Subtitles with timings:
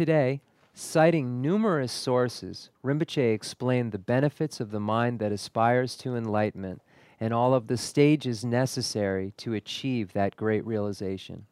[0.00, 0.40] today,
[0.72, 6.80] citing numerous sources, Rinpoche explained the benefits of the mind that aspires to enlightenment
[7.20, 11.44] and all of the stages necessary to achieve that great realization.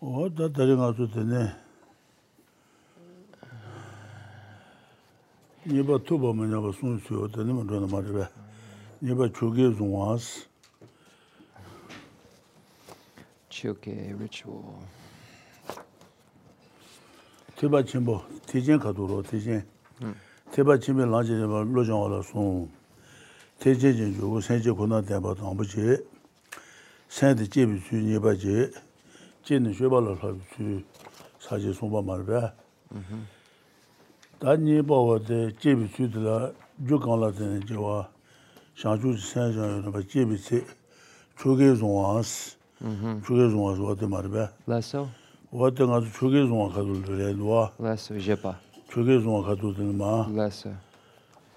[0.00, 1.52] o da dari nga su tene
[5.66, 8.26] nipa tuba ma nyaba sun su yo tene ma dhona ma ribe
[9.02, 10.46] nipa chuge zungwaas
[13.50, 14.62] Chyoge ritual.
[17.56, 19.64] Teba chimbo, tijen kaduro, tijen.
[20.52, 22.68] Teba chimbo lanje jeba lojan wala sung.
[23.58, 26.06] Teje jen jugu senje kuna tenpa tangpo che.
[27.08, 28.72] Sende jebi su nyeba che.
[29.44, 30.84] Jeni shweba la labi su
[31.38, 32.52] saje sungpa marbe.
[34.38, 38.08] Da nyeba wade jebi su dila jukan la tene jewa.
[38.74, 40.64] Shangchu senje jeba jebi che.
[41.36, 42.58] Choge zungwa ansi.
[42.82, 43.20] Mm-hmm.
[43.22, 44.48] chuge zungwa zuwa te marbe.
[44.66, 45.08] Laso?
[45.52, 47.72] Wate nga zu chuge zungwa kadul dhule dhwa.
[47.78, 48.56] Laso, jepa.
[48.88, 50.26] Chuge zungwa kadul dhule maa.
[50.32, 50.72] Laso.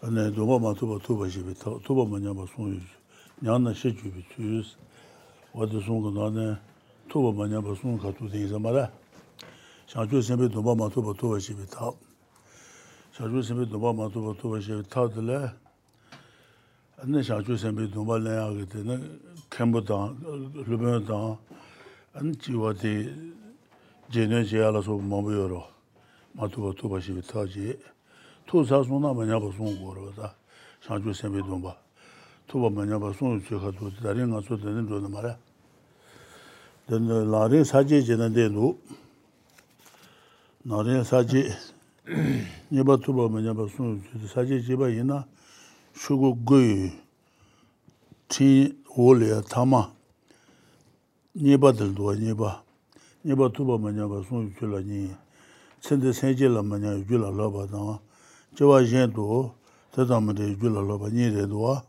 [0.04, 2.84] Ane dhoma maa tuba tuba shibi, tuba maa nyamba sung yuz.
[3.42, 4.76] Nyana she chubi tuyuz.
[5.54, 6.58] Wate sung kuna ane
[7.08, 8.92] tuba maa nyamba sung kadul dhule isa mara.
[9.88, 11.94] Shangchu senpe dhoma maa tuba tuba shibi taa.
[13.16, 15.52] Shangchu senpe dhoma maa tuba tuba shibi taa dhule.
[17.02, 19.00] Ane shangchu senpe dhoma laya agate na
[19.54, 20.18] khenpo dang,
[20.68, 21.38] lupen dang,
[22.16, 23.08] an jiwa di
[24.10, 25.68] jenyen 제알아서 la so mambu yoro,
[26.34, 27.78] ma tuwa tuwa shibi taji.
[28.46, 30.34] Tu sa sun na ma nyaba sun go rwa da,
[30.82, 31.76] shang ju senpe dunba.
[32.48, 35.38] Tuwa ma nyaba sun yu tsui ka tu, dari nga su dani dro nama ra.
[36.88, 38.78] Dani la rin saji jenyen de nu,
[40.66, 41.46] na rin saji,
[42.70, 45.26] nyaba tuwa ma nyaba sun yu tsui, saji jiba yina,
[45.94, 46.92] shugu guyu,
[48.28, 49.92] ti wole ya tama
[51.36, 52.64] nyeba dilduwa nyeba.
[53.26, 55.16] Nyeba tuba ma nyeba sung yu chula nyi.
[55.80, 58.00] Sende senje la ma nyeba yu chula loba tanga
[58.56, 59.52] chewa yin do
[59.92, 61.84] tata ma de yu chula loba nyi de duwa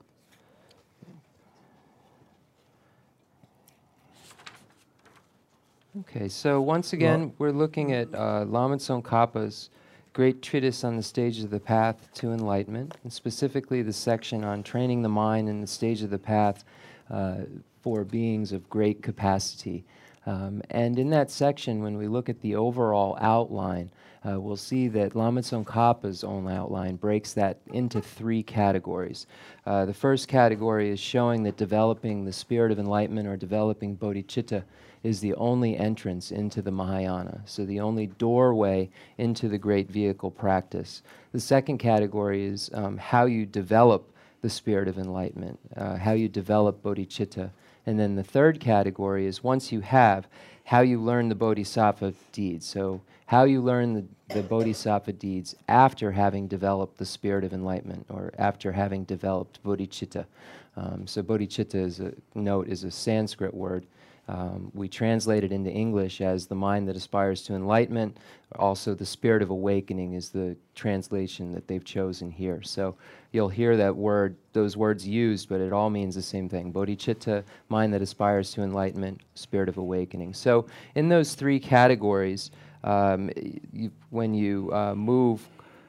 [6.00, 9.70] Okay, so once again, we're looking at uh, Lama Tsongkhapa's
[10.14, 14.62] great treatise on the stages of the path to enlightenment, and specifically the section on
[14.62, 16.64] training the mind in the stage of the path
[17.10, 17.38] uh,
[17.82, 19.84] for beings of great capacity.
[20.24, 23.90] Um, and in that section, when we look at the overall outline,
[24.26, 29.26] uh, we'll see that Lama Tsongkhapa's own outline breaks that into three categories.
[29.66, 34.62] Uh, the first category is showing that developing the spirit of enlightenment or developing bodhicitta
[35.04, 38.88] is the only entrance into the Mahayana, so the only doorway
[39.18, 41.02] into the great vehicle practice.
[41.32, 44.10] The second category is um, how you develop
[44.40, 47.50] the spirit of enlightenment, uh, how you develop bodhicitta.
[47.86, 50.26] And then the third category is once you have,
[50.64, 52.66] how you learn the bodhisattva deeds.
[52.66, 58.06] So, how you learn the, the bodhisattva deeds after having developed the spirit of enlightenment
[58.10, 60.26] or after having developed bodhicitta.
[60.76, 63.86] Um, so, bodhicitta, is a note, is a Sanskrit word.
[64.26, 68.16] Um, we translate it into English as the mind that aspires to enlightenment.
[68.58, 72.62] Also, the spirit of awakening is the translation that they've chosen here.
[72.62, 72.96] So
[73.32, 76.72] you'll hear that word, those words used, but it all means the same thing.
[76.72, 80.32] Bodhicitta, mind that aspires to enlightenment, spirit of awakening.
[80.32, 82.50] So in those three categories,
[82.82, 83.30] um,
[83.72, 85.46] you, when you uh, move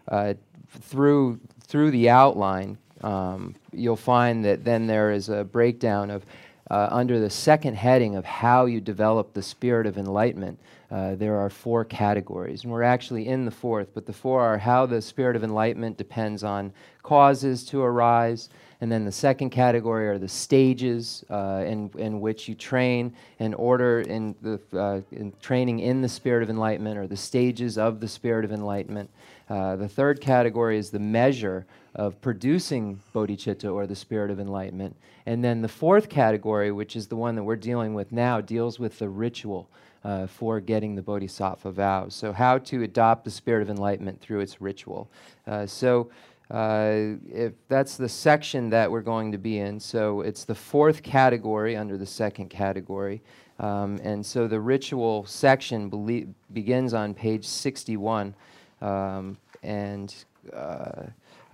[0.07, 0.33] uh,
[0.81, 6.25] through through the outline, um, you'll find that then there is a breakdown of
[6.69, 10.59] uh, under the second heading of how you develop the spirit of enlightenment,
[10.89, 12.63] uh, there are four categories.
[12.63, 15.97] And we're actually in the fourth, but the four are how the spirit of enlightenment
[15.97, 18.49] depends on causes to arise.
[18.85, 23.55] And then the second category are the stages uh, in, in which you train in
[23.55, 27.99] order in the uh, in training in the spirit of enlightenment or the stages of
[27.99, 29.09] the spirit of enlightenment.
[29.49, 31.65] Uh, the third category is the measure
[31.95, 34.95] of producing bodhicitta or the spirit of enlightenment.
[35.25, 38.77] And then the fourth category, which is the one that we're dealing with now, deals
[38.77, 39.67] with the ritual
[40.03, 42.13] uh, for getting the bodhisattva vows.
[42.13, 45.09] So, how to adopt the spirit of enlightenment through its ritual.
[45.47, 46.11] Uh, so,
[46.51, 51.75] if that's the section that we're going to be in, so it's the fourth category
[51.75, 53.21] under the second category.
[53.59, 58.35] Um, and so the ritual section belie- begins on page 61.
[58.81, 60.13] Um, and,
[60.53, 61.03] uh,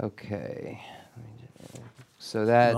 [0.02, 0.82] okay.
[2.18, 2.74] So that.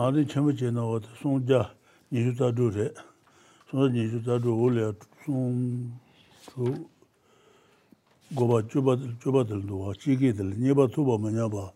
[11.46, 11.74] goba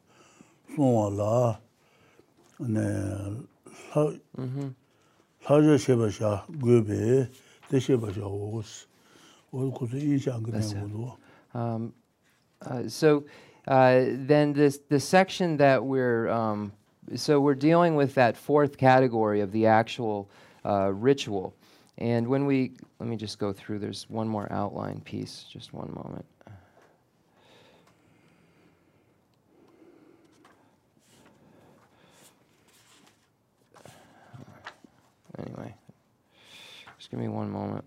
[0.76, 1.58] sōngwa lā,
[5.80, 6.42] sheba shā
[7.80, 8.28] sheba shā
[12.90, 13.26] So
[13.68, 16.72] uh, then this, the section that we're, um,
[17.16, 20.30] so we're dealing with that fourth category of the actual
[20.66, 21.54] uh, ritual.
[21.98, 25.92] And when we, let me just go through, there's one more outline piece, just one
[25.94, 26.26] moment.
[35.40, 35.74] Anyway,
[36.98, 37.86] just give me one moment.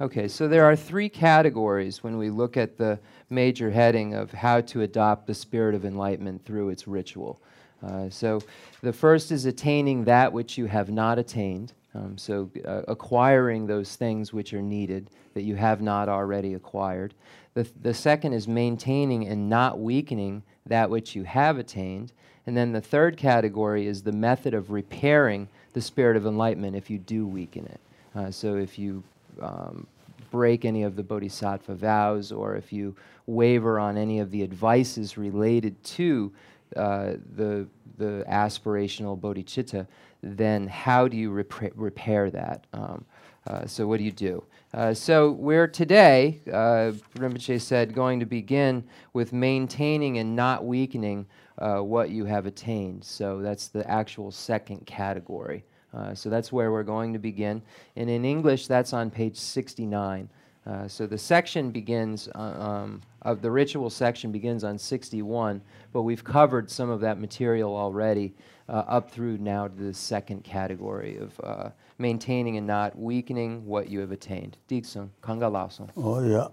[0.00, 2.98] Okay, so there are three categories when we look at the
[3.30, 7.40] major heading of how to adopt the spirit of enlightenment through its ritual.
[7.80, 8.40] Uh, so
[8.82, 11.72] the first is attaining that which you have not attained.
[11.94, 17.14] Um, so uh, acquiring those things which are needed that you have not already acquired.
[17.54, 22.12] The, the second is maintaining and not weakening that which you have attained.
[22.46, 26.90] And then the third category is the method of repairing the spirit of enlightenment if
[26.90, 27.80] you do weaken it.
[28.14, 29.02] Uh, so if you
[29.40, 29.86] um,
[30.30, 32.94] break any of the bodhisattva vows or if you
[33.26, 36.32] waver on any of the advices related to
[36.76, 37.66] uh, the,
[37.98, 39.86] the aspirational bodhicitta,
[40.22, 42.66] then how do you rep- repair that?
[42.72, 43.04] Um,
[43.46, 44.42] uh, so, what do you do?
[44.74, 48.82] Uh, so, we're today, uh, Rinpoche said, going to begin
[49.12, 51.26] with maintaining and not weakening
[51.58, 53.04] uh, what you have attained.
[53.04, 55.64] So, that's the actual second category.
[55.96, 57.62] Uh, so, that's where we're going to begin.
[57.94, 60.28] And in English, that's on page 69.
[60.66, 65.60] Uh, so the section begins, uh, um, of the ritual section begins on 61,
[65.92, 68.34] but we've covered some of that material already
[68.68, 74.12] up through now to the second category of maintaining and not weakening what you have
[74.12, 74.56] attained.
[74.68, 75.88] Diksun, kanga lasun.
[75.96, 76.48] Oh, yeah.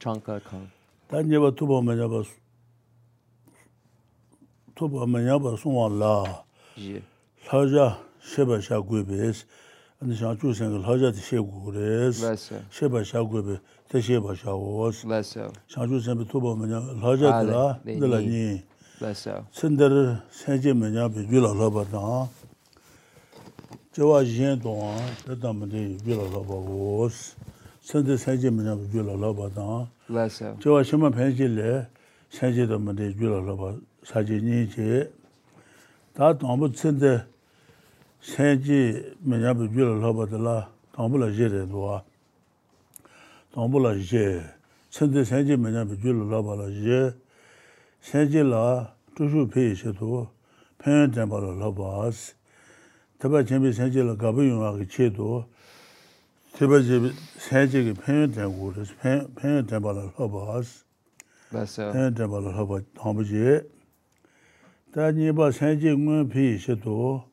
[0.00, 0.70] Chanka kang.
[1.10, 2.26] Dan yeba tuba manyaba
[4.74, 6.42] tuba manyaba sunwa la.
[6.76, 7.00] Yeah.
[7.52, 9.44] Laja sheba sha guibes.
[10.02, 12.20] Ani shan chu sen laja de she gures.
[12.70, 15.02] Sheba sha guibe te sheba sha os.
[15.66, 18.62] Shan chu sen tuba manyaba laja de la de la ni.
[19.52, 22.28] Sender senje manyaba yula la ba da.
[23.94, 27.36] 제와 yin tongwa, tata mati yula laba wos,
[27.80, 29.86] sante sanji mina yula laba tanga.
[30.58, 31.86] Chewa shima penji le,
[32.28, 35.12] sanji da mati yula laba saji nyi che.
[36.12, 37.24] Ta tongwa tsinte
[38.18, 42.02] sanji mina yula laba tala, tongwa la je re duwa.
[43.54, 44.42] Tongwa la je,
[44.90, 47.14] sante sanji mina yula laba la je,
[48.02, 50.26] sanji la tushu peyi she tu,
[50.82, 52.34] penyi tenpa la laba asi.
[53.24, 55.48] taba chenpi senche la gabu yunwa ki che do,
[56.58, 60.84] taba chenpi senche ki penyo tengu res, penyo tenpa la loba as,
[61.48, 63.64] penyo tenpa la loba tangpa che.
[64.92, 67.24] Ta nipa senche ngun pi she do,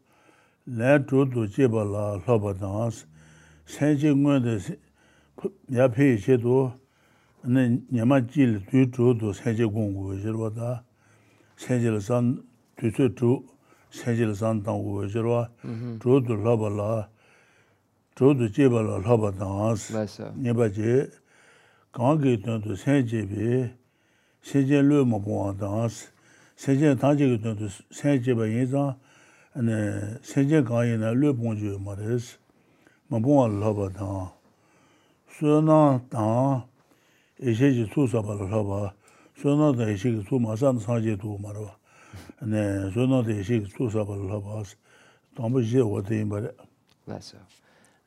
[0.64, 3.06] len tu tu che pa la loba tangas,
[3.66, 4.80] senche ngun de
[5.68, 6.72] ya pi she do,
[7.44, 10.86] nyama chi li tu tu tu senche gungu, shirwa ta,
[11.58, 12.42] senche la san
[12.78, 13.51] tu tu tu,
[13.92, 16.00] shenjil san tang uwe jirwa, mm-hmm.
[16.00, 17.08] chodu laba la,
[18.16, 19.92] chodu jeba la laba tangas,
[20.38, 21.10] nyeba je,
[21.92, 23.70] kangi tundu shenjibi,
[24.42, 26.08] shenjil lu mabuwa tangas,
[26.58, 28.96] shenjil tangi tundu shenjiba yinzang,
[30.24, 32.38] shenjil kangi na lu pongju maris,
[33.12, 34.32] mabuwa laba tang,
[35.38, 36.64] suna tang,
[37.40, 38.94] e isheji tu saba la laba,
[39.36, 41.76] suna tang e isheji tu masan sanji tu marwa.
[42.41, 46.51] 르본주 말레스 뭐보알 하바다 수나 다 에제지 수사발로 하바 수나다 에제지 수마산 사제도 말어 네
[46.51, 46.51] 수나다 에제지 수사발로 하바스 담보지 어디 말에
[47.09, 47.39] Less so.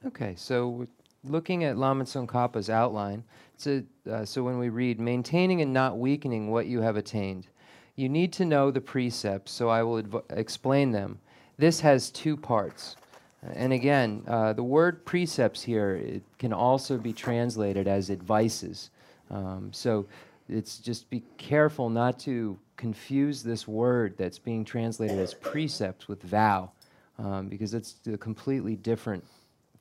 [0.07, 0.87] Okay, so we're
[1.23, 5.97] looking at Lama Tsongkhapa's outline, it's a, uh, so when we read, maintaining and not
[5.97, 7.47] weakening what you have attained,
[7.95, 11.19] you need to know the precepts, so I will adv- explain them.
[11.57, 12.95] This has two parts.
[13.41, 18.89] And again, uh, the word precepts here it can also be translated as advices.
[19.31, 20.07] Um, so
[20.49, 26.22] it's just be careful not to confuse this word that's being translated as precept with
[26.22, 26.70] vow,
[27.18, 29.24] um, because it's a completely different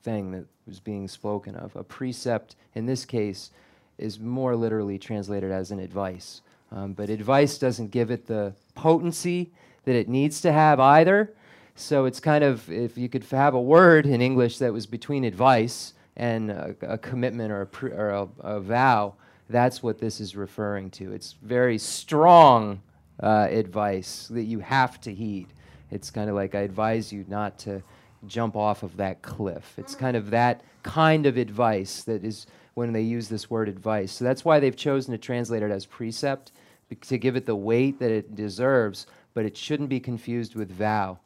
[0.02, 1.74] thing that was being spoken of.
[1.76, 3.50] A precept, in this case,
[3.98, 6.42] is more literally translated as an advice.
[6.72, 9.50] Um, but advice doesn't give it the potency
[9.84, 11.32] that it needs to have either.
[11.76, 15.24] So it's kind of, if you could have a word in English that was between
[15.24, 19.14] advice and a, a commitment or, a, or a, a, vow,
[19.48, 21.12] that's what this is referring to.
[21.12, 22.80] It's very strong
[23.22, 25.48] uh, advice that you have to heed.
[25.90, 27.82] It's kind of like I advise you not to
[28.26, 29.74] jump off of that cliff.
[29.76, 34.12] It's kind of that kind of advice that is when they use this word advice.
[34.12, 36.52] So that's why they've chosen to translate it as precept
[37.00, 41.18] to give it the weight that it deserves, but it shouldn't be confused with vow.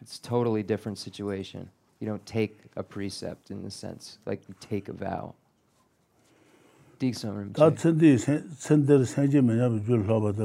[0.00, 1.70] It's a totally different situation.
[2.00, 5.34] You don't take a precept in the sense like you take a vow
[6.98, 9.54] dik samrim ta tsendi me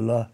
[0.00, 0.26] la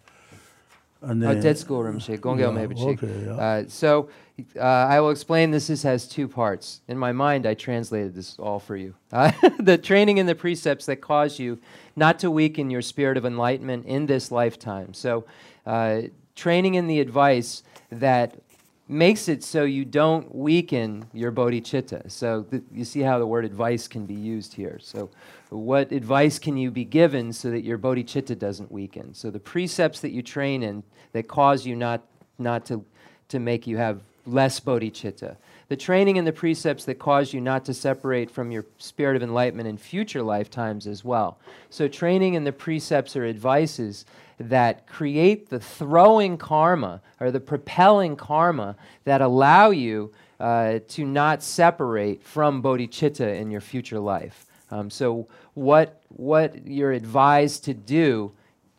[1.00, 4.08] and then, uh, dead school room shake okay, uh, so
[4.56, 6.80] uh, i will explain this this has two parts.
[6.88, 8.94] In my mind i translated this all for you.
[9.60, 11.58] The training and the precepts that cause you
[11.94, 14.94] not to weaken your spirit of enlightenment in this lifetime.
[14.94, 15.24] So
[15.66, 16.02] uh,
[16.34, 18.40] training in the advice that
[18.88, 22.10] makes it so you don't weaken your bodhicitta.
[22.10, 24.78] So you see how the word advice can be used here.
[24.80, 25.10] So
[25.50, 29.14] what advice can you be given so that your bodhicitta doesn't weaken?
[29.14, 32.02] So the precepts that you train in that cause you not
[32.38, 32.84] not to
[33.28, 35.36] to make you have less bodhicitta.
[35.68, 39.22] The training and the precepts that cause you not to separate from your spirit of
[39.22, 41.38] enlightenment in future lifetimes as well.
[41.68, 44.06] So training and the precepts are advices
[44.40, 51.42] that create the throwing karma or the propelling karma that allow you uh, to not
[51.42, 54.46] separate from bodhicitta in your future life.
[54.70, 58.32] Um, so, what, what you're advised to do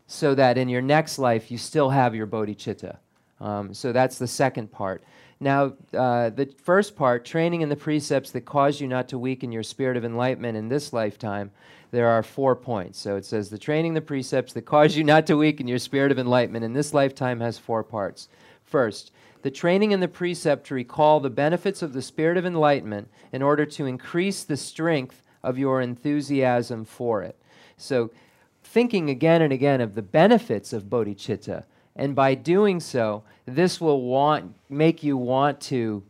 [0.08, 2.98] so that in your next life you still have your bodhicitta.
[3.42, 5.04] Um, so, that's the second part.
[5.42, 9.54] Now, uh, the first part, training in the precepts that cause you not to weaken
[9.54, 11.52] your spirit of enlightenment in this lifetime,
[11.92, 13.00] there are four points.
[13.00, 16.12] So it says the training the precepts that cause you not to weaken your spirit
[16.12, 18.28] of enlightenment in this lifetime has four parts.
[18.66, 23.10] First, the training in the precept to recall the benefits of the spirit of enlightenment
[23.32, 27.38] in order to increase the strength of your enthusiasm for it.
[27.78, 28.12] So,
[28.62, 31.64] thinking again and again of the benefits of bodhicitta,
[31.96, 36.04] and by doing so, this will want, make you want to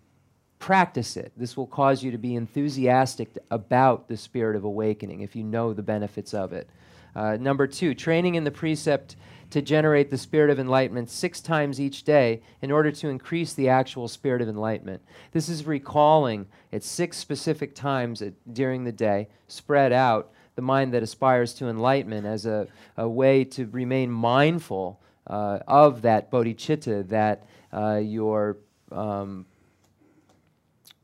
[0.59, 1.31] practice it.
[1.37, 5.73] This will cause you to be enthusiastic about the spirit of awakening if you know
[5.73, 6.69] the benefits of it.
[7.15, 9.15] Uh, number two, training in the precept
[9.49, 13.69] to generate the spirit of enlightenment six times each day in order to increase the
[13.69, 15.01] actual spirit of enlightenment.
[15.31, 20.93] This is recalling at six specific times at, during the day, spread out, the mind
[20.93, 22.67] that aspires to enlightenment as a,
[22.97, 28.57] a way to remain mindful uh, of that bodhicitta that uh, your
[28.91, 29.45] um,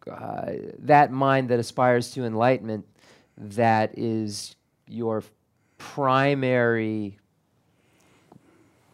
[0.10, 2.86] uh, that mind that aspires to enlightenment
[3.38, 4.56] that is
[4.88, 5.24] your
[5.78, 7.18] primary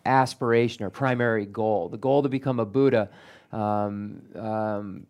[0.06, 1.90] aspiration or primary goal.
[1.90, 3.10] The goal to become a Buddha
[3.52, 5.08] um, um,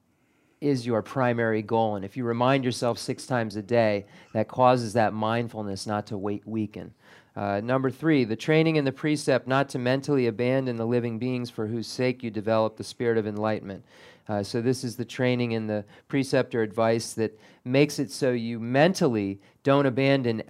[0.60, 1.96] is your primary goal.
[1.96, 6.18] And if you remind yourself six times a day, that causes that mindfulness not to
[6.18, 6.94] wait, weaken.
[7.36, 11.50] Uh, number three, the training and the precept not to mentally abandon the living beings
[11.50, 13.84] for whose sake you develop the spirit of enlightenment.
[14.28, 18.32] Uh, so, this is the training and the precept or advice that makes it so
[18.32, 20.44] you mentally don't abandon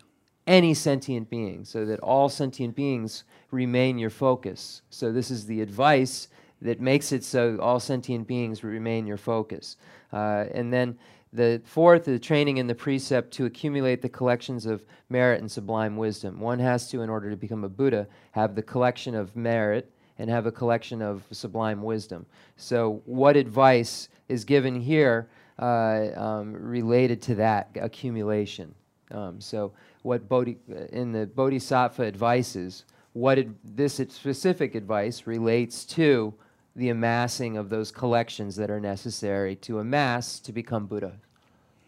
[0.48, 4.82] any sentient being, so that all sentient beings remain your focus.
[4.90, 6.28] So, this is the advice
[6.62, 9.78] that makes it so all sentient beings remain your focus.
[10.12, 10.98] Uh, and then
[11.34, 15.96] the fourth, the training and the precept to accumulate the collections of merit and sublime
[15.96, 16.40] wisdom.
[16.40, 20.30] One has to, in order to become a Buddha, have the collection of merit and
[20.30, 22.26] have a collection of sublime wisdom.
[22.58, 28.76] So, what advice is given here uh, um, related to that accumulation?
[29.12, 29.72] Um, so,
[30.04, 30.58] what Bodhi,
[30.92, 36.34] in the Bodhisattva advices, what ad, this specific advice relates to
[36.76, 41.14] the amassing of those collections that are necessary to amass to become Buddha.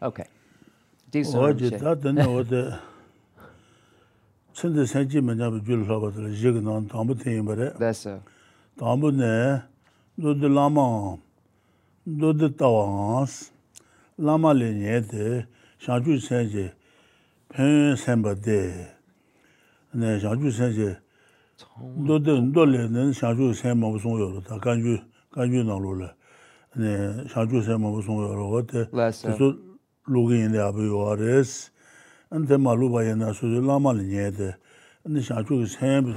[0.01, 0.25] Okay.
[4.53, 7.73] Tsende sanji manjabi gyul labatla yig nan tambu tenyin bare.
[7.79, 8.21] Desa.
[8.77, 9.63] Tambu ne,
[10.19, 11.17] dodi lama,
[12.07, 13.51] dodi tawans,
[14.17, 15.47] lama le nye de,
[15.81, 16.71] shangju sanji,
[17.49, 18.87] pen senpa de,
[19.95, 20.97] ne shangju sanji,
[21.79, 24.97] ndo de ndo le nen xiang ju sen ma bu song yo ta gan ju
[25.33, 26.09] gan ju nang lu le
[26.75, 28.85] ne xiang ju sen ma bu song yo ro te
[29.37, 29.55] so
[30.07, 31.71] lu ge yin de abi yo ares
[32.29, 34.53] an te ma lu ba yin na so de la ma le nye de
[35.05, 36.15] ne xiang ju sen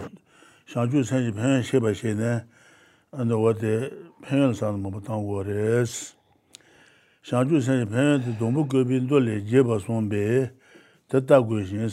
[0.67, 2.45] xiang ju sen ji pen she ba she ne
[3.13, 3.91] an de wo de
[4.23, 6.15] pen san ma bu tang wo res
[7.23, 10.09] xiang ju sen ji pen de dong bu ge bin do le je ba song
[10.09, 10.51] be
[11.09, 11.89] ta ta gu xin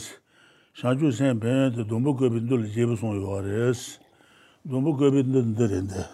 [0.74, 3.98] shanchu sen penye de dombu köpindu le jebi son yuwares.
[4.70, 6.06] Dombu köpindu derinde.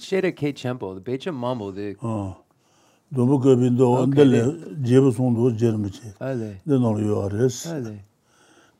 [0.00, 0.54] Şeyde K.
[0.54, 1.96] Chempo, the Becha Mambo, the...
[2.00, 2.36] Ha.
[3.16, 4.44] Dombu köpindu onda le
[4.84, 6.12] jebi son duvar jermiçi.
[6.20, 6.54] Ale.
[6.68, 7.66] De nol yuwares.
[7.66, 7.94] Ale.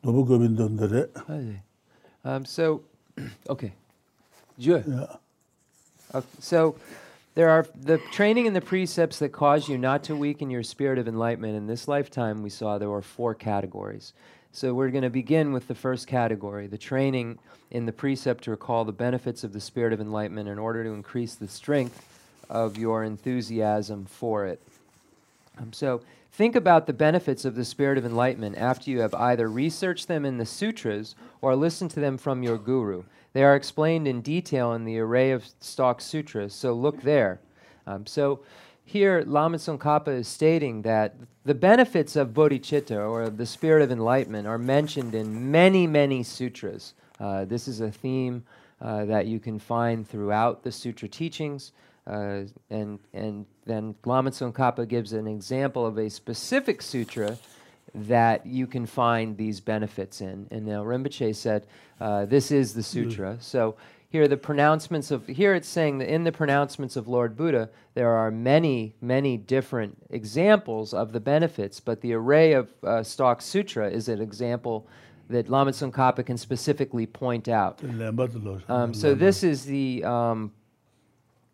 [0.03, 1.09] Dombu köpindu dere.
[1.29, 1.63] Ale.
[2.25, 2.81] Um, so,
[3.49, 3.71] okay.
[4.59, 4.83] Jue.
[4.87, 5.17] Yeah.
[6.13, 6.75] Uh, so,
[7.35, 10.97] There are the training and the precepts that cause you not to weaken your spirit
[10.97, 11.57] of enlightenment.
[11.57, 14.13] In this lifetime, we saw there were four categories.
[14.55, 17.39] So we're going to begin with the first category the training
[17.71, 20.91] in the precept to recall the benefits of the spirit of enlightenment in order to
[20.91, 22.01] increase the strength
[22.49, 24.61] of your enthusiasm for it.
[25.57, 25.99] Um, so
[26.31, 30.23] think about the benefits of the spirit of enlightenment after you have either researched them
[30.23, 33.03] in the sutras or listened to them from your guru.
[33.33, 37.41] They are explained in detail in the array of stalk sutras, so look there.
[37.85, 38.39] Um, so
[38.85, 44.47] here, Lama Tsongkhapa is stating that the benefits of bodhicitta, or the spirit of enlightenment,
[44.47, 46.93] are mentioned in many, many sutras.
[47.19, 48.43] Uh, this is a theme
[48.79, 51.71] uh, that you can find throughout the sutra teachings.
[52.05, 57.37] Uh, and, and then Lama Tsongkhapa gives an example of a specific sutra
[57.95, 60.47] that you can find these benefits in.
[60.51, 61.65] And now Rinpoche said,
[61.99, 63.35] uh, this is the sutra.
[63.35, 63.41] Mm.
[63.41, 63.75] So
[64.15, 68.11] here the pronouncements of, here it's saying that in the pronouncements of Lord Buddha, there
[68.11, 73.89] are many, many different examples of the benefits, but the array of uh, Stalk Sutra
[73.89, 74.87] is an example
[75.29, 77.81] that Lama Tsongkhapa can specifically point out.
[78.69, 80.53] Um, so this is the um,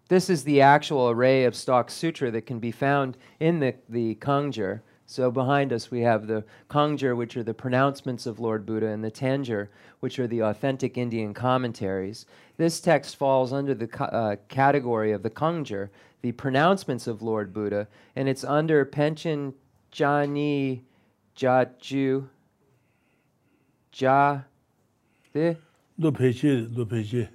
[0.07, 4.15] this is the actual array of stalk sutra that can be found in the, the
[4.15, 4.81] Kangjur.
[5.11, 9.03] So behind us we have the Kangjur, which are the pronouncements of Lord Buddha, and
[9.03, 9.67] the Tanjur,
[9.99, 12.25] which are the authentic Indian commentaries.
[12.55, 15.89] This text falls under the uh, category of the Kangjur,
[16.21, 19.53] the pronouncements of Lord Buddha, and it's under Penchen
[19.93, 20.85] Jani
[21.35, 22.29] Jaju
[23.93, 24.39] Ja
[25.33, 25.57] the
[25.99, 27.27] Do Pechi Do Pechi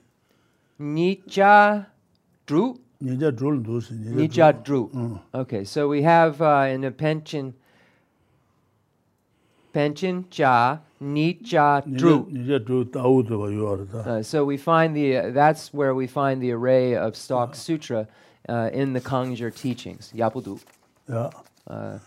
[0.81, 1.87] Nicha
[2.47, 5.21] Dru Nija Dru Nija Dru.
[5.35, 7.53] Okay, so we have uh, in the Penchen
[9.77, 12.25] Penchen Cha Dru.
[12.31, 12.89] Nija Dru
[13.99, 18.09] uh, So we find the uh, that's where we find the array of stalk sutra
[18.49, 20.11] uh, in the Kangjur teachings.
[20.15, 20.59] Yapudu.
[21.07, 21.31] Yeah.
[21.67, 21.99] Uh,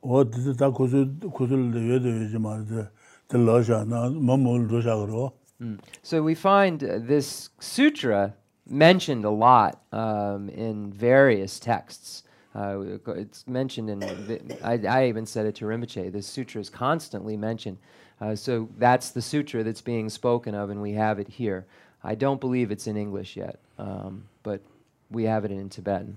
[0.00, 1.06] what did that kusul
[1.36, 2.90] kusul the yede yema
[3.28, 5.32] the loja na mamul roja gro.
[5.62, 5.78] Mm.
[6.02, 8.34] So we find uh, this sutra
[8.68, 12.24] mentioned a lot um, in various texts.
[12.56, 16.70] uh, it's mentioned in, the, I, I, even said it to Rinpoche, the sutra is
[16.70, 17.76] constantly mentioned.
[18.20, 21.66] Uh, so that's the sutra that's being spoken of, and we have it here.
[22.02, 24.62] I don't believe it's in English yet, um, but
[25.10, 26.16] we have it in Tibetan.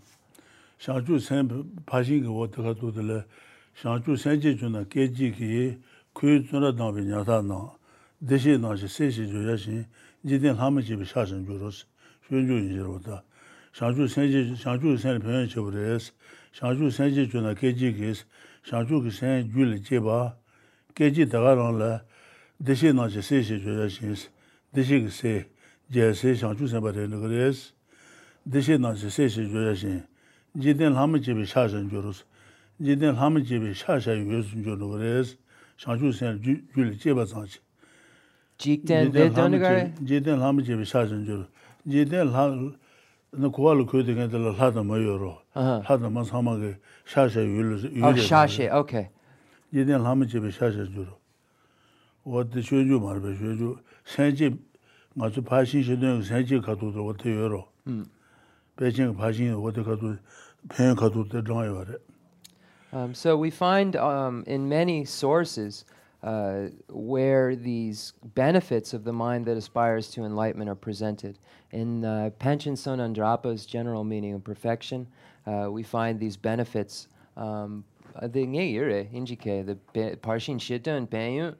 [0.79, 1.49] Shangchu sen
[1.85, 3.25] pashin ki wata ka tutila,
[3.81, 5.77] Shangchu sen che chuna keji ki
[6.15, 7.69] kuyu tsuna dangbi nyata na,
[8.23, 9.85] deshi na shi se shi jo yashin,
[10.25, 11.83] jidin hama chibi shashin jo rosi,
[12.29, 13.23] shun jo yin shir wata.
[13.73, 16.13] 샤주 센지 샤주 센 표현 쳐버레스
[16.53, 18.25] 샤주 센지 주나 계지기스
[18.65, 20.35] 샤주 그센 줄 제바
[20.95, 22.03] 계지 다가랑라
[22.65, 24.29] 대시 나제 세시 줘야시스
[24.73, 25.49] 대시 그세
[25.93, 27.73] 제세 샤주 센바레는 그레스
[28.51, 30.03] 대시 나제 세시 줘야시
[30.59, 32.25] 지든 함 집이 샤선 줘로스
[32.83, 35.37] 지든 함 집이 샤샤 요즘 줘로 그레스
[35.77, 37.59] 샤주 센줄 제바 상치
[38.57, 41.45] 지든 데던가 지든 함 집이 샤선 줘로
[41.87, 42.75] 지든 함
[43.31, 48.03] 나 고알 그때 간들 하다 뭐여로 하다 뭐 사마게 샤샤 율 율.
[48.03, 49.07] 아 샤샤 오케이.
[49.73, 51.19] 얘네 하면 집에 샤샤 주로.
[52.23, 54.57] 어디 쇼주 말베 쇼주 생지
[55.13, 57.67] 맞아 파신 시도는 생지 가도도 어떻게 여로.
[57.87, 58.05] 음.
[58.75, 60.15] 베징 파신 어디 가도
[60.69, 61.93] 팬 가도 때 정해 와래.
[62.91, 65.85] Um so we find um in many sources
[66.23, 71.39] uh, where these benefits of the mind that aspires to enlightenment are presented.
[71.71, 75.07] In uh, Panchen Sonam Drakpa's general meaning of perfection,
[75.47, 77.07] uh, we find these benefits.
[77.37, 77.85] Um,
[78.21, 78.45] the
[79.13, 79.77] indicate the
[80.17, 81.55] parshin shita and.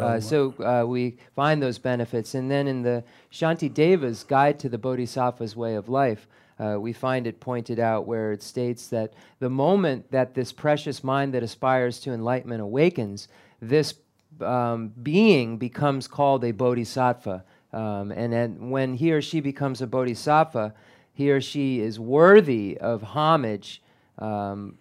[0.00, 2.34] Uh, so uh, we find those benefits.
[2.34, 6.26] And then in the Shanti Deva's Guide to the Bodhisattva's Way of Life,
[6.58, 11.04] uh, we find it pointed out where it states that the moment that this precious
[11.04, 13.28] mind that aspires to enlightenment awakens,
[13.60, 13.94] this
[14.40, 17.44] um, being becomes called a bodhisattva.
[17.72, 20.74] Um, and then when he or she becomes a bodhisattva,
[21.12, 23.82] he or she is worthy of homage
[24.18, 24.78] um,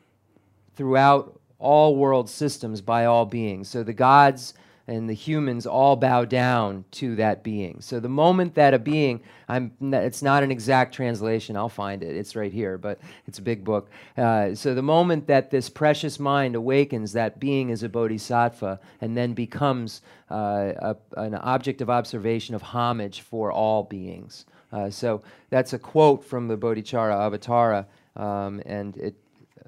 [0.76, 3.68] throughout all world systems by all beings.
[3.68, 4.54] So the gods
[4.88, 7.82] and the humans all bow down to that being.
[7.82, 12.16] So the moment that a being, I'm, it's not an exact translation, I'll find it,
[12.16, 13.90] it's right here, but it's a big book.
[14.18, 19.16] Uh, so the moment that this precious mind awakens, that being is a bodhisattva and
[19.16, 24.46] then becomes uh, a, an object of observation of homage for all beings.
[24.72, 29.16] Uh, so that's a quote from the Bodhicharyavatara, um, and it,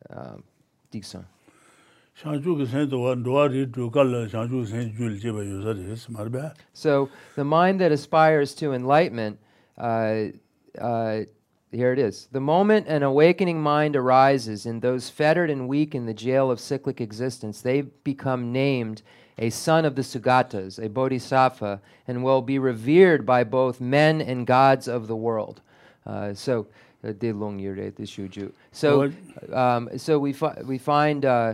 [0.10, 0.36] uh.
[6.74, 9.40] So the mind that aspires to enlightenment
[9.78, 10.26] uh,
[10.78, 11.22] uh,
[11.72, 12.28] here it is.
[12.32, 16.60] The moment an awakening mind arises in those fettered and weak in the jail of
[16.60, 19.02] cyclic existence, they become named
[19.38, 24.46] a son of the Sugatas, a bodhisattva, and will be revered by both men and
[24.46, 25.62] gods of the world.
[26.06, 26.68] Uh, so,
[27.04, 27.14] uh,
[28.72, 29.04] so,
[29.54, 31.54] um, so we, fi- we find uh,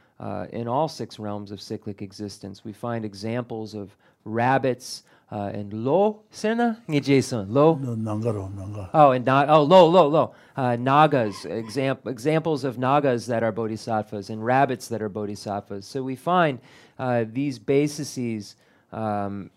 [0.21, 2.63] uh, in all six realms of cyclic existence.
[2.63, 6.81] We find examples of rabbits, uh, and lo sena?
[6.87, 7.75] Ngi jason lo?
[7.75, 10.35] Nangaro nanga oh and na- oh lo lo lo.
[10.55, 15.87] Uh, nagas example examples of nagas that are bodhisattvas and rabbits that are bodhisattvas.
[15.87, 16.59] So we find
[16.99, 18.55] uh, these bases
[18.91, 19.49] um,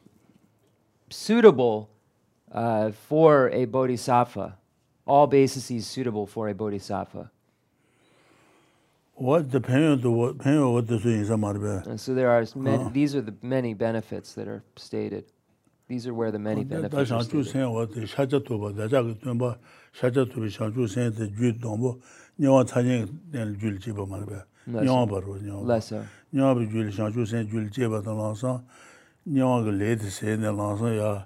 [1.10, 1.90] suitable
[2.52, 4.56] uh, for a bodhisattva.
[5.06, 7.30] All bases suitable for a bodhisattva
[9.14, 13.14] what the pain the pain what the thing is And so there are many, these
[13.14, 15.24] are the many benefits that are stated.
[15.86, 17.52] These are where the many benefits are stated.
[17.52, 19.58] Da what the shaja to ba da ja to ba
[19.94, 22.00] shaja to bi shaju sen de ju do bo
[22.38, 24.44] ni wa ta ni den ju ji ba ma ba.
[24.66, 25.80] Ni wa ba ro ni wa.
[26.32, 28.60] Ni wa bi ju shaju sen ju ji ba da la sa
[29.26, 31.24] ni wa ge le de sen de la sa ya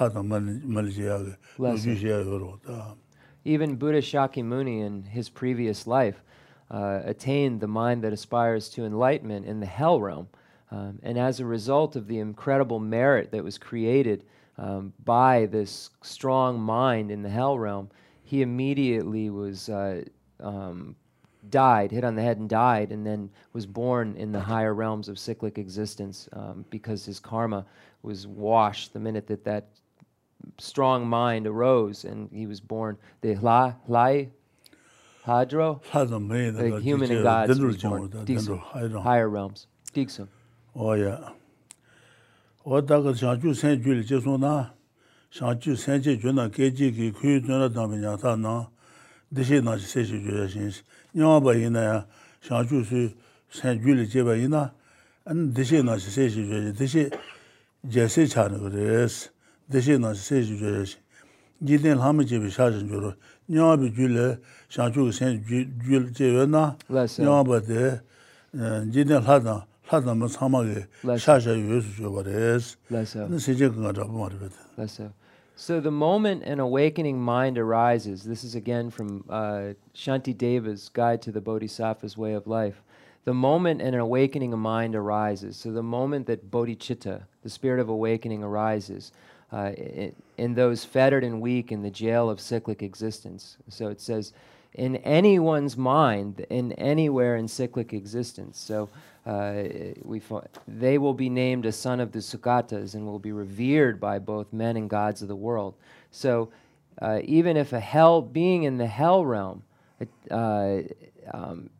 [0.00, 1.36] la da man mal ji ya ge
[1.76, 2.94] ju ji ya ro da.
[3.44, 6.22] Even Buddha Shakyamuni in his previous life
[6.70, 10.28] uh, attained the mind that aspires to enlightenment in the hell realm.
[10.70, 14.24] Um, and as a result of the incredible merit that was created
[14.58, 17.88] um, by this strong mind in the hell realm,
[18.22, 20.02] he immediately was uh,
[20.40, 20.94] um,
[21.48, 25.08] died, hit on the head and died, and then was born in the higher realms
[25.08, 27.64] of cyclic existence um, because his karma
[28.02, 29.68] was washed the minute that that
[30.58, 32.96] strong mind arose, and he was born.
[33.22, 34.28] The Hla, Lai,
[35.28, 35.80] Hadro?
[35.92, 39.66] Like human and God's Dixum, higher realms.
[39.92, 40.26] Dixum.
[40.74, 41.18] Oh, yeah.
[42.64, 44.70] O daga shangchu sen ju li jesu na,
[45.32, 48.66] shangchu sen je ju na geji ki kuyu ju na dami nya ta na,
[49.32, 50.82] dishi na shi se shi ju ya shin shi.
[51.14, 52.04] Nyama ba ina ya,
[52.42, 53.10] shangchu su
[53.50, 54.72] sen ju li je ba ina,
[55.26, 57.10] an dishi na shi se shi ju ya dishi
[57.88, 59.30] je se cha ni gu res,
[59.70, 60.98] dishi na shi se shi ju ya shi.
[61.64, 63.14] Gidin lami je bi sha shin ju ro,
[63.48, 64.26] nyāng bī jū lē,
[64.68, 67.84] shāng chū sēn jū lē chē wē nā, nyāng bā tē,
[68.92, 70.82] jī tēn lā tāng, lā tāng mā tsāng mā kē,
[71.16, 74.42] shā shā yu sū chō bā rēs, nā sē chē kāngā chā bā mā rē
[74.44, 74.50] bē
[74.84, 75.08] tē.
[75.56, 81.20] So the moment an awakening mind arises, this is again from uh, Shanti Deva's Guide
[81.22, 82.80] to the Bodhisattva's Way of Life.
[83.24, 88.44] The moment an awakening mind arises, so the moment that bodhicitta, the spirit of awakening,
[88.44, 89.10] arises,
[89.52, 89.72] uh,
[90.36, 93.56] in, those fettered and weak in the jail of cyclic existence.
[93.68, 94.32] So it says,
[94.74, 98.58] in anyone's mind, in anywhere in cyclic existence.
[98.58, 98.88] So
[99.26, 99.64] uh,
[100.02, 100.20] we
[100.66, 104.52] they will be named a son of the Sugatas and will be revered by both
[104.52, 105.74] men and gods of the world.
[106.10, 106.50] So
[107.00, 109.62] uh, even if a hell being in the hell realm
[110.30, 110.78] uh,
[111.32, 111.70] um,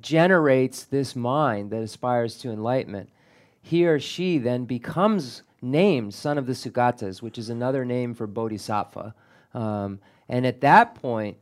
[0.00, 3.10] generates this mind that aspires to enlightenment,
[3.62, 8.26] he or she then becomes named son of the Sugatas, which is another name for
[8.26, 9.14] bodhisattva.
[9.54, 11.38] Um, and at that point,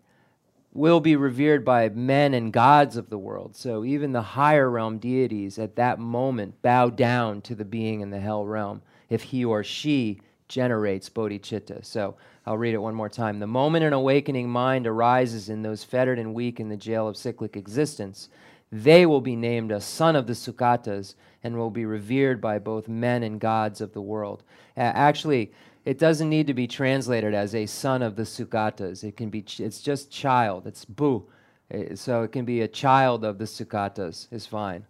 [0.74, 3.54] will be revered by men and gods of the world.
[3.54, 8.10] So even the higher realm deities at that moment bow down to the being in
[8.10, 11.84] the hell realm if he or she generates bodhicitta.
[11.84, 13.38] So I'll read it one more time.
[13.38, 17.16] The moment an awakening mind arises in those fettered and weak in the jail of
[17.16, 18.28] cyclic existence,
[18.72, 22.88] they will be named a son of the Sugatas and will be revered by both
[22.88, 24.42] men and gods of the world.
[24.76, 25.52] Uh, actually,
[25.84, 29.04] it doesn't need to be translated as a son of the Sugatas.
[29.04, 30.66] It can be, it's just child.
[30.66, 31.22] It's bu.
[31.70, 34.84] Eh, so it can be a child of the Sugatas is fine.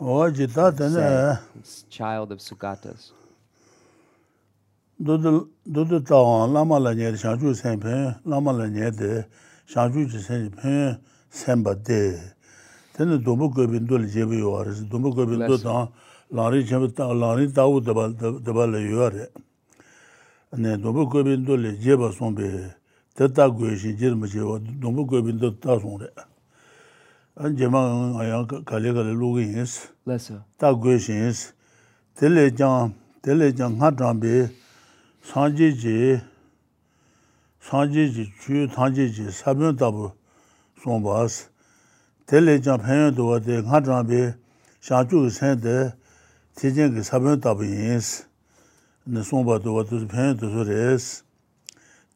[0.00, 3.10] Oh, it's child of Sugatas.
[5.02, 9.26] Dudu dudu tawang lama la nye shangchu sen pen, lama la nye de
[9.68, 12.34] shangchu chi sen pen sen ba de.
[12.98, 15.88] tene dhombo gobi ndo le jebe yuwa resi, dhombo gobi ndo tang
[16.32, 19.30] langri chenpe tang, langri tawu daba le yuwa re.
[20.56, 22.74] Ne dhombo gobi ndo le jeba sombe,
[23.14, 26.10] te ta goye shin jirma jewa, dhombo gobi ndo ta song re.
[27.36, 29.86] An jema ayang kale kale logo yinsi,
[30.56, 31.52] ta goye shin yinsi.
[32.16, 34.50] Tele jang, tele jang nga tangbe,
[35.22, 36.20] sanje je,
[37.60, 40.10] sanje je, chuyo tangje je, sabyon tabu
[40.82, 41.46] sombaasi.
[42.28, 44.20] tēlē chāng pēngyō tō wā tē ngā chāng bē
[44.84, 45.76] shāng chū kī sēn tē
[46.60, 48.08] tē chēng kī sāpyō tāpa yīns
[49.08, 51.06] nē sōng bā tō wā tō sō pēngyō tō sō rēs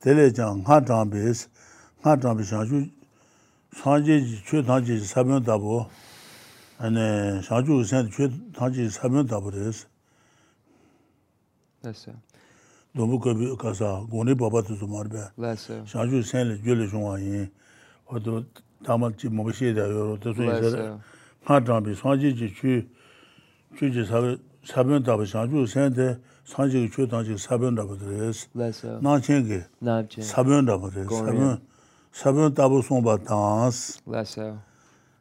[0.04, 1.22] tēlē chāng ngā chāng bē
[2.04, 2.80] ngā chāng bē shāng chū
[3.80, 5.80] sāng jē jī chū tāng jē jī sāpyō tāpa
[6.92, 7.06] nē
[7.46, 9.80] shāng chū kī sēn tē chū tāng jē jī sāpyō tāpa rēs
[12.92, 15.56] dōmbu kōbi kāsā gōni bāpa tō sō mā rē bē
[15.88, 17.48] shāng chū kī sēn lē jō lē shōng wā yīn
[18.12, 18.44] wā tō
[18.81, 19.47] 그 가서 고니 바바도 좀 말배.
[19.47, 19.81] Less so.
[20.07, 20.17] 샤주 센을 줄을 좀 와이.
[20.17, 20.99] 어도 담았지 뭐 시에다 요로 또 Less 이제 so.
[21.45, 22.87] 하장비 상지지 주
[23.77, 28.49] 주지 사 사변 답 샤주 센데 상지 주 당지 사변 답들스.
[28.55, 28.99] Less so.
[29.01, 30.21] 나ချင်းNabje.
[30.21, 31.61] 사변 답들 사변
[32.11, 34.01] 사변 답 송바 당스.
[34.07, 34.59] Less so.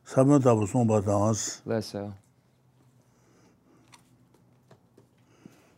[0.04, 1.62] 사변 답 송바 당스.
[1.68, 2.12] Less so.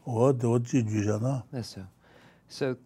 [0.05, 1.45] 어디 어찌 주잖아.
[1.53, 1.83] That's so.
[2.49, 2.77] So,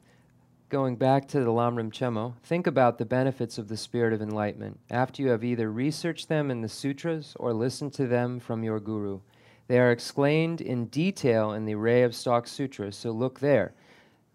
[0.69, 4.79] going back to the Lamrim Chenmo, think about the benefits of the spirit of enlightenment
[4.89, 8.79] after you have either researched them in the sutras or listened to them from your
[8.79, 9.19] guru.
[9.67, 13.73] They are explained in detail in the Array of Stalk Sutras, so look there.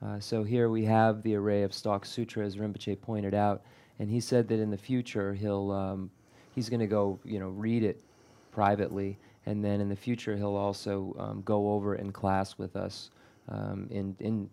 [0.05, 3.62] Uh, so here we have the Array of Stalk sutras, as Rinpoche pointed out,
[3.99, 6.11] and he said that in the future he'll um,
[6.55, 8.03] he's going to go you know read it
[8.51, 13.11] privately, and then in the future he'll also um, go over in class with us.
[13.49, 14.51] Um, in in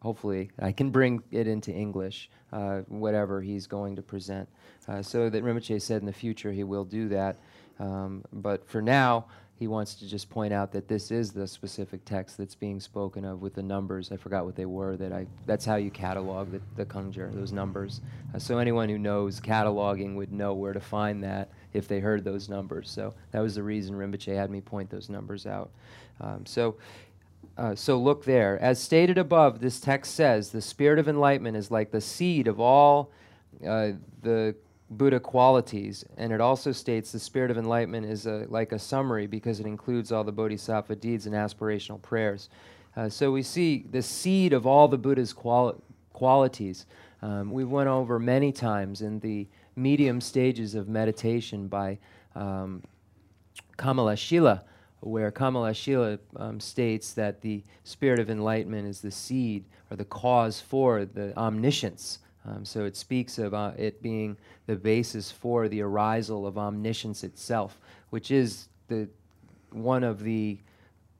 [0.00, 4.48] hopefully I can bring it into English, uh, whatever he's going to present.
[4.88, 7.36] Uh, so that Rinpoche said in the future he will do that,
[7.78, 9.26] um, but for now
[9.60, 13.26] he wants to just point out that this is the specific text that's being spoken
[13.26, 14.10] of with the numbers.
[14.10, 14.96] I forgot what they were.
[14.96, 18.00] That I that's how you catalog the, the those numbers.
[18.34, 22.24] Uh, so anyone who knows cataloging would know where to find that if they heard
[22.24, 22.90] those numbers.
[22.90, 25.70] So that was the reason Rinpoche had me point those numbers out.
[26.22, 26.76] Um, so.
[27.60, 28.58] Uh, so look there.
[28.58, 32.58] As stated above, this text says the spirit of enlightenment is like the seed of
[32.58, 33.12] all
[33.66, 33.90] uh,
[34.22, 34.54] the
[34.88, 39.26] Buddha qualities, and it also states the spirit of enlightenment is a, like a summary
[39.26, 42.48] because it includes all the bodhisattva deeds and aspirational prayers.
[42.96, 45.76] Uh, so we see the seed of all the Buddha's quali-
[46.14, 46.86] qualities.
[47.20, 49.46] Um, we went over many times in the
[49.76, 51.98] medium stages of meditation by
[52.34, 52.82] um,
[53.76, 54.62] Kamalashila,
[55.00, 60.60] where Kamalashila um, states that the spirit of enlightenment is the seed or the cause
[60.60, 62.18] for the omniscience.
[62.46, 64.36] Um, so it speaks of uh, it being
[64.66, 67.78] the basis for the arisal of omniscience itself,
[68.10, 69.08] which is the
[69.72, 70.58] one of the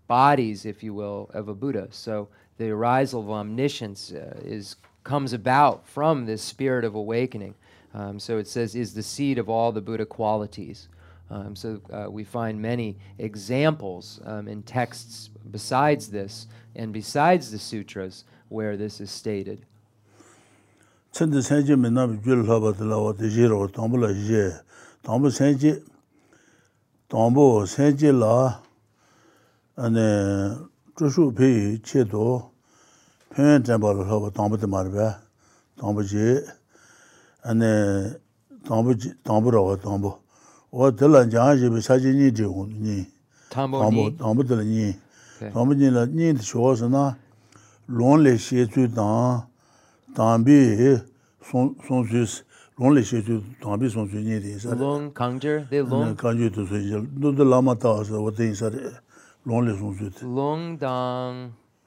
[0.08, 1.88] bodies, if you will, of a Buddha.
[1.90, 7.54] So the arisal of omniscience uh, is comes about from this spirit of awakening.
[7.94, 10.88] Um, so it says is the seed of all the Buddha qualities.
[11.30, 17.58] Um, so uh, we find many examples um, in texts besides this and besides the
[17.58, 19.64] sutras where this is stated.
[21.12, 24.52] Tsinda sanji minnabi gyul haba tila wata jira wa tambu la je.
[25.04, 25.80] Tambu sanji,
[27.08, 28.60] tambu sanji la
[29.76, 32.50] ane chushu peyi che do
[33.32, 35.20] penyen tenpa la haba tambu timarba,
[35.78, 36.44] tambu je,
[37.44, 38.16] ane
[38.64, 40.18] tambu rawa tambu.
[40.70, 43.02] wā tīla jāngā jībi sācī nī tī gu nī.
[43.50, 44.04] Tāmbu nī?
[44.20, 44.92] Tāmbu tīla nī.
[45.50, 47.16] Tāmbu nī la nī tī shuwa sā na
[47.90, 49.42] lōng lē shē tsū tāng,
[50.14, 50.58] tāmbī
[51.42, 52.42] sōng sū sī,
[52.78, 54.76] lōng lē shē tsū, tāmbī sōng sū nī tī sā.
[54.78, 56.14] Lōng kāngchir, dē lōng?
[56.20, 58.92] Kāngchir tū sū yī, dō tī lāma tā sā wā tī sā rī,
[59.50, 60.28] lōng lē sōng sū tī.
[60.38, 61.40] Lōng dāng?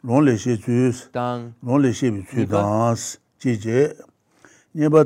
[0.04, 1.54] Lōng lē shē tsū, dāng?
[1.64, 3.00] Lōng lē shē bī tsū dāng,
[3.40, 3.80] jī jē.
[4.76, 5.06] nyeba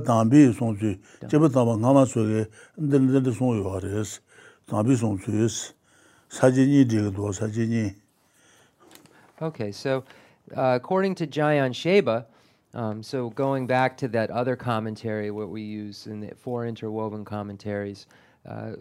[9.42, 10.04] Okay so
[10.56, 12.26] uh, according to Jamyang Shepa
[12.74, 17.26] um, so going back to that other commentary what we use in the four interwoven
[17.26, 18.08] commentaries
[18.48, 18.74] uh,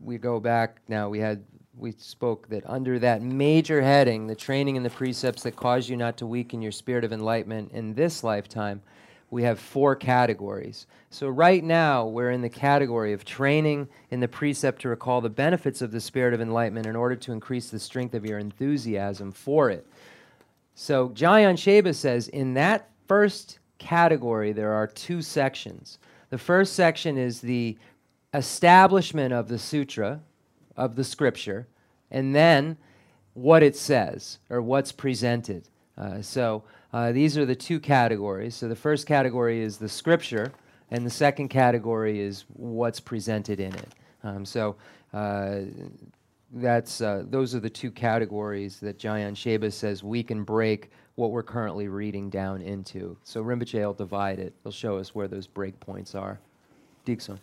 [0.00, 1.42] we go back now we had
[1.76, 5.96] we spoke that under that major heading the training and the precepts that cause you
[5.96, 8.82] not to weaken your spirit of enlightenment in this lifetime
[9.30, 10.86] we have four categories.
[11.10, 15.28] So right now, we're in the category of training in the precept to recall the
[15.28, 19.32] benefits of the spirit of enlightenment in order to increase the strength of your enthusiasm
[19.32, 19.86] for it.
[20.74, 25.98] So Jamyang Shepa says in that first category there are two sections.
[26.30, 27.76] The first section is the
[28.32, 30.20] establishment of the sutra,
[30.76, 31.66] of the scripture,
[32.10, 32.76] and then
[33.34, 35.68] what it says or what's presented.
[35.98, 38.54] Uh, so uh, these are the two categories.
[38.54, 40.52] So the first category is the scripture,
[40.90, 43.94] and the second category is what's presented in it.
[44.22, 44.76] Um, so
[45.12, 45.60] uh,
[46.52, 51.32] that's uh, those are the two categories that Jamyang Shepa says we can break what
[51.32, 53.16] we're currently reading down into.
[53.24, 54.54] So Rinpoche will divide it.
[54.62, 56.38] He'll show us where those break points are.
[57.04, 57.40] Dixon.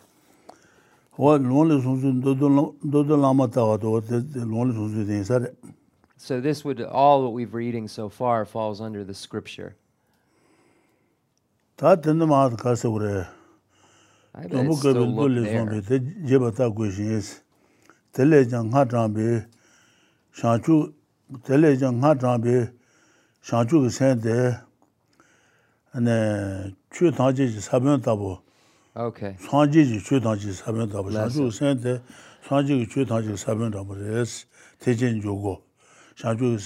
[6.17, 9.75] So this would all what we've reading so far falls under the scripture.
[11.77, 13.27] Ta tende ma ka se ure.
[14.49, 17.41] Tomu ke bin do le son de te je bata ko jis.
[18.13, 19.43] Tele jang ha jang be
[20.31, 20.93] sha chu
[21.43, 22.69] tele jang ha jang be
[23.41, 24.57] sha chu ge sen de
[25.93, 28.41] ane chu ta ji ji sa ben ta bo.
[28.95, 29.35] Okay.
[29.39, 31.11] Sha ji ji chu ta ji sa ben ta bo.
[31.11, 32.01] Sha chu sen de
[32.47, 34.45] sha ji chu ta ji sa ben ta bo res
[34.79, 35.61] te jen jo go.
[36.16, 36.58] 상주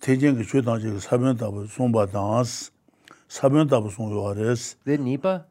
[0.00, 2.72] 대전 그 최단지 사변 답을 송바다스
[3.28, 5.44] 사변 답을 송요아레스 The Nipa?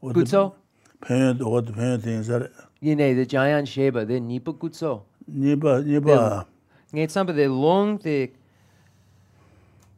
[0.00, 0.54] Gutso?
[1.00, 2.40] 팬 어디 팬 된서
[2.82, 5.04] You know, the Jayan Sheba, the Nipa Gutso.
[5.28, 6.46] 니바 니바
[6.92, 8.30] Ngay some of the long the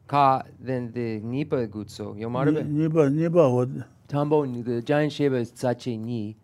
[0.07, 2.15] ka then the Nipa Gutso.
[2.17, 2.63] Yo marabe.
[2.63, 3.67] 니바 니바 어
[4.07, 6.35] Tambo the Jayan Sheba is Sache Ni.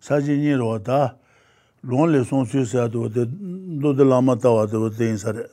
[0.00, 0.82] 사진이로
[1.83, 3.23] lōng lē sōng sū sā tō tē
[3.79, 5.47] dō tē lāma tā wā tē wā tē yīn sā rē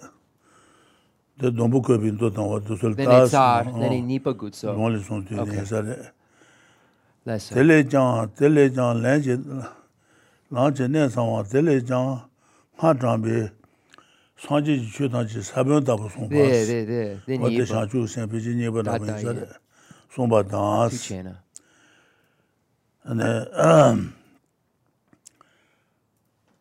[1.39, 5.23] tē dōmbu kō pīn tō tāng wā tō sō lē tā sā lōng lē sōng
[5.23, 5.95] sū yīn sā rē
[7.31, 9.39] tē lē jāng, tē lē jāng lēng jī
[10.51, 12.19] lāng jī nē sā wā tē lē jāng
[12.83, 13.47] ngā jāng bī
[14.43, 16.83] sāng jī jī chū tāng jī sā bīyōng tā pō sōng pā sī
[17.39, 19.47] wā tē shāng chū sēng pī jī nī pā tā pā yīn sā rē
[20.11, 21.23] sōng pā tāng sī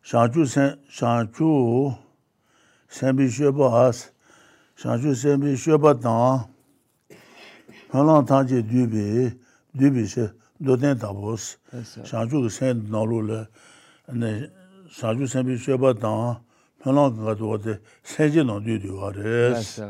[0.06, 1.96] shangchu sen shangchu
[2.88, 4.10] senbi shweba has
[4.78, 6.46] shangchu senbi shweba tang.
[7.92, 9.36] Halang tang je dubi
[9.76, 10.30] dubi she
[10.62, 11.56] doten tabos.
[12.04, 13.48] Shangchu ge sen nalu le.
[14.12, 14.48] Ne
[14.88, 16.38] shangchu senbi shweba tang
[16.84, 19.80] halang ga do de seje no du du wa res.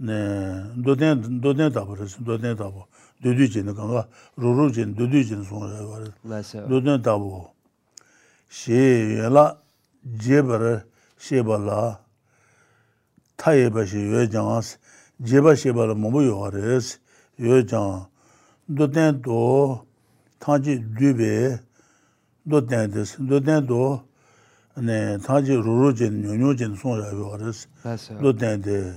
[0.00, 2.88] Ne doten doten tabos doten tabo.
[3.22, 4.06] Dudu je ne ga
[4.38, 6.54] ru ru je dudu je ne so wa res.
[6.66, 7.57] Doten tabo.
[8.48, 9.58] xie ye la
[10.04, 10.84] jeba re
[11.18, 12.00] xeba la
[13.36, 14.62] ta yeba xe yue jang
[15.20, 16.80] jeba xeba la mambu yuwa re
[17.36, 18.06] yue jang
[18.68, 19.84] do ten do
[20.40, 21.60] tangji dube
[22.46, 24.00] do ten des do ten do
[24.76, 27.52] ne tangji ruru jen nyo nyo jen song ya yuwa re
[28.20, 28.94] do ten de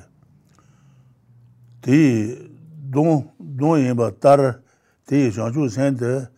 [1.81, 2.37] di
[2.89, 4.61] dong dong yinba tar
[5.07, 6.29] di shang chu sen de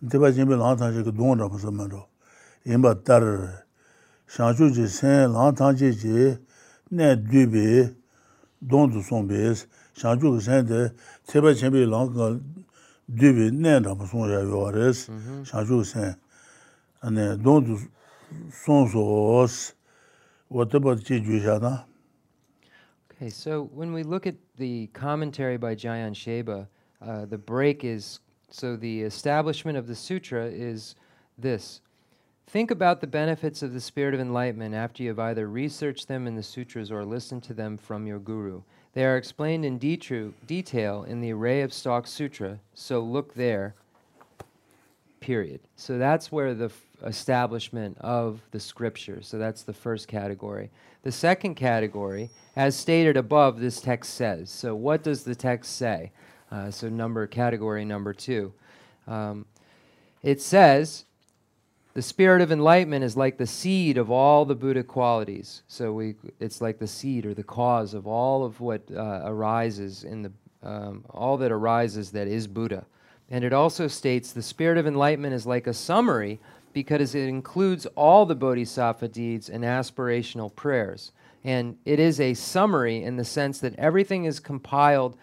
[0.00, 2.11] deba jinbe lang tangji ka dong ra pa sa ma ro
[2.64, 3.64] yinpa tar
[4.28, 6.38] shanshu je sen lan tangche je
[6.90, 7.94] ne dubi
[8.60, 10.92] don du song bes shanshu ke sen de
[11.26, 12.38] tseba chenpi lan ka
[13.08, 15.42] dubi ne dhamma song ya yo wares mm-hmm.
[15.42, 16.16] shanshu ke sen
[17.02, 17.78] ane don du
[18.50, 19.00] song so
[19.42, 19.74] os
[20.50, 21.84] wataba che ju sha na.
[23.10, 26.68] Okay, so when we look at the commentary by Jayan Sheba,
[27.00, 28.20] uh, the break is,
[28.50, 30.96] so the establishment of the sutra is
[31.38, 31.80] this,
[32.46, 36.26] Think about the benefits of the spirit of enlightenment after you have either researched them
[36.26, 38.62] in the sutras or listened to them from your guru.
[38.92, 43.74] They are explained in detru- detail in the Array of stalk Sutra, so look there.
[45.20, 45.60] Period.
[45.76, 49.22] So that's where the f- establishment of the scripture.
[49.22, 50.70] So that's the first category.
[51.04, 54.50] The second category, as stated above, this text says.
[54.50, 56.12] So what does the text say?
[56.50, 58.52] Uh, so number category number two,
[59.06, 59.46] um,
[60.22, 61.04] it says.
[61.94, 65.62] The spirit of enlightenment is like the seed of all the Buddha qualities.
[65.68, 70.02] So we, it's like the seed or the cause of all of what uh, arises
[70.02, 72.86] in the, um, all that arises that is Buddha.
[73.30, 76.40] And it also states the spirit of enlightenment is like a summary
[76.72, 81.12] because it includes all the bodhisattva deeds and aspirational prayers.
[81.44, 85.16] And it is a summary in the sense that everything is compiled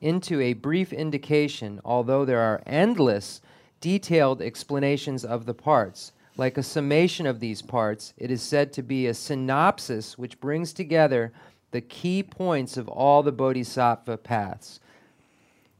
[0.00, 3.40] into a brief indication, although there are endless
[3.80, 6.12] detailed explanations of the parts.
[6.36, 10.72] Like a summation of these parts, it is said to be a synopsis which brings
[10.72, 11.32] together
[11.70, 14.80] the key points of all the bodhisattva paths.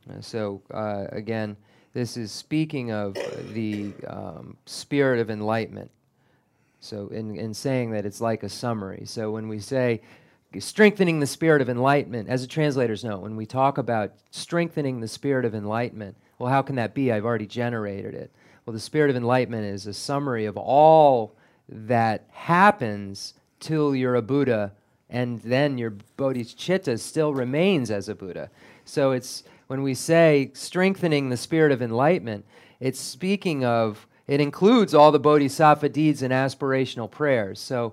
[0.08, 1.56] Uh, So, uh, again,
[1.92, 3.16] this is speaking of
[3.52, 5.90] the um, spirit of enlightenment.
[6.80, 9.02] So, in, in saying that it's like a summary.
[9.04, 10.00] So, when we say
[10.58, 15.08] strengthening the spirit of enlightenment, as the translators know, when we talk about strengthening the
[15.08, 17.12] spirit of enlightenment, well, how can that be?
[17.12, 18.32] I've already generated it.
[18.64, 21.36] Well, the spirit of enlightenment is a summary of all
[21.68, 24.72] that happens till you're a Buddha,
[25.10, 28.50] and then your bodhicitta still remains as a Buddha.
[28.86, 32.46] So it's when we say strengthening the spirit of enlightenment,
[32.80, 37.60] it's speaking of, it includes all the bodhisattva deeds and aspirational prayers.
[37.60, 37.92] So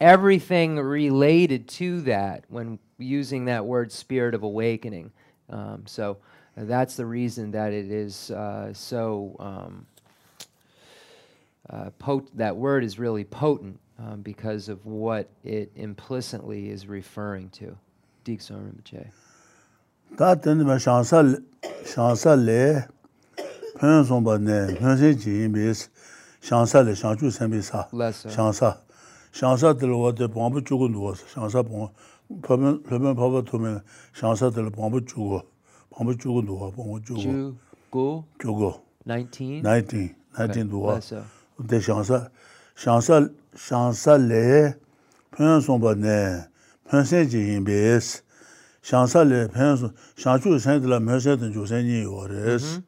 [0.00, 5.12] everything related to that when using that word spirit of awakening.
[5.50, 6.16] Um, so
[6.56, 9.86] that's the reason that it is uh, so um,
[11.70, 11.90] uh,
[12.34, 17.76] that word is really potent um, because of what it implicitly is referring to.
[18.24, 19.10] Dikson Rinpoche.
[20.16, 20.36] Tā
[27.92, 28.12] lē
[29.58, 29.72] sā,
[30.30, 31.88] pāmbu chūgu nduwa sā, pāmbu,
[32.44, 33.72] pāmbu pāmbu tūmē,
[34.14, 35.42] shāngsā tēla pāmbu chūgu.
[35.93, 37.21] 서 샤사 bom 보면 보면 봐봐 도면 샤사들 bombu 주고 bombu 주고 누워 bombu 주고
[37.21, 37.55] Ju
[37.91, 39.61] Gu 주고 19.
[39.63, 41.23] 19 19 누워 Lesser.
[41.67, 42.29] 데 샤사
[42.75, 44.75] 샤사 샤살레
[45.31, 46.47] 편송바 네
[46.89, 48.23] 편세 지미스
[48.81, 52.81] 샹살레 펜스 샹주 센들라 메세든 조센이 요레스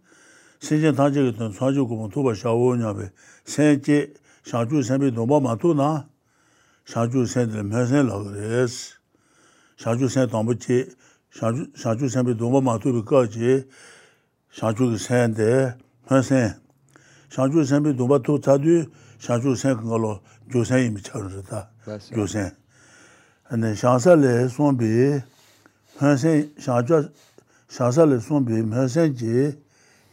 [0.59, 3.09] 신진 단지는 사주고 도바 샤오냐베
[3.45, 4.13] 세제
[4.45, 6.07] 샹주 센비 노마마도나
[6.85, 8.95] 샹주 센들 메세라 그레스
[9.77, 10.89] 샹주 센 담부지
[11.35, 13.67] 샹주 샹주 센비 노마마도비 거지
[14.53, 15.77] 샹주 센데
[16.09, 16.55] 메세
[17.29, 18.85] 샹주 센비 노마도 자두
[19.19, 20.19] 샹주 센 그걸로
[20.51, 22.15] 조센이 미쳐르다 Lesser.
[22.15, 22.51] 조센
[23.47, 25.19] 근데 샹살레 손비
[25.97, 27.09] 현생 샤자
[27.69, 29.59] 샤살의 손비 현생지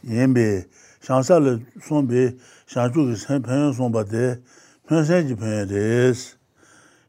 [0.04, 0.66] 예배
[1.00, 4.42] 샤살의 손비 샤주의 생편 손바데
[4.86, 6.36] 현생지 편에스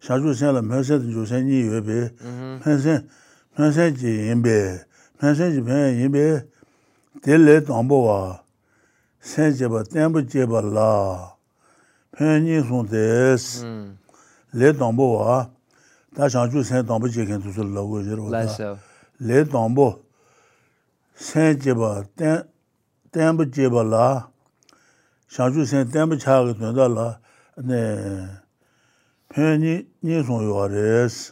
[0.02, 2.16] 샤주생의 현생의 조생이 예배
[2.64, 3.08] 현생
[3.55, 4.59] mēnsēnchī yīmbē,
[5.23, 6.25] mēnsēnchī pēn yīmbē,
[7.23, 8.19] tēlē tāmbō wā,
[9.23, 10.95] sēnchī bā tēmbō chē bā lā,
[12.19, 13.47] pēn yī sōng tēs,
[14.59, 15.37] lē tāmbō wā,
[16.19, 18.73] tā shāngchū sēn tāmbō chē kēn tūsū lā wē jirwa tā,
[19.23, 19.89] lē tāmbō,
[21.29, 21.93] sēnchī bā
[23.15, 24.09] tēmbō chē bā lā,
[25.31, 27.09] shāngchū sēn tēmbō chā kē tūndā lā,
[29.31, 31.23] pēn yī sōng yuwa rēs,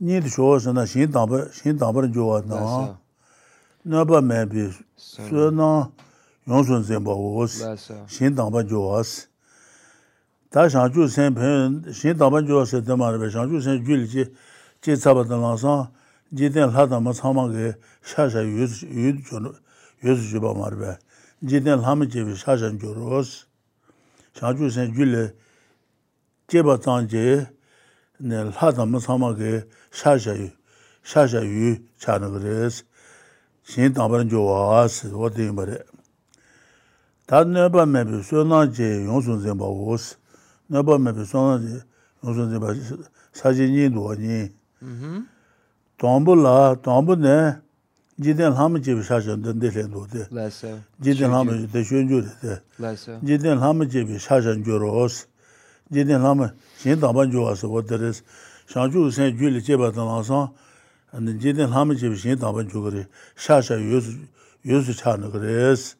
[0.00, 2.98] Nid shuwa shana shin tangpa, shin tangpa rin juwa na,
[3.84, 5.90] naba maybi, suwa na
[6.46, 7.58] yonsun zinpa wos,
[8.06, 9.26] shin tangpa juwa si.
[10.52, 14.24] Ta shangchu sen pen, shin tangpa juwa si dima riba, shangchu sen ju li chi,
[14.80, 15.90] chi tsaba dan langsang,
[16.32, 18.86] ji ten la tangpa tsangma ge, sha sha yuzu
[20.30, 20.96] juba ma riba,
[21.42, 23.46] ji ten la mi chebi sha sha ju ros.
[24.38, 25.28] Shangchu sen ju li,
[26.46, 27.48] jeba tang je,
[28.19, 30.49] ba zang ji ne la da ma chang ma ge sha sha yu
[31.03, 32.83] sha sha yu cha na ge res.
[33.65, 35.83] xin dang ban jiu was wo de ma de.
[37.25, 40.17] 다 네바 메비 소나제 용순 zem바 오스
[40.67, 41.79] 네바 메비 소나제
[42.23, 42.73] 용순 zem바
[43.33, 44.49] 사진이 노니
[44.83, 45.23] Mm-hmm.
[45.97, 47.55] 동불라 동불네
[48.21, 50.81] 지된 하면 집 사전된 데레도데 Lesser.
[51.01, 53.23] 지된 하면 데宣주데 Lesser.
[53.25, 55.27] 지된 하면 집 사전 주로스
[55.90, 58.22] yedin lama shen daban juwa se wa deres
[58.66, 60.50] shangchu sen ju li cheba tan lansan
[61.40, 65.96] yedin lama cheba shen daban ju gari sha sha yosu cha na gares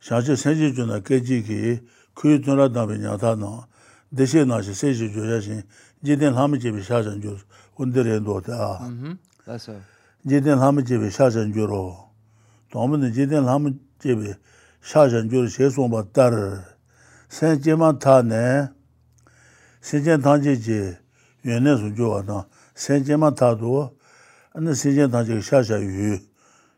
[0.00, 1.80] shangchu sen ji ju na ke ji ki
[2.14, 3.66] kuyu tun ra dabi nya ta na
[4.12, 5.62] deshe na shi sen ji ju ya shen
[6.02, 7.38] yedin lama cheba sha shan ju
[7.78, 8.80] undir yen do ta
[10.26, 12.10] yedin lama cheba sha shan ju ro
[12.70, 13.70] tomin yedin lama
[14.02, 14.36] cheba
[14.80, 16.71] sha shan ju she song ba dar
[17.32, 18.68] sen jima ta ne,
[19.80, 20.96] sen jen tangji ji
[21.42, 23.90] yun ne su jo wa na, sen jima ta do,
[24.54, 26.18] ane sen jen tangji sha sha yu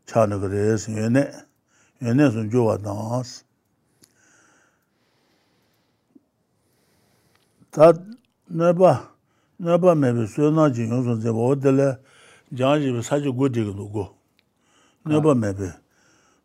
[0.06, 1.24] cha na kare, yun ne,
[2.00, 3.22] yun ne su jo wa na.
[7.70, 7.92] Ta
[8.48, 9.10] naba,
[9.58, 11.98] naba mebi su na ji yun sun zeba o dele,
[12.52, 14.06] jan ji bi sa ji gu di gu gu,
[15.04, 15.66] naba mebi,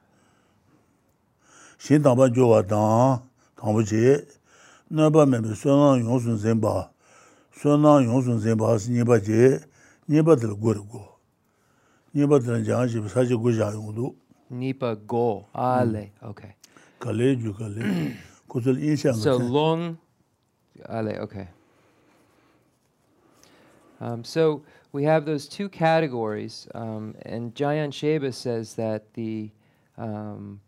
[1.77, 3.23] 신당바 조와다
[3.55, 4.25] 당부지
[4.89, 6.91] 너봐 매비 소나 용선 zem바
[7.53, 9.59] 소나 용선 zem바 스니바지
[10.09, 11.07] 니바들 고르고
[12.15, 14.15] 니바들 장지 사지 고자 용도
[14.51, 15.45] Nipa go.
[15.55, 16.11] Ale.
[16.23, 16.55] Okay.
[16.59, 16.62] 갈레주 갈레
[19.14, 19.98] So long,
[20.88, 21.48] ale, okay.
[24.00, 29.50] Um, so we have those two categories, um, and Jamyang Shepa says that the
[29.98, 30.60] um,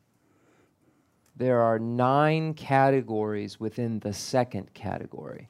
[1.36, 5.48] there are nine categories within the second category.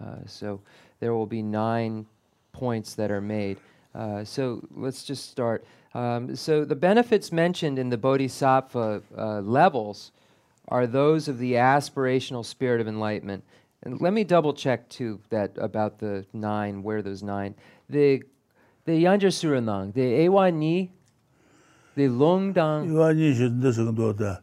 [0.00, 0.60] Uh, so
[1.00, 2.06] there will be nine
[2.52, 3.58] points that are made.
[3.94, 5.64] Uh, so let's just start.
[5.94, 10.12] Um, so the benefits mentioned in the bodhisattva uh, levels
[10.68, 13.44] are those of the aspirational spirit of enlightenment.
[13.82, 17.54] And let me double check too that about the nine, where those nine.
[17.88, 18.22] The
[18.84, 20.92] the Yanja Suranang, the Ewa Ni,
[21.96, 22.86] the Longdang.
[22.88, 24.38] yuwa nyi shi nda da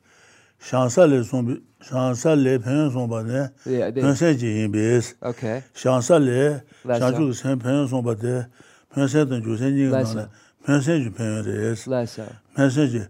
[0.59, 5.61] shansa le song shansa le pen song ba ne pen the, ji yin bes okay.
[5.75, 7.33] shansa le Lasa.
[7.33, 8.47] sen pen song ba de
[8.93, 10.27] pen sen den ju sen ji na
[10.65, 12.25] pen sen ju pen res Lesso.
[12.55, 13.01] pen sen ji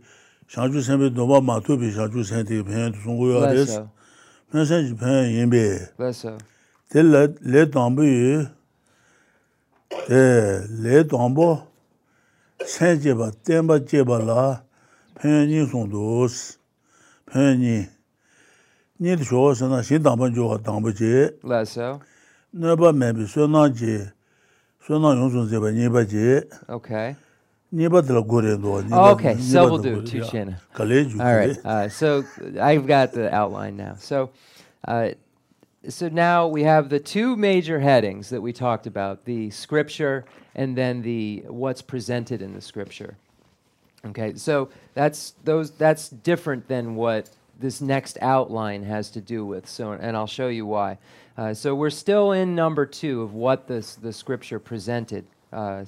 [0.47, 3.85] 샤주 셈베 도바 마토비 샤주 셈데 벤 송고요 아레스
[4.51, 5.95] 메시지 벤 옌베.
[5.97, 6.37] 베서
[6.89, 8.03] 텔레 레 담부
[10.09, 11.67] 에레 담보
[12.65, 14.63] 세제바 템바 제발라.
[15.15, 16.59] 벤이 송도스.
[17.25, 17.85] 벤이.
[19.01, 21.99] 니르 조서나 신담반 조가 담부지 베서
[22.51, 24.05] 너바 메비 소나지
[24.85, 27.15] 소나 용존 제바 니바지 오케이
[28.93, 30.29] Okay, so we'll do two ya.
[30.29, 30.61] Shanna.
[30.73, 31.57] Ka le ju All right.
[31.65, 32.23] Uh, so
[32.61, 33.95] I've got the outline now.
[33.97, 34.29] So,
[34.87, 35.09] uh,
[35.89, 40.77] so now we have the two major headings that we talked about: the scripture and
[40.77, 43.17] then the what's presented in the scripture.
[44.05, 45.71] Okay, so that's those.
[45.71, 49.67] That's different than what this next outline has to do with.
[49.67, 50.99] So, and I'll show you why.
[51.37, 55.85] Uh, so we're still in number two of what this the scripture presented uh,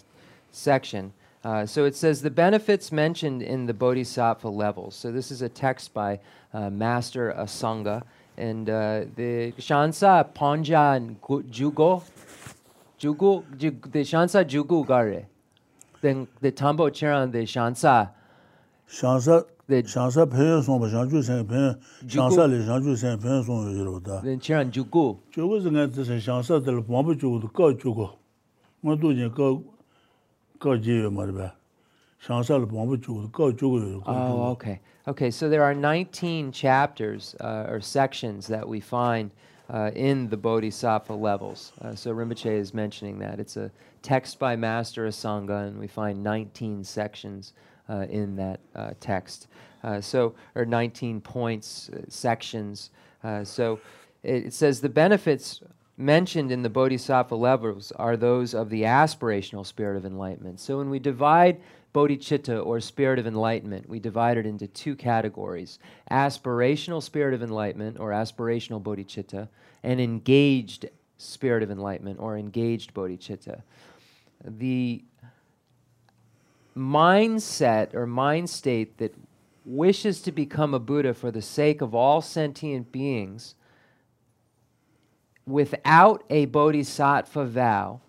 [0.51, 1.13] section.
[1.45, 4.95] Uh, so it says the benefits mentioned in the Bodhisattva levels.
[4.95, 6.19] So this is a text by
[6.55, 8.01] uh, Master Asanga.
[8.35, 11.17] And uh, the Shansa Panjan
[11.51, 12.03] Jugo,
[12.99, 15.27] Jugo, the Shansa Jugu Gare.
[16.01, 18.09] Then the Tambo Chiran, the Shansa.
[18.89, 23.77] Shansa the Shansa Pyo Song but Shangju Sen Pyo Shansa Le Shangju Sen Pyo Song
[23.77, 27.47] Yo Ro Da Then Chiran Jugu Jugu is Zeng Shansa De Ba Ba Jugu De
[27.47, 28.11] Ka Jugu
[28.83, 29.74] Ngo Du Jin Ka
[34.05, 34.79] Oh, okay.
[35.07, 39.29] Okay, so there are 19 chapters uh, or sections that we find
[39.69, 41.73] uh, in the Bodhisattva levels.
[41.81, 43.39] Uh, so Rinpoche is mentioning that.
[43.39, 47.53] It's a text by Master Asanga, and we find 19 sections
[47.89, 49.47] uh, in that uh, text.
[49.83, 52.89] Uh, so, or 19 points, uh, sections.
[53.43, 53.79] so
[54.23, 55.61] it, it, says the benefits
[55.97, 60.59] mentioned in the Bodhisattva levels are those of the aspirational spirit of enlightenment.
[60.59, 61.61] So when we divide
[61.93, 65.79] bodhicitta or spirit of enlightenment, we divide it into two categories
[66.11, 69.47] aspirational spirit of enlightenment or aspirational bodhicitta,
[69.83, 73.61] and engaged spirit of enlightenment or engaged bodhicitta.
[74.43, 75.03] The
[76.75, 79.15] mindset or mind state that
[79.65, 83.55] wishes to become a Buddha for the sake of all sentient beings
[85.45, 88.01] without a bodhisattva vow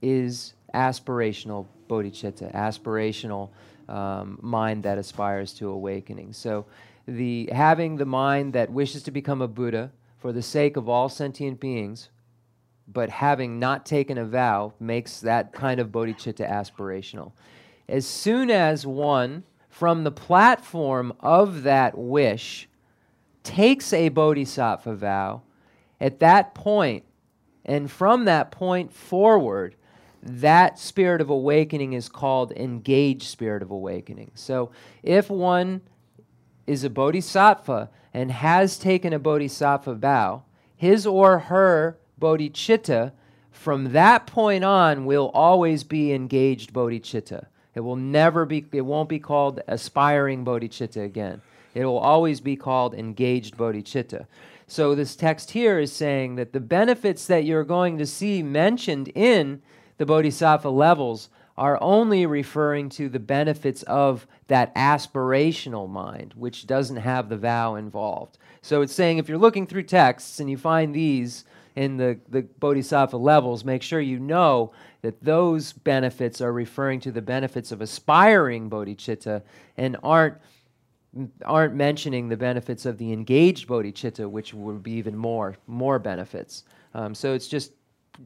[0.00, 3.50] is aspirational bodhicitta, aspirational
[3.88, 6.32] um, mind that aspires to awakening.
[6.32, 6.66] So,
[7.06, 11.08] the having the mind that wishes to become a Buddha for the sake of all
[11.08, 12.10] sentient beings,
[12.86, 17.32] but having not taken a vow makes that kind of bodhicitta aspirational.
[17.88, 22.68] As soon as one, from the platform of that wish,
[23.42, 25.42] takes a bodhisattva vow,
[26.00, 27.04] at that point,
[27.64, 29.74] and from that point forward,
[30.22, 34.30] that spirit of awakening is called engaged spirit of awakening.
[34.34, 34.70] So
[35.02, 35.82] if one
[36.66, 40.44] is a bodhisattva and has taken a bodhisattva vow,
[40.76, 43.12] his or her bodhicitta
[43.50, 47.46] from that point on will always be engaged bodhicitta.
[47.74, 51.42] It will never be, it won't be called aspiring bodhicitta again.
[51.74, 54.26] It will always be called engaged bodhicitta.
[54.70, 59.08] So this text here is saying that the benefits that you're going to see mentioned
[59.14, 59.62] in
[59.96, 66.98] the bodhisattva levels are only referring to the benefits of that aspirational mind, which doesn't
[66.98, 68.36] have the vow involved.
[68.60, 71.44] So it's saying if you're looking through texts and you find these
[71.74, 77.10] in the, the bodhisattva levels, make sure you know that those benefits are referring to
[77.10, 79.42] the benefits of aspiring bodhicitta
[79.78, 80.36] and aren't
[81.44, 86.64] aren't mentioning the benefits of the engaged bodhicitta, which would be even more more benefits.
[86.94, 87.72] Um, so it's just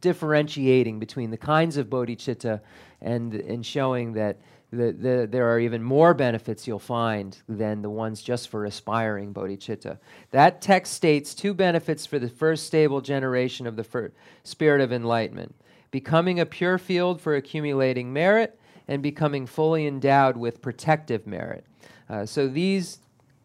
[0.00, 2.60] differentiating between the kinds of bodhicitta
[3.00, 4.38] and and showing that
[4.72, 9.34] the, the, there are even more benefits you'll find than the ones just for aspiring
[9.34, 9.98] bodhicitta.
[10.30, 14.12] That text states two benefits for the first stable generation of the fir-
[14.44, 15.54] spirit of enlightenment
[15.92, 18.58] becoming a pure field for accumulating merit
[18.88, 21.64] and becoming fully endowed with protective merit.
[22.08, 22.98] Uh, so these,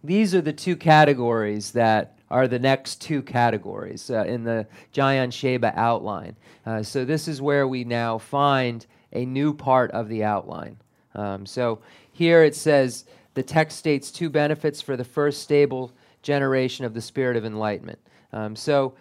[0.03, 5.29] these are the two categories that are the next two categories uh, in the Jamyang
[5.29, 6.35] Shepa outline.
[6.65, 10.77] Uh, so this is where we now find a new part of the outline.
[11.15, 11.79] Um, so
[12.11, 17.01] here it says the text states two benefits for the first stable generation of the
[17.01, 17.99] spirit of enlightenment.
[18.33, 18.93] Um, so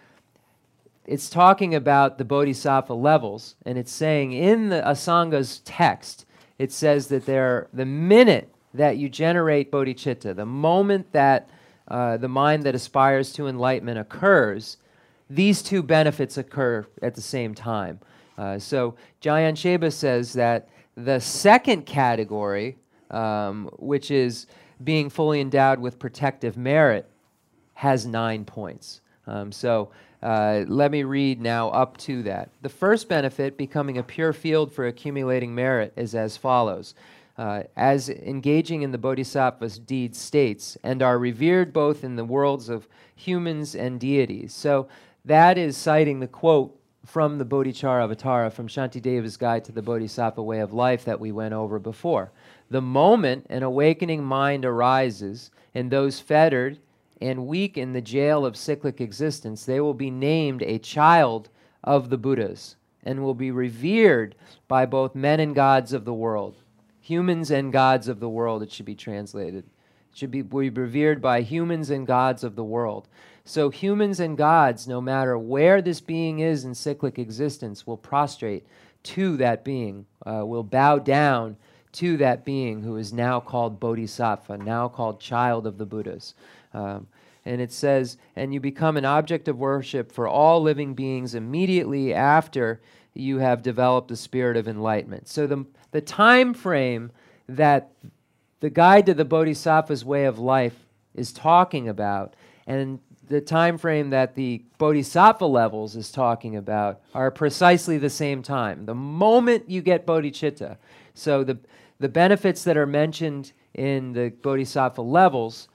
[1.05, 6.25] it's talking about the bodhisattva levels, and it's saying in the Asanga's text,
[6.57, 11.49] it says that there, the minute that you generate bodhicitta, the moment that
[11.87, 14.77] uh, the mind that aspires to enlightenment occurs,
[15.29, 17.99] these two benefits occur at the same time.
[18.37, 22.77] Uh, so Jamyang Shepa says that the second category,
[23.11, 24.47] um, which is
[24.83, 27.09] being fully endowed with protective merit,
[27.73, 29.01] has nine points.
[29.25, 29.91] Um, so
[30.21, 32.49] uh, let me read now up to that.
[32.61, 36.95] The first benefit, becoming a pure field for accumulating merit, is as follows.
[37.37, 42.67] Uh, as engaging in the bodhisattva's deed states, and are revered both in the worlds
[42.67, 44.53] of humans and deities.
[44.55, 44.87] So
[45.23, 50.59] that is citing the quote from the Bodhicharyavatara from Shantideva's Guide to the Bodhisattva Way
[50.59, 52.31] of Life that we went over before.
[52.69, 56.79] The moment an awakening mind arises, and those fettered
[57.21, 61.49] and weak in the jail of cyclic existence, they will be named a child
[61.83, 64.35] of the Buddhas and will be revered
[64.67, 66.55] by both men and gods of the world.
[67.07, 69.63] Humans and gods of the world, it should be translated.
[69.63, 73.07] It should be, be revered by humans and gods of the world.
[73.45, 78.67] So, humans and gods, no matter where this being is in cyclic existence, will prostrate
[79.03, 81.55] to that being, uh, will bow down
[81.93, 86.33] to that being who is now called Bodhisattva, now called child of the Buddhas.
[86.73, 87.07] Um,
[87.45, 92.13] and it says, and you become an object of worship for all living beings immediately
[92.13, 92.81] after
[93.13, 95.29] you have developed the spirit of enlightenment.
[95.29, 97.11] So the, the time frame
[97.47, 97.91] that
[98.59, 100.75] the guide to the Bodhisattva's way of life
[101.15, 102.35] is talking about,
[102.65, 108.41] and the time frame that the bodhisattva levels is talking about are precisely the same
[108.41, 108.85] time.
[108.85, 110.77] The moment you get bodhicitta,
[111.13, 111.57] so the
[111.99, 115.67] the benefits that are mentioned in the bodhisattva levels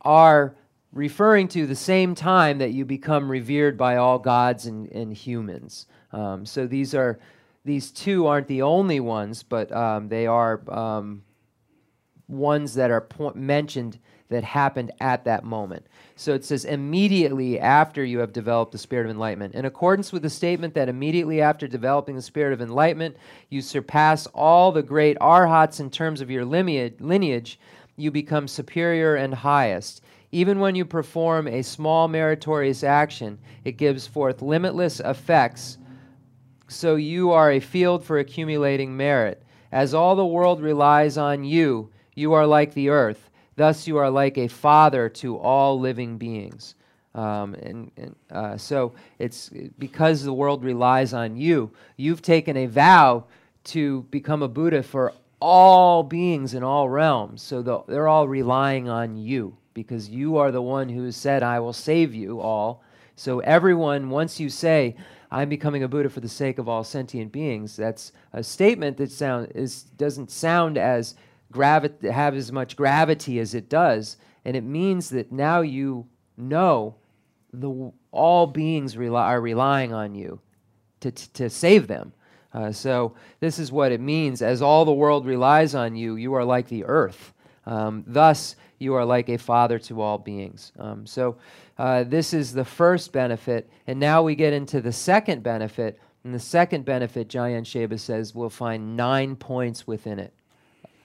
[0.00, 0.56] are
[0.92, 5.86] referring to the same time that you become revered by all gods and, and humans.
[6.12, 7.18] Um, so these are
[7.68, 11.22] these two aren't the only ones, but um, they are um,
[12.26, 13.98] ones that are po- mentioned
[14.28, 15.86] that happened at that moment.
[16.16, 19.54] So it says immediately after you have developed the spirit of enlightenment.
[19.54, 23.16] In accordance with the statement that immediately after developing the spirit of enlightenment,
[23.48, 27.60] you surpass all the great arhats in terms of your lineage,
[27.96, 30.02] you become superior and highest.
[30.30, 35.77] Even when you perform a small meritorious action, it gives forth limitless effects.
[36.68, 39.42] So you are a field for accumulating merit.
[39.72, 44.08] As all the world relies on you, you are like the earth Thus, you are
[44.08, 46.76] like a father to all living beings.
[47.12, 49.50] Um, and, and uh, so it's
[49.80, 53.24] because the world relies on you, you've taken a vow
[53.64, 57.42] to become a Buddha for all beings in all realms.
[57.42, 61.58] So the, they're all relying on you because you are the one who said, I
[61.58, 62.84] will save you all.
[63.16, 64.94] So everyone, once you say,
[65.30, 69.10] I'm becoming a Buddha for the sake of all sentient beings, that's a statement that
[69.10, 71.14] sound, is, doesn't sound as
[71.52, 74.16] gravi- have as much gravity as it does.
[74.44, 76.06] And it means that now you
[76.36, 76.94] know
[77.52, 80.40] the, all beings rely, are relying on you
[81.00, 82.12] to, to, to save them.
[82.54, 84.40] Uh, so, this is what it means.
[84.40, 87.34] As all the world relies on you, you are like the earth.
[87.66, 90.72] Um, thus, you are like a father to all beings.
[90.78, 91.36] Um, so,
[91.78, 93.70] uh, this is the first benefit.
[93.86, 96.00] And now we get into the second benefit.
[96.24, 100.34] And the second benefit, Jamyang Shepa says, we'll find nine points within it.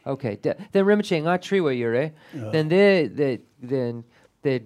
[0.05, 0.37] Okay.
[0.41, 2.11] Then Rinpoche nga triwa yure.
[2.33, 4.03] Then the the then
[4.41, 4.63] the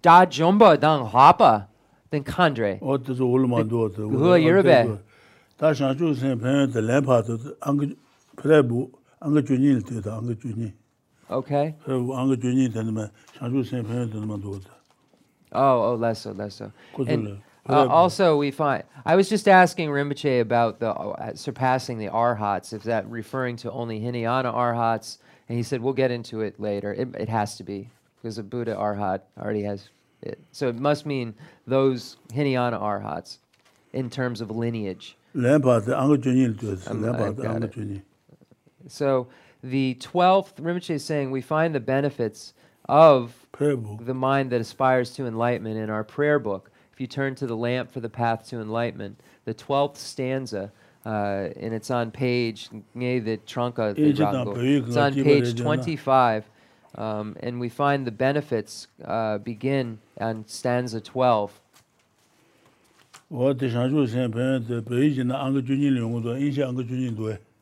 [0.00, 1.66] da jomba dang hapa
[2.10, 2.78] then kandre.
[2.80, 3.88] O de zo ulma do.
[3.88, 5.00] Hu yure.
[5.58, 7.96] Da shang ju sen pen de len pa de ang
[8.36, 8.90] pre bu
[9.20, 10.72] ang ju ni de da ang ju ni.
[11.30, 11.74] Okay.
[11.84, 14.60] Pre bu ang ju ni de ma shang ju sen pen de ma do.
[15.52, 16.72] Oh, oh, less so, less so.
[16.98, 22.08] And, uh, also, we find I was just asking Rinpoche about the uh, surpassing the
[22.08, 22.72] arhats.
[22.72, 25.18] If that referring to only Hinayana arhats,
[25.48, 26.92] and he said we'll get into it later.
[26.92, 29.88] It, it has to be because a Buddha arhat already has
[30.22, 31.34] it, so it must mean
[31.66, 33.38] those Hinayana arhats
[33.92, 35.16] in terms of lineage.
[38.88, 39.26] So
[39.62, 42.54] the twelfth Rinpoche is saying we find the benefits
[42.88, 43.34] of
[44.04, 46.70] the mind that aspires to enlightenment in our prayer book.
[46.92, 50.72] If you turn to the lamp for the path to enlightenment, the 12th stanza,
[51.04, 52.68] uh, and it's on page,
[54.88, 56.44] it's on page 25.
[56.96, 61.60] Um, and we find the benefits uh, begin on stanza 12.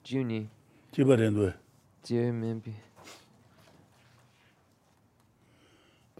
[0.05, 0.47] Juni.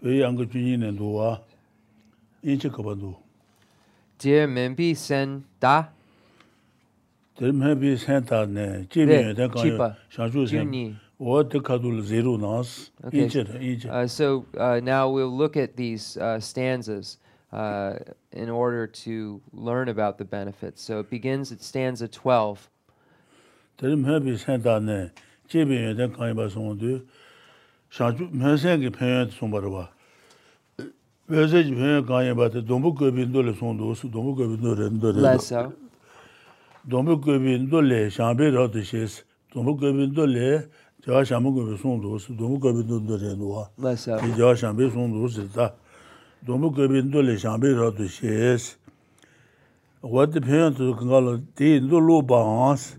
[0.01, 1.39] pei yanga junyi nenduwa,
[2.43, 3.15] inchi kabandu.
[4.19, 5.87] Dear Membi Sen Da.
[7.37, 12.39] Dear Membi Sen Da ne, jibi yun ten kanyo, shanshu sen, wo te kadul zeru
[12.39, 14.07] nas, inchi da, inchi.
[14.07, 17.17] So uh, now we'll look at these uh, stanzas.
[17.53, 17.99] Uh,
[18.33, 20.81] in order to learn about the benefits.
[20.81, 22.69] So it begins at stanza 12.
[27.89, 29.89] 샤주 매생이 표현 좀 봐봐.
[31.27, 35.21] 매생이 표현 가에 봐도 너무 겁인도를 손도스 너무 겁인도를 인도를.
[35.21, 35.71] 라서.
[36.83, 39.23] 너무 겁인도를 샤베라도 시스
[39.53, 40.69] 너무 겁인도를
[41.03, 43.69] 제가 샤무 겁이 손도스 너무 겁인도를 놓아.
[43.77, 44.17] 라서.
[44.17, 45.73] 제가 샤베 손도스 다
[46.45, 48.77] 너무 겁인도를 샤베라도 시스
[50.05, 52.95] what the parents to kangalo de lo lo bans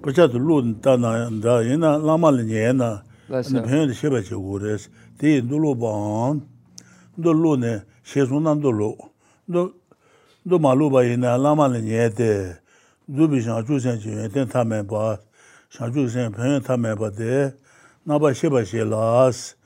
[0.00, 5.42] pa cha lo ta na da ina lama le na 근데 변도 쉐바 제고레스 데
[5.42, 6.48] 눌로반
[7.16, 8.96] 눌로네 쉐존난 눌로
[9.44, 12.56] 너너 말로바이나 라마네 예데
[13.06, 15.18] 두비샤 주센지 예데 타메 바
[15.70, 17.54] 샤주센 변 타메 바데
[18.04, 19.56] 나바 쉐바 쉐라스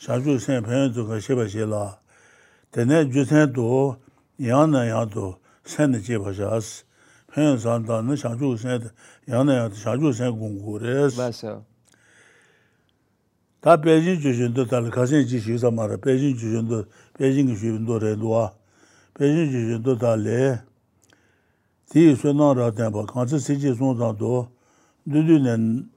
[0.00, 1.98] 샤주센 변 두가 쉐바 쉐라
[2.72, 3.98] 데네 주센도
[4.42, 6.84] 야나 야도 센데 제바샤스
[7.32, 8.90] 변 산다는 샤주센
[9.28, 11.62] 야나 야도 샤주센 공고레스 맞아
[13.62, 16.84] 다 베이징 주준도 달 가진 지시사 말아 베이징 주준도
[17.14, 18.50] 베이징 주준도 레도아
[19.14, 20.58] 베이징 주준도 달레
[21.88, 24.48] 디 수나라 담바 간지 시지 송장도
[25.04, 25.88] 누드는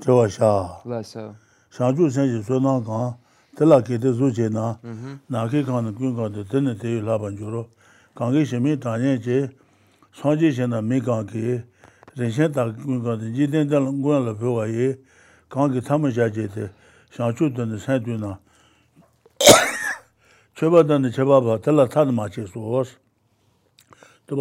[0.00, 0.80] 저와샤.
[0.86, 1.34] 라서
[1.70, 3.18] 상주 선지 수나가
[3.56, 4.80] 들라게데 주제나
[5.26, 7.68] 나게 가는 군가도 되는 대유 라반 주로
[8.14, 9.50] 강게 심이 다녀제
[10.14, 11.64] 소지신의 메가게
[12.16, 12.72] 렌센다
[13.34, 14.94] 지된달 군을 배워야
[15.50, 16.70] kāngi tāma jāje te
[17.16, 17.78] shāngchū tu na
[21.86, 22.96] tāna mā che wās
[24.26, 24.36] na tu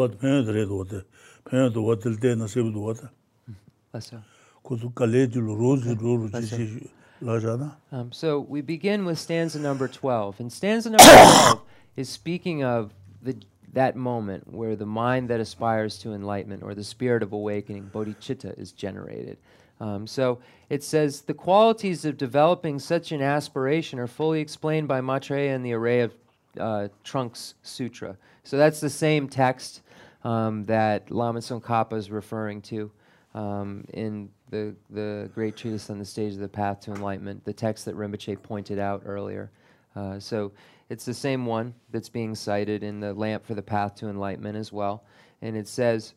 [8.11, 10.39] so we begin with stanza number 12.
[10.39, 11.61] And stanza number 12
[11.95, 13.37] is speaking of the,
[13.73, 18.57] that moment where the mind that aspires to enlightenment or the spirit of awakening, bodhicitta,
[18.59, 19.37] is generated.
[19.79, 25.01] Um, so it says the qualities of developing such an aspiration are fully explained by
[25.01, 26.13] Maitreya in the Array of
[26.59, 28.17] uh, Trunks Sutra.
[28.43, 29.81] So that's the same text
[30.23, 32.91] um, that Lama Tsongkhapa is referring to
[33.33, 37.53] um, in the, the great treatise on the stage of the path to enlightenment, the
[37.53, 39.51] text that Rinpoche pointed out earlier.
[39.95, 40.51] Uh, so
[40.89, 44.55] it's the same one that's being cited in the lamp for the path to enlightenment
[44.55, 45.03] as well.
[45.41, 46.13] And it says,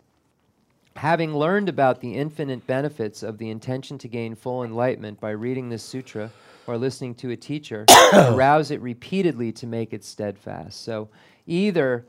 [0.99, 5.69] having learned about the infinite benefits of the intention to gain full enlightenment by reading
[5.69, 6.29] this sutra
[6.67, 10.83] or listening to a teacher, arouse it repeatedly to make it steadfast.
[10.83, 11.09] So
[11.47, 12.05] either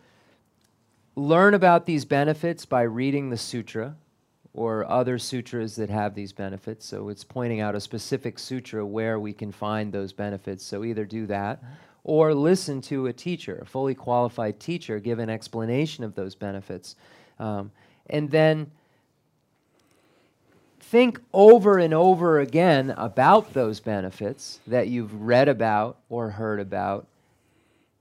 [1.16, 3.96] learn about these benefits by reading the sutra
[4.56, 6.84] or other sutras that have these benefits.
[6.84, 10.66] So it's pointing out a specific sutra where we can find those benefits.
[10.66, 11.64] So either do that
[12.04, 16.96] or listen to a teacher, a fully qualified teacher, give an explanation of those benefits.
[17.38, 17.72] Um,
[18.10, 18.72] and then
[20.90, 27.08] think over and over again about those benefits that you've read about or heard about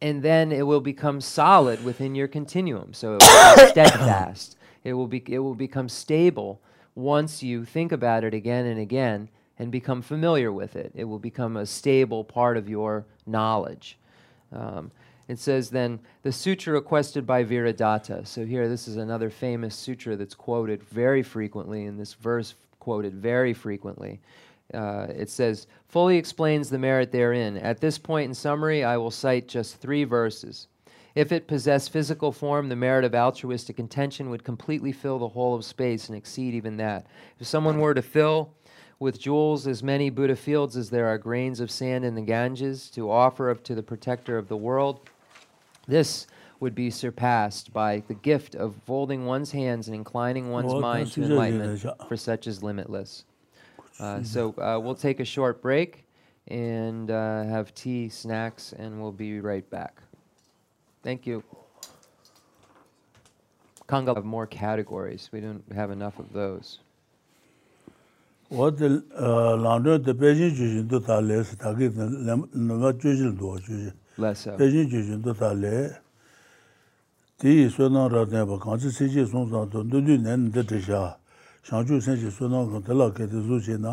[0.01, 2.95] and then it will become solid within your continuum.
[2.95, 4.57] So it will be steadfast.
[4.85, 6.61] It will be it will become stable
[6.95, 9.29] once you think about it again and again
[9.59, 10.93] and become familiar with it.
[10.95, 13.99] It will become a stable part of your knowledge.
[14.53, 14.93] Um,
[15.27, 18.27] it says then the sutra requested by Viradatta.
[18.27, 23.15] So here, this is another famous sutra that's quoted very frequently, in this verse quoted
[23.15, 24.21] very frequently.
[24.73, 27.57] Uh, it says, fully explains the merit therein.
[27.57, 30.69] At this point in summary, I will cite just three verses.
[31.15, 35.55] If it possessed physical form, the merit of altruistic intention would completely fill the whole
[35.55, 37.07] of space and exceed even that.
[37.41, 38.55] If someone were to fill
[39.01, 42.91] with jewels as many Buddha fields as there are grains of sand in the Ganges
[42.91, 45.09] to offer up to the protector of the world,
[45.87, 46.27] this
[46.61, 51.23] would be surpassed by the gift of folding one's hands and inclining one's mind to
[51.23, 53.25] enlightenment, for such is limitless.
[54.01, 56.05] Uh, so uh, we'll take a short break
[56.49, 60.01] and uh, have tea, snacks, and we'll be right back.
[61.03, 61.43] Thank you.
[63.87, 65.31] Congo have more categories.
[65.33, 66.81] We don't have enough of those.
[68.49, 72.93] What the uh, laundry the Beijing jujin do ta le se ta gi ne ma
[72.93, 73.93] jujin do jujin.
[74.17, 74.57] Less so.
[74.57, 75.99] Beijing jujin do ta le.
[77.39, 81.03] Tī suanāng rātnē pa kāngchī sīchī sōngsāng tō ndūdū nēn dē tī shā,
[81.69, 83.93] shāngchū sēnchī suanāng kāng tēlā kē tī sū chī na,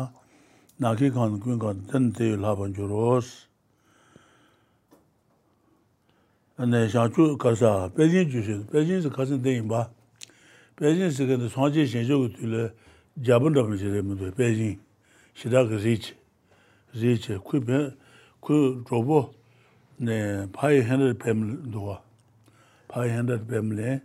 [0.82, 3.28] nā kī kāng kūñ kāng tēn tī yu lā pañ chū rōs.
[6.58, 9.84] Nē shāngchū kāsā, Beijing chū shī, Beijing sī kāsā tē yīng bā,
[10.82, 12.64] Beijing sī kāntā sōngchī shēnchī kū tū lē
[13.22, 14.74] jāpan rā pañ chī rē mū tō, Beijing,
[15.38, 16.18] shirā kā rī chī,
[16.98, 18.58] rī chī, kū
[18.90, 19.22] rō bō,
[20.02, 20.18] nē
[20.50, 22.02] pā yī hēn rā pēm duwa.
[22.88, 24.00] 500 뱀레.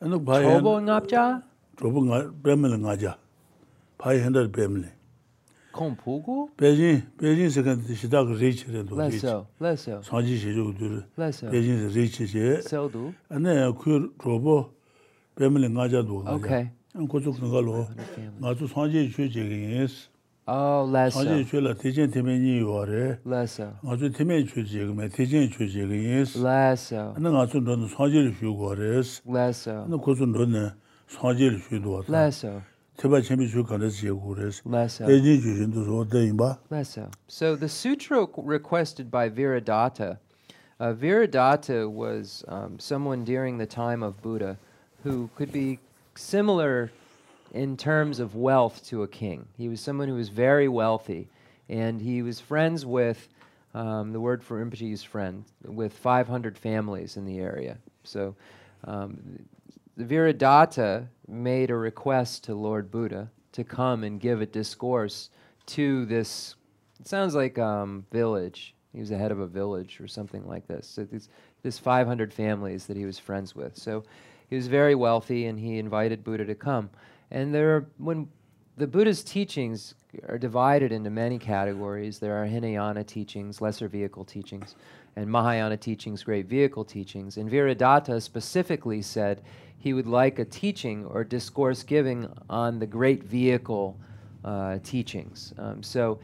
[0.00, 1.42] anu bhai chobo ngapcha
[1.78, 3.12] chobo nga bemle ngaja
[3.98, 4.88] 500 bemle
[5.72, 10.38] kom pugu beijing beijing se kan shida ge rich re do rich leso leso saji
[10.40, 11.04] she jo du
[11.52, 14.72] beijing se rich she so do ane ku chobo
[15.36, 16.72] bemle ngaja do okay.
[16.94, 17.88] an ko zuk ngalo
[18.40, 20.08] ngazu saji che je ge yes
[20.46, 26.04] 아 레서 아주 줄라 대전 대면이 요래 레서 아주 대면 주제 그매 대전 주제 그
[26.04, 30.70] 예스 레서 나 아주 너는 사질 주고 그랬어 레서 나 고준 너는
[31.06, 32.62] 사질 주도 왔다 레서
[32.96, 38.26] 제발 재미 줄 거래서 예고 그랬어 레서 대전 주진도 좋대인 봐 레서 so the sutra
[38.36, 40.16] requested by viradatta
[40.80, 44.56] uh, viradatta was um, someone during the time of buddha
[45.04, 45.78] who could be
[46.16, 46.90] similar
[47.52, 49.46] in terms of wealth to a king.
[49.56, 51.28] He was someone who was very wealthy,
[51.68, 53.28] and he was friends with,
[53.74, 57.78] um, the word for Rinpoche is friend, with 500 families in the area.
[58.04, 58.34] So
[58.84, 59.38] um,
[59.96, 65.30] the Viradatta made a request to Lord Buddha to come and give a discourse
[65.66, 66.54] to this.
[66.98, 68.74] It sounds like um, village.
[68.92, 70.86] He was the head of a village or something like this.
[70.86, 71.28] So this,
[71.62, 73.76] this 500 families that he was friends with.
[73.76, 74.04] So
[74.48, 76.90] he was very wealthy, and he invited Buddha to come.
[77.30, 78.28] And there, are, when
[78.76, 79.94] the Buddha's teachings
[80.28, 82.18] are divided into many categories.
[82.18, 84.74] There are Hinayana teachings, lesser vehicle teachings,
[85.16, 87.36] and Mahayana teachings, great vehicle teachings.
[87.36, 89.42] And Viradatta specifically said
[89.78, 93.98] he would like a teaching or discourse giving on the great vehicle
[94.44, 95.52] uh, teachings.
[95.58, 96.18] Um, so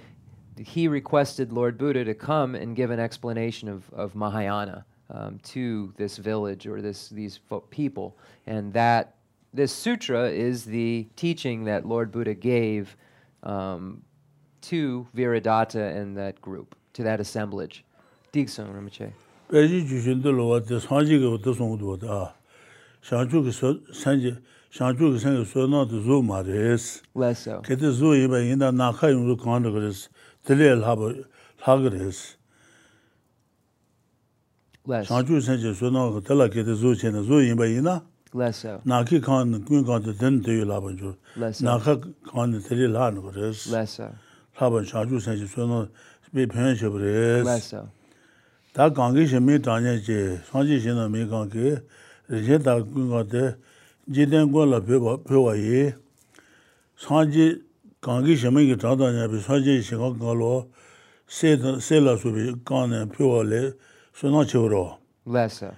[0.58, 5.92] he requested Lord Buddha to come and give an explanation of, of Mahayana um, to
[5.96, 7.40] this village or this, these
[7.70, 8.16] people.
[8.46, 9.15] And that
[9.56, 12.94] This sutra is the teaching that Lord Buddha gave
[13.42, 14.02] um,
[14.60, 17.82] to Viradatta and that group, to that assemblage.
[18.34, 19.12] Digsung Rinpoche.
[19.50, 22.10] Beji jushindu lowa te sanji ge wata songdu wata.
[22.10, 22.34] Ah,
[23.02, 24.38] shanchu ge sanji,
[24.70, 27.02] shanchu ge sanji so na te zo ma res.
[27.14, 27.62] Less so.
[27.64, 30.10] Kete zo iba inda naka yungu kanda gres,
[30.44, 31.24] tele lhaba,
[31.62, 32.36] lhaga res.
[34.84, 35.08] Less.
[35.08, 38.02] Shanchu ge sanji so na tela kete zo chena, zo iba inda
[38.36, 41.16] less so na ki kan kun kan de den de la ban ju
[41.60, 41.96] na ka
[42.32, 44.08] kan de de la no res less so
[44.60, 45.88] la ban sha ju sen ji so no
[46.32, 47.88] be pen she bre less so
[48.74, 51.80] da kan gi she mi da ne ji song ji shen no mi kan ge
[52.48, 53.44] je da kun kan de
[54.10, 55.94] ji den go la be ba pe wa ye.
[56.96, 57.62] Song ji
[58.00, 60.66] kan gi she mi ge da da ne be song ji she kan ga lo
[61.26, 63.74] se se la su be kan ne pe wa le
[64.12, 64.98] so no che ro.
[65.24, 65.74] Less so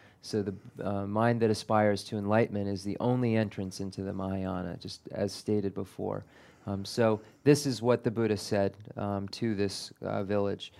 [0.21, 0.53] So the
[0.83, 5.33] uh, mind that aspires to enlightenment is the only entrance into the Mahayana, just as
[5.33, 6.23] stated before.
[6.67, 10.71] Um, so this is what the Buddha said um, to this uh, village.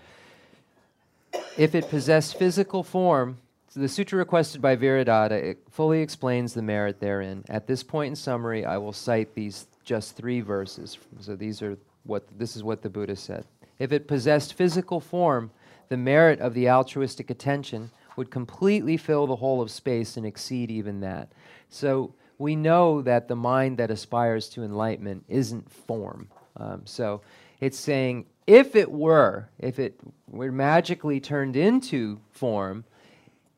[1.58, 3.38] If it possessed physical form,
[3.70, 7.44] so the sutra requested by Viradatta fully explains the merit therein.
[7.50, 10.98] At this point in summary, I will cite these just three verses.
[11.20, 13.46] So these are what this is what the Buddha said.
[13.80, 15.52] If it possessed physical form,
[15.90, 20.70] the merit of the altruistic attention would completely fill the whole of space and exceed
[20.72, 21.32] even that.
[21.70, 26.28] So we know that the mind that aspires to enlightenment isn't form.
[26.58, 27.22] Um, so
[27.60, 32.84] it's saying if it were, if it were magically turned into form,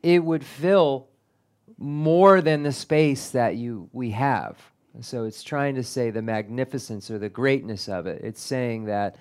[0.03, 1.07] it would fill
[1.77, 4.57] more than the space that you we have.
[5.01, 8.21] So it's trying to say the magnificence or the greatness of it.
[8.23, 9.15] It's saying that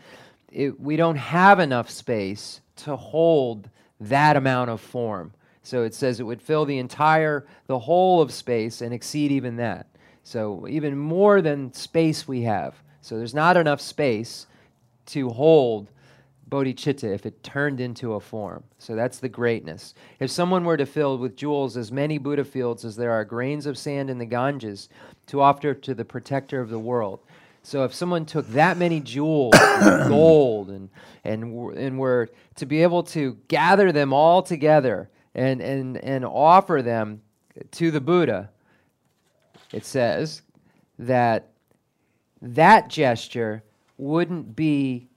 [0.50, 3.70] it, we don't have enough space to hold
[4.08, 5.32] that amount of form.
[5.62, 9.56] So it says it would fill the entire, the whole of space and exceed even
[9.56, 9.86] that.
[10.24, 12.74] So even more than space we have.
[13.00, 14.46] So there's not enough space
[15.06, 15.90] to hold
[16.48, 18.62] bodhicitta if it turned into a form.
[18.78, 19.94] So that's the greatness.
[20.20, 23.64] If someone were to fill with jewels as many Buddha fields as there are grains
[23.66, 24.88] of sand in the Ganges
[25.28, 27.20] to offer to the protector of the world.
[27.62, 29.54] So if someone took that many jewels,
[30.08, 30.90] gold, and
[31.24, 36.82] and and were to be able to gather them all together and and and offer
[36.82, 37.22] them
[37.72, 38.50] to the Buddha,
[39.72, 40.42] it says
[40.98, 41.50] that
[42.40, 43.62] that gesture
[43.96, 45.08] wouldn't be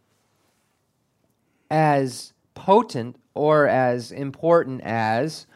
[1.71, 5.47] as potent or as important as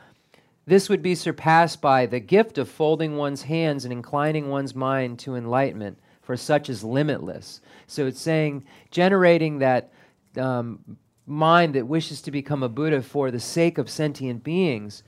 [0.65, 5.17] this would be surpassed by the gift of folding one's hands and inclining one's mind
[5.19, 5.97] to enlightenment,
[6.29, 7.59] for such is limitless.
[7.87, 9.89] So it's saying generating that
[10.37, 10.77] um,
[11.25, 15.01] mind that wishes to become a Buddha for the sake of sentient beings.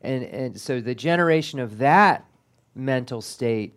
[0.00, 2.24] And, and so the generation of that
[2.74, 3.74] mental state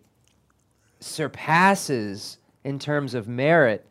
[1.00, 3.86] surpasses, in terms of merit,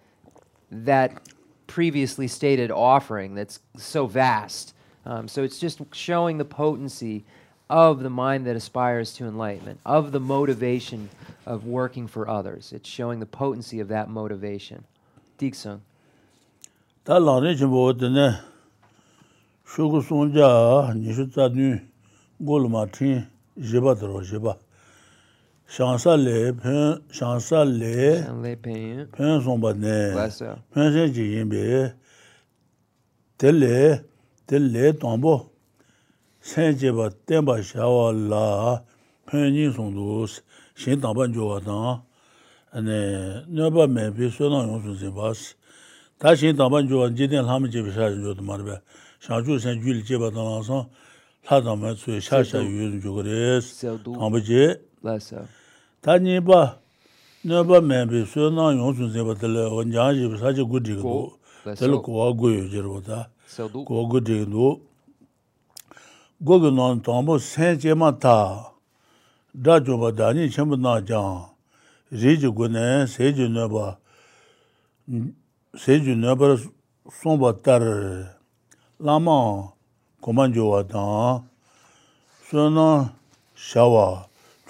[0.71, 1.29] that
[1.67, 4.73] previously stated offering that's so vast.
[5.05, 7.23] Um, so it's just showing the potency
[7.69, 11.07] of the mind that aspires to enlightenment, of the motivation
[11.49, 12.71] of working for others.
[12.71, 14.85] It's showing the potency of that motivation.
[15.39, 15.81] Diksung.
[17.05, 18.37] Tā lāni chimbo tene
[19.65, 20.49] shūku sōngja
[20.93, 21.71] nishu tādni
[22.45, 23.23] gōl mātīn
[23.57, 24.53] jibā taro jibā.
[25.69, 28.11] Shāngsā lē, pēn shāngsā lē,
[29.15, 29.97] pēn sōngba nē,
[30.73, 31.65] pēn shēn jī yinbē,
[33.41, 33.81] tēlē,
[34.49, 35.35] tēlē tōmbō,
[36.51, 38.47] shēn jibā tēmbā shāwā lā,
[39.29, 40.41] pēn jī sōngdōs,
[40.79, 42.01] shen tangpan jowa tanga,
[43.51, 45.55] nyoba mebi suena yongsun zin bas.
[46.19, 48.81] Ta shen tangpan jowa jiden lama jebi sha zin joda marba,
[49.19, 50.87] shangchu san juli jeba tanga san,
[51.51, 54.79] la tangpan tsui sha sha yu zin joga res, tangpa je.
[56.01, 56.79] Ta nipa
[57.43, 61.33] nyoba mebi suena yongsun zin ba tala wanjaan jebi sha je gudi gado,
[61.75, 63.27] tala kuwa goyo jirwa ta,
[63.85, 64.79] kuwa gudi gado.
[66.41, 68.71] Gogo nan tangpa san jema taa,
[69.59, 71.51] dā chūpa dāni chenpa nā chāng,
[72.15, 73.99] rī chī gu nē, sē chī nē pa,
[75.75, 76.55] sē chī nē pa
[77.19, 77.83] sōng pa tār,
[79.03, 79.35] lāma
[80.23, 81.43] kuman chū wā tāng,
[82.47, 82.87] sō nā
[83.59, 84.05] shā wā,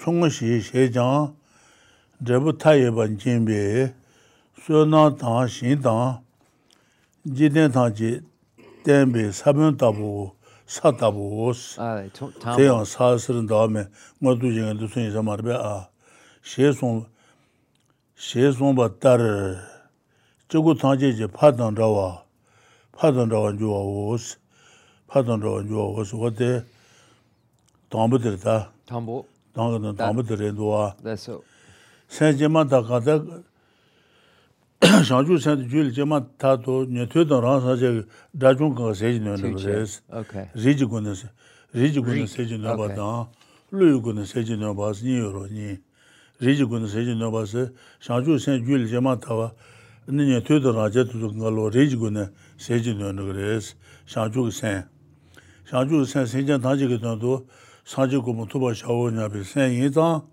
[0.02, 1.36] chōng shī shē chāng,
[2.18, 3.62] drebu tā yé pa jīn bē,
[4.66, 6.18] sō nā tāng shīn tāng,
[7.22, 8.16] jī tēn tāng jī
[8.82, 10.34] tēn bē sā pēng tā pū,
[10.70, 11.80] 사다보 오스
[12.56, 13.86] 대형 사스는 다음에
[14.20, 15.88] 모두 중에 무슨 이상 말배 아
[16.44, 17.06] 셰송
[18.14, 19.56] 셰송 바따르
[20.46, 22.22] 저거 타제제 파던 라와
[22.92, 24.38] 파던 라와 주와 오스
[25.08, 26.14] 파던 라와 주와 오스.
[26.14, 26.64] 어때?
[27.88, 28.70] 담부들다.
[28.86, 29.26] 담보.
[29.52, 31.42] 당은 담부들에 놓아 그래서
[32.06, 33.24] 세제마다 가다
[35.08, 37.88] shangchū sāntī jūli jima tā tō nye tuyō tāng rāng sā chā
[38.32, 39.98] dāchūng kāngā sēchī nio nio sēs,
[40.56, 41.28] rīchī guñā sē,
[41.76, 43.28] rīchī guñā sēchī nio bā tāng,
[43.76, 45.76] lūyī guñā sēchī nio bā sī nī yō rō nī,
[46.40, 47.66] rīchī guñā sēchī nio bā sē,
[48.00, 49.50] shangchū sāntī jūli jima tā wā,
[50.08, 53.36] nī nye tuyō tāng rāng chā tū tō kāngā lō rīchī guñā sēchī nio nio
[53.36, 53.74] sēs,
[54.08, 54.88] shangchū kā sēn,
[55.68, 57.36] shangchū kā sēn sēchā tāng chī kā tāng tō,
[57.84, 60.24] sāngchī guñā tū bā shā wō nyā bī sēn yī tāng,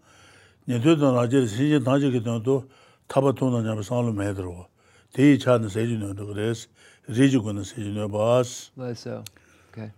[0.71, 2.61] nye tuyō tāng rāng chā sēchī tāng chī kā tāng tō,
[3.07, 4.67] 타바토나 잡아 살로 해들어
[5.13, 6.67] 대이 차는 세진도 그래서
[7.07, 9.23] 리주고는 세진도 바스 맞아
[9.69, 9.89] 오케이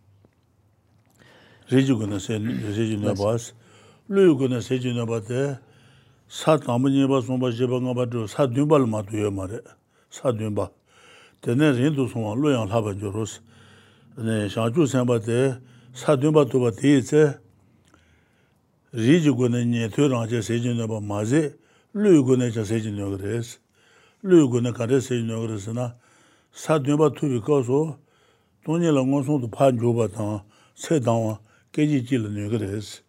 [1.70, 3.53] 리주고는 세 리주는 바스
[4.07, 5.60] 루고는 세진도 바데
[6.28, 9.60] 사 남은이 바 송바 제방가 바도 사 듄발 마도요 말에
[10.10, 10.70] 사 듄바
[11.41, 13.41] 되네 린도 송아 로양 하반 조로스
[14.18, 15.60] 네 샤주 생바데
[15.93, 17.39] 사 듄바 도바 대이제
[18.91, 21.55] 리주고는 네 토랑 제 세진도 바 마제
[21.94, 23.58] 루고네 자 세진요 그래서
[24.22, 25.96] 루고네 가래 세진요 그래서나
[26.52, 28.00] 사드바 투비 거서
[28.64, 31.40] 돈이 롱고송도 파 줘봤다 세당와
[31.72, 33.02] 깨지 질르네 그래서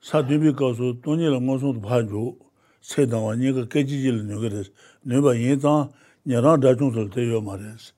[0.00, 2.34] 사드비 거서 돈이 롱고송도 파 줘.
[2.80, 4.70] 세당와 네가 깨지 질르네 그래서
[5.02, 5.92] 네가 예장
[6.24, 7.92] 녀랑 다중설 되요 말했어.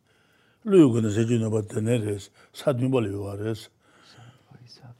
[0.64, 3.70] 루고네 세진요 봤더니 그래서 사드비 벌이 와레스.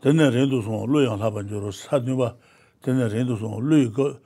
[0.01, 2.37] 되네 렌도송 루양 하반조로 사드바
[2.83, 4.19] tene rindu song, lui ka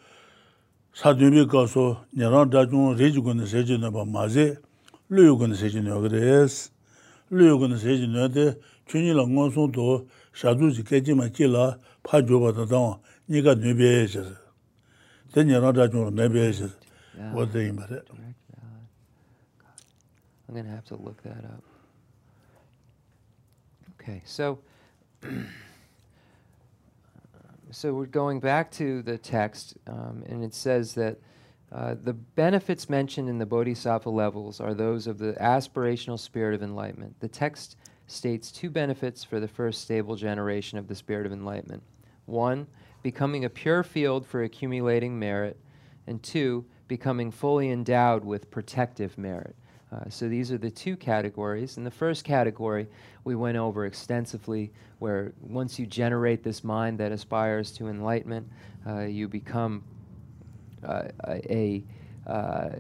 [0.93, 4.57] sadunbi ka so nyaran dachung reji guni seji nyo pa mazi,
[5.09, 6.71] lui guni seji nyo kres.
[7.31, 11.47] Lui guni seji nyo de chunyi la ngon song to shadu si keji ma chi
[11.47, 14.39] la pa jo pa tatang nika nyo biye e shir.
[15.33, 16.73] Ten nyaran dachung la nyo biye e shir.
[17.33, 18.03] What they in bare.
[20.49, 21.63] I'm going to have to look that up.
[24.01, 24.61] Okay, so...
[27.77, 31.19] so we're going back to the text, um, and it says that
[31.71, 36.63] uh, the benefits mentioned in the Bodhisattva levels are those of the aspirational spirit of
[36.63, 37.21] enlightenment.
[37.21, 41.83] The text states two benefits for the first stable generation of the spirit of enlightenment.
[42.25, 42.67] One,
[43.03, 45.61] becoming a pure field for accumulating merit,
[46.07, 49.55] and two, becoming fully endowed with protective merit.
[49.93, 51.77] Uh, so these are the two categories.
[51.77, 52.89] In the first category,
[53.25, 58.49] we went over extensively where once you generate this mind that aspires to enlightenment,
[58.87, 59.85] uh, you become
[60.85, 61.83] uh, a,
[62.27, 62.71] a uh,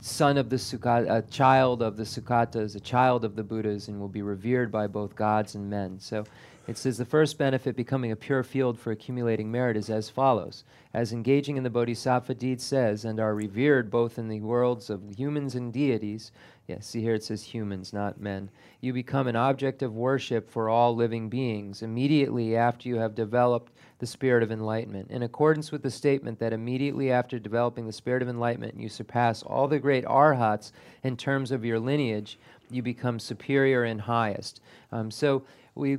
[0.00, 3.98] son of the Sugata, a child of the Sugatas, a child of the Buddhas, and
[3.98, 5.98] will be revered by both gods and men.
[5.98, 6.24] So
[6.68, 10.64] it says the first benefit, becoming a pure field for accumulating merit, is as follows.
[10.92, 15.16] As engaging in the bodhisattva deed says, and are revered both in the worlds of
[15.16, 16.32] humans and deities,
[16.66, 18.50] yes, see here it says humans, not men,
[18.80, 23.72] you become an object of worship for all living beings immediately after you have developed
[23.98, 25.10] the spirit of enlightenment.
[25.10, 29.42] In accordance with the statement that immediately after developing the spirit of enlightenment, you surpass
[29.42, 30.72] all the great arhats
[31.04, 32.38] in terms of your lineage,
[32.70, 34.60] you become superior and highest.
[34.90, 35.44] Um, so
[35.76, 35.98] we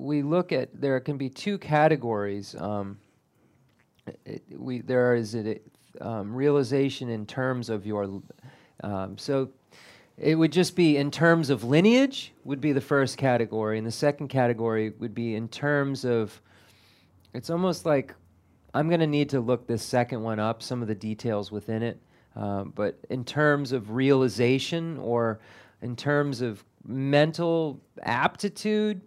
[0.00, 2.54] we look at there can be two categories.
[2.58, 2.98] Um,
[4.24, 5.60] it, we there is a
[6.00, 8.22] um, realization in terms of your.
[8.82, 9.50] Um, so
[10.16, 13.92] it would just be in terms of lineage would be the first category, and the
[13.92, 16.40] second category would be in terms of.
[17.32, 18.14] It's almost like
[18.74, 21.82] I'm going to need to look this second one up, some of the details within
[21.82, 22.00] it.
[22.34, 25.40] Um, but in terms of realization or
[25.82, 29.00] in terms of mental aptitude,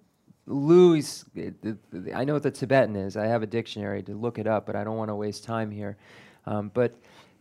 [0.46, 1.24] Louis,
[2.14, 3.16] I know what the Tibetan is.
[3.16, 5.72] I have a dictionary to look it up, but I don't want to waste time
[5.72, 5.98] here.
[6.46, 6.96] Um, but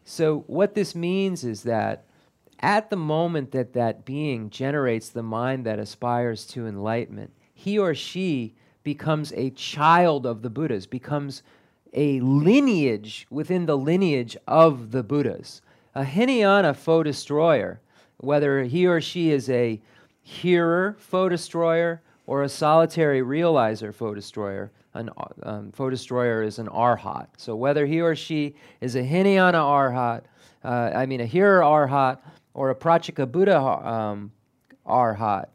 [0.05, 2.05] so what this means is that
[2.61, 7.95] at the moment that that being generates the mind that aspires to enlightenment, he or
[7.95, 11.43] she becomes a child of the Buddhas, becomes
[11.93, 15.61] a lineage within the lineage of the Buddhas.
[15.95, 17.81] A Hinayana foe destroyer,
[18.19, 19.81] whether he or she is a
[20.23, 24.71] hearer foe destroyer, or a solitary realizer foe destroyer.
[24.95, 25.11] An
[25.43, 27.29] um, foe destroyer is an arhat.
[27.37, 30.23] So whether he or she is a Hinayana arhat,
[30.65, 32.19] uh, I mean a hearer arhat,
[32.55, 34.33] or a Pratyeka Buddha um,
[34.87, 35.47] arhat,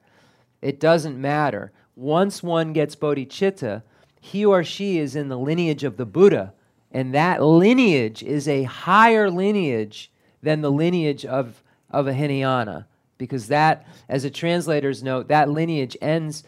[0.62, 1.72] it doesn't matter.
[1.96, 3.84] Once one gets bodhicitta,
[4.20, 6.54] he or she is in the lineage of the Buddha,
[6.92, 10.12] and that lineage is a higher lineage
[10.42, 12.88] than the lineage of, of a Hinayana,
[13.18, 16.44] because that, as a translator's note, that lineage ends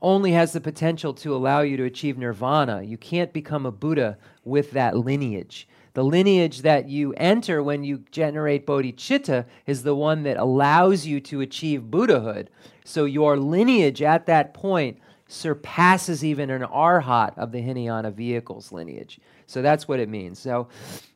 [0.00, 2.82] only has the potential to allow you to achieve nirvana.
[2.82, 5.68] You can't become a Buddha with that lineage.
[5.94, 11.20] The lineage that you enter when you generate bodhicitta is the one that allows you
[11.22, 12.50] to achieve Buddhahood.
[12.84, 19.20] So your lineage at that point surpasses even an arhat of the Hinayana vehicles lineage.
[19.46, 20.38] So that's what it means.
[20.38, 20.68] So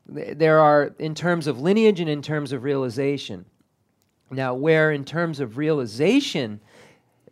[0.07, 3.45] there are, in terms of lineage and in terms of realization.
[4.31, 6.61] Now, where in terms of realization,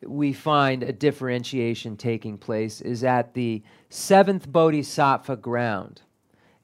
[0.07, 6.03] we find a differentiation taking place is at the seventh bodhisattva ground.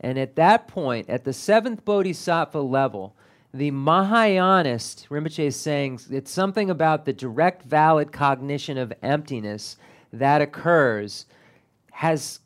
[0.01, 3.17] And at that point, at the seventh bodhisattva level,
[3.53, 9.77] the Mahayanist, Rinpoche is saying it's something about the direct valid cognition of emptiness
[10.13, 11.27] that occurs
[11.93, 12.41] has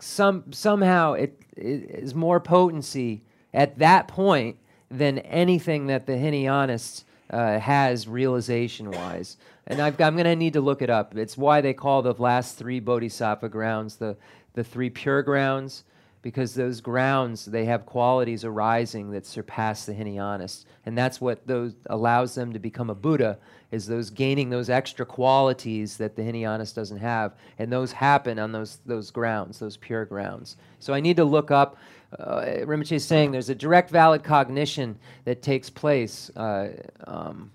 [0.00, 4.56] some somehow it, it is more potency at that point
[4.90, 9.36] than anything that the Hinayanists uh, has realization wise.
[9.66, 11.16] And i am going to need to look it up.
[11.16, 14.16] It's why they call the last three bodhisattva grounds the,
[14.54, 15.84] the three pure grounds,
[16.20, 20.64] because those grounds, they have qualities arising that surpass the Hinayanists.
[20.84, 23.38] And that's what those allows them to become a Buddha,
[23.70, 27.34] is those gaining those extra qualities that the Hinayanist doesn't have.
[27.58, 30.56] And those happen on those, those grounds, those pure grounds.
[30.80, 31.76] So I need to look up
[32.18, 36.30] uh, Rinpoche is saying there's a direct valid cognition that takes place.
[36.36, 36.72] Uh,
[37.06, 37.50] um,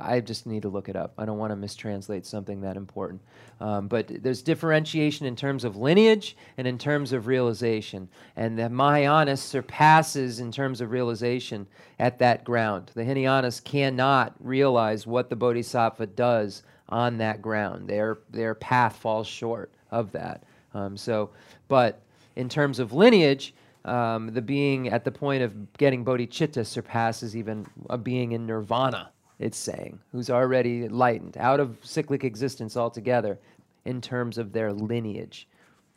[0.00, 1.14] I just need to look it up.
[1.18, 3.20] I don't want to mistranslate something that important.
[3.60, 8.08] Um, but there's differentiation in terms of lineage and in terms of realization.
[8.36, 11.66] And the Mahayana surpasses in terms of realization
[11.98, 12.90] at that ground.
[12.94, 17.88] The Hinayanas cannot realize what the Bodhisattva does on that ground.
[17.88, 20.44] Their, their path falls short of that.
[20.74, 21.30] Um, so,
[21.68, 22.00] but
[22.36, 23.54] in terms of lineage,
[23.84, 29.10] um, the being at the point of getting bodhicitta surpasses even a being in nirvana,
[29.38, 33.38] it's saying, who's already enlightened, out of cyclic existence altogether
[33.84, 35.48] in terms of their lineage.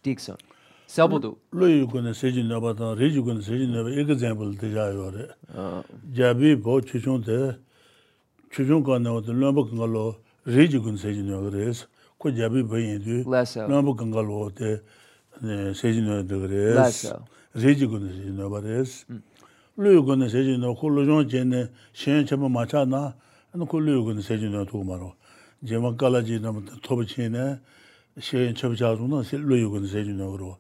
[0.04, 0.38] Dixon.
[0.88, 1.36] Sabudu.
[1.52, 4.68] Lo guna sejin na ba ta re yu guna sejin na ba ek example de
[4.68, 4.74] ah.
[4.74, 5.28] ja yo re.
[6.14, 7.58] Ja bi bo chu chung de
[8.50, 10.16] chu chung ka na de lo ba ka lo
[10.46, 11.74] re yu guna sejin yo re.
[12.18, 13.24] Ko ja bi ba yin du.
[13.24, 14.82] Lo ba ka lo de
[15.74, 16.76] sejin yo de re.
[17.54, 18.86] Re yu guna sejin yo ba re.
[19.76, 23.14] Lo guna sejin no ko lo jong jen ne shen che ma cha na
[23.53, 25.15] 안 콜로요군 세진노 도마로
[25.67, 27.61] 제마 칼라지노 토브치네
[28.19, 30.59] 셴 쳔자주노 루요군 세진노 그로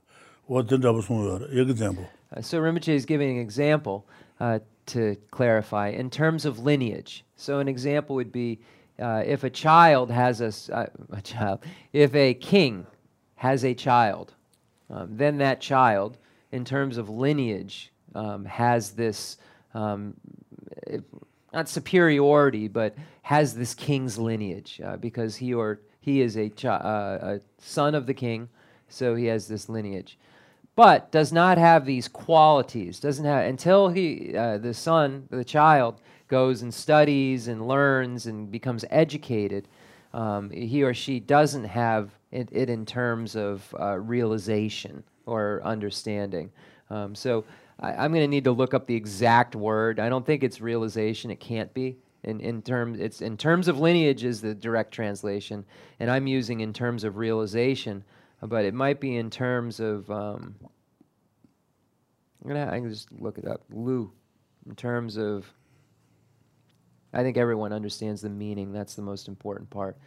[0.48, 2.06] 어떤 잡으송요 example
[2.40, 4.06] so Rinpoche is giving an example
[4.40, 7.24] uh, to clarify in terms of lineage.
[7.36, 8.59] So, an example would be
[8.98, 12.86] uh, if a child has a, uh, a, child, if a king
[13.36, 14.34] has a child,
[14.90, 16.18] um, then that child,
[16.50, 19.38] in terms of lineage, um, has this
[19.74, 20.14] um,
[21.53, 26.69] not superiority, but has this king's lineage uh, because he or he is a, chi-
[26.69, 28.49] uh, a son of the king,
[28.87, 30.17] so he has this lineage.
[30.75, 36.01] But does not have these qualities doesn't have until he uh, the son the child
[36.27, 39.67] goes and studies and learns and becomes educated
[40.13, 46.51] um, he or she doesn't have it, it in terms of uh, realization or understanding.
[46.89, 47.43] Um, so
[47.79, 50.61] I, am going to need to look up the exact word i don't think it's
[50.61, 54.91] realization it can't be in, in terms it's in terms of lineage is the direct
[54.91, 55.65] translation
[55.99, 58.03] and i'm using in terms of realization
[58.41, 60.55] but it might be in terms of um,
[62.47, 63.63] I'm gonna I can just look it up.
[63.71, 64.11] Lu,
[64.67, 65.51] in terms of
[67.13, 68.71] I think everyone understands the meaning.
[68.71, 69.97] That's the most important part.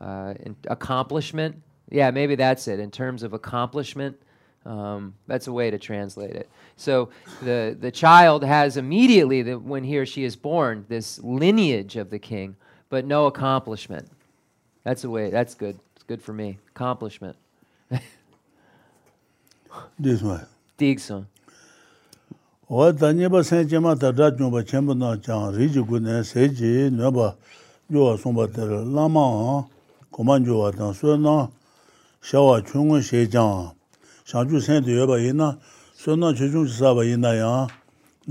[0.00, 0.34] Uh,
[0.68, 2.78] accomplishment, yeah, maybe that's it.
[2.78, 4.20] In terms of accomplishment,
[4.64, 6.48] um, that's a way to translate it.
[6.76, 7.10] So
[7.42, 12.10] the the child has immediately, the, when he or she is born, this lineage of
[12.10, 12.56] the king,
[12.88, 14.08] but no accomplishment.
[14.84, 15.30] That's a way.
[15.30, 15.78] That's good.
[15.94, 16.58] It's good for me.
[16.74, 17.36] Accomplishment.
[19.98, 20.46] this one.
[20.78, 21.26] Digson.
[34.24, 35.58] 샹주 센도 여봐 이나.
[35.94, 37.66] 소나 조중 사바 이나야.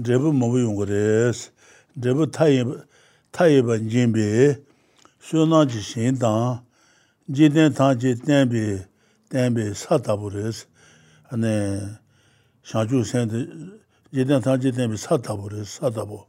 [0.05, 1.51] 제부 뭐 용거레스
[2.01, 2.63] 제부 타이
[3.31, 4.55] 타이 번진비.
[5.19, 6.63] 소나 지신다.
[7.33, 8.79] 지든 다 지든비
[9.29, 10.67] 땡비 사다버레스
[11.29, 11.79] 아네
[12.63, 13.45] 샹주 센도
[14.13, 16.25] 지든 다 지든비 사다버레스 사다보.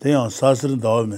[0.00, 1.16] 대양 사스는 다음에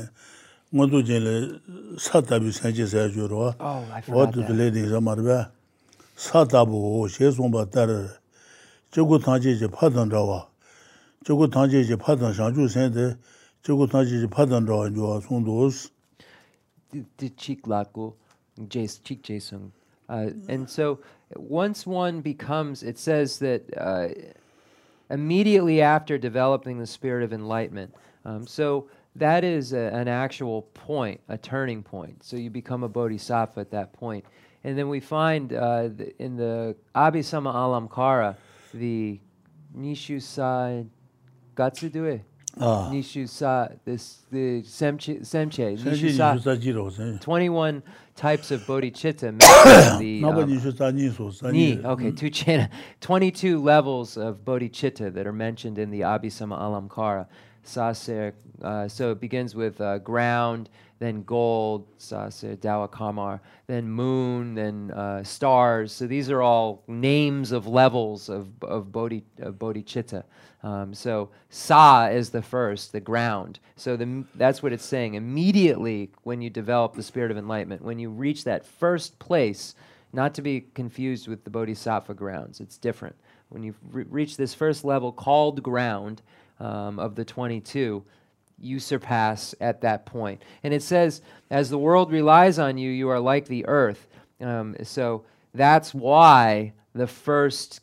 [0.71, 1.61] 모두 제일
[1.99, 5.56] 사다비 산지서 해주러 와도 들레디 좀 말봐.
[6.17, 7.09] Re, satabu.
[7.09, 7.67] Tenyang sasirin dawa me, ngondu jinle satabi sanji sayaju rwa.
[7.67, 7.71] Oh, I forgot that.
[7.71, 8.21] Wadu dule di zamarwa, satabu she somba dar,
[8.93, 10.47] jigu tang jiji padan rawa,
[11.25, 13.19] jigu tang jiji padan shangju sende,
[13.65, 15.91] jigu tang jiji padan rawa njuwa songdos.
[16.93, 17.31] The
[17.67, 18.15] latgu,
[18.71, 19.73] chik jesung.
[20.09, 21.01] Uh, and so
[21.35, 24.09] once one becomes, it says that uh,
[25.11, 27.95] immediately after developing the spirit of enlightenment.
[28.25, 32.25] Um, so that is a, an actual point, a turning point.
[32.25, 34.25] So you become a bodhisattva at that point.
[34.65, 35.89] And then we find uh,
[36.19, 38.37] in the Abhisama Alamkara,
[38.75, 39.21] the
[39.77, 40.83] Nishu Sa
[41.55, 42.21] Gatsudue.
[42.59, 42.91] Ah.
[42.91, 47.83] Nishu Sa, this, the Semche, Semche Nishu Sa, 21
[48.17, 49.39] types of bodhicitta
[49.99, 52.71] the um, ni, okay, two chana,
[53.03, 57.27] 22 levels of bodhicitta that are mentioned in the Abhisama Alamkara.
[57.67, 64.91] Saser, uh, so it begins with uh, ground, then gold, Saser, Dawakamar, then moon, then
[64.93, 65.93] uh, stars.
[65.93, 70.25] So these are all names of levels of, of, bodhi, of bodhicitta.
[70.63, 73.59] Um, so sa is the first, the ground.
[73.77, 75.15] So the, that's what it's saying.
[75.15, 79.75] Immediately when you develop the spirit of enlightenment, when you reach that first place,
[80.13, 83.17] not to be confused with the bodhisattva grounds, it's different.
[83.51, 86.23] When you re- reach this first level called ground
[86.59, 88.03] um, of the 22,
[88.59, 90.43] you surpass at that point.
[90.63, 94.07] And it says, as the world relies on you, you are like the earth.
[94.41, 95.25] Um, so
[95.55, 97.81] that's why the first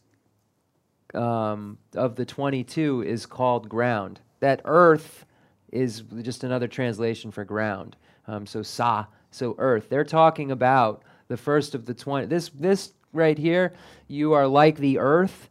[1.14, 4.20] um, of the 22 is called ground.
[4.40, 5.26] That earth
[5.72, 7.96] is just another translation for ground.
[8.28, 9.90] Um, so sa, so earth.
[9.90, 12.28] They're talking about the first of the 20.
[12.28, 13.74] This, this right here,
[14.08, 15.50] you are like the earth,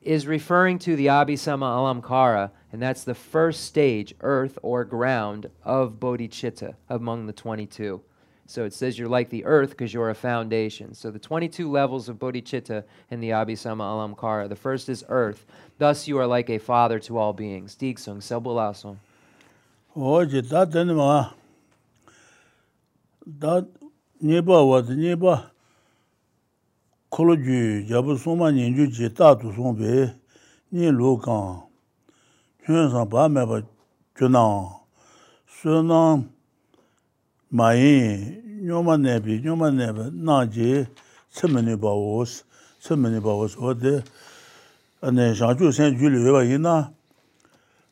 [0.00, 6.00] is referring to the Abhisama Alamkara, and that's the first stage, earth or ground, of
[6.00, 8.02] bodhicitta among the 22.
[8.48, 10.92] So it says you're like the earth because you're a foundation.
[10.92, 12.82] So the 22 levels of bodhicitta
[13.12, 14.48] in the Abhisama Alamkara.
[14.48, 15.46] The first is earth.
[15.78, 17.76] Thus you are like a father to all beings.
[17.76, 18.96] Digsung, Selbulasung.
[19.96, 21.30] Oje, da teni ma,
[23.24, 23.62] da
[24.20, 25.52] nyeba wad nyeba
[27.08, 30.12] kolo ju jabu soma nyenju je tu sombe,
[30.72, 31.16] nyen lo
[32.66, 33.60] xun san pa me pa
[34.16, 34.72] junang,
[35.60, 36.24] sunang
[37.50, 40.86] mayin, nyoma nebi, nyoma nebi, nangji
[41.30, 42.44] tsimini pa wos,
[42.80, 44.02] tsimini pa wos wade,
[45.02, 46.90] ane shangchu sen ju liwe wa ina,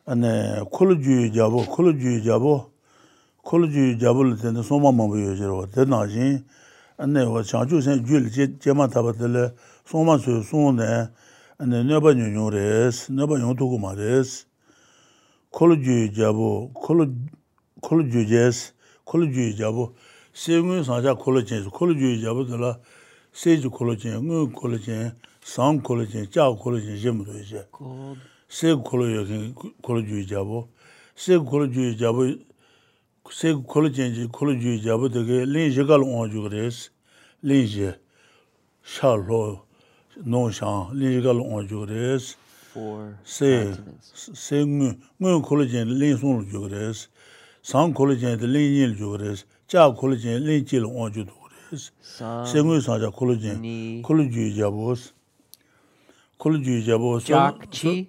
[0.07, 2.65] ane kulu ju jabu, kulu ju jabu,
[3.45, 6.43] kulu ju jabu li tende soma mambu yo zirwa, wade nangji,
[6.97, 9.53] ane wa shangchu sen ju li jema taba tele
[9.85, 11.09] soma su su ne,
[11.61, 14.47] ane nyeba nyonyo res, nyeba nyon tuku ma res,
[15.53, 18.73] kolo juyu jabo, kolo juyu jes,
[19.05, 19.93] kolo juyu jabo,
[20.33, 22.81] se ngun sancha kolo chen, kolo juyu jabo dala
[23.33, 25.13] seji kolo chen, ngun kolo chen,
[25.45, 27.67] sang kolo chen, jaa kolo chen, jemu doye che.
[28.49, 30.69] Se kolo yokin, kolo juyu jabo,
[31.15, 32.25] se kolo juyu jabo,
[33.31, 36.91] se kolo chen ji, kolo juyu jabo dake lin je kala onwa ju kres,
[37.43, 37.93] lin je,
[38.83, 39.67] sha lo,
[40.25, 42.37] non shang, lin je kala onwa ju kres,
[42.73, 43.73] four se
[44.13, 47.09] se ngu ngu collagen le song lu jo res
[47.63, 51.25] sang collagen de le yin jo res cha collagen le ji lo on jo
[51.71, 51.93] res
[52.51, 55.13] se ngu sa ja collagen collagen ja bos
[56.39, 57.25] collagen ja bos
[57.71, 58.09] chi?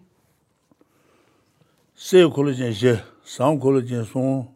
[1.95, 4.47] Se collagen je sang collagen song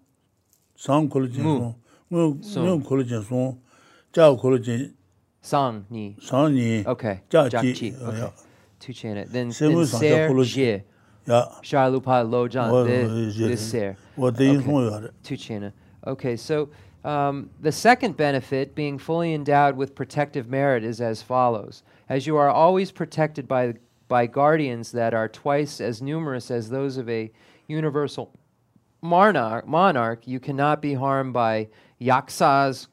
[0.75, 1.75] sang collagen song
[2.09, 3.57] ngu ngu collagen song.
[4.13, 4.93] Cha collagen
[5.41, 6.15] sang ni.
[6.19, 6.83] Sang ni.
[6.85, 7.19] Okay.
[7.29, 8.46] Ja chi uh, okay.
[8.79, 9.31] Two chant it.
[9.31, 10.81] Then, Se then mu sang ser, je.
[11.25, 13.97] ya Shar lupa lo jan, wa de, je de ser.
[14.15, 14.65] wa de yin Okay.
[14.65, 15.71] song ya de Tuchina.
[16.05, 16.69] Okay, so
[17.03, 22.37] um, the second benefit, being fully endowed with protective merit, is as follows: as you
[22.37, 23.73] are always protected by
[24.07, 27.29] by guardians that are twice as numerous as those of a
[27.67, 28.31] universal
[29.01, 31.67] monarch, monarch you cannot be harmed by
[32.01, 32.87] yaksas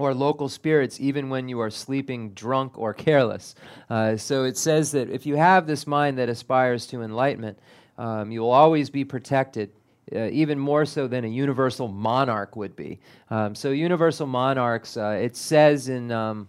[0.00, 3.54] or local spirits even when you are sleeping drunk or careless.
[3.88, 7.58] Uh, so it says that if you have this mind that aspires to enlightenment,
[7.98, 9.70] um, you will always be protected.
[10.14, 12.98] Uh, even more so than a universal monarch would be.
[13.28, 16.48] Um, so, universal monarchs, uh, it says in, um,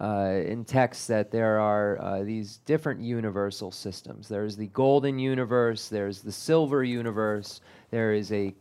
[0.00, 4.28] uh, in texts that there are uh, these different universal systems.
[4.28, 7.60] There's the golden universe, there's the silver universe,
[7.90, 8.54] there is a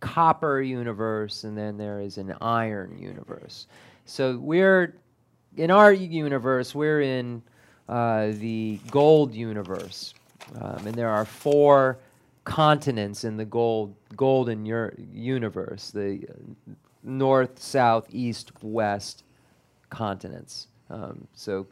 [0.00, 3.66] copper universe, and then there is an iron universe.
[4.06, 4.94] So we're
[5.56, 7.42] in our universe, we're in
[7.88, 10.14] uh, the gold universe,
[10.60, 11.98] um, and there are four
[12.44, 16.72] continents in the gold golden universe: the uh,
[17.02, 19.24] north, south, east, west
[19.90, 20.68] continents.
[20.88, 21.66] Um, so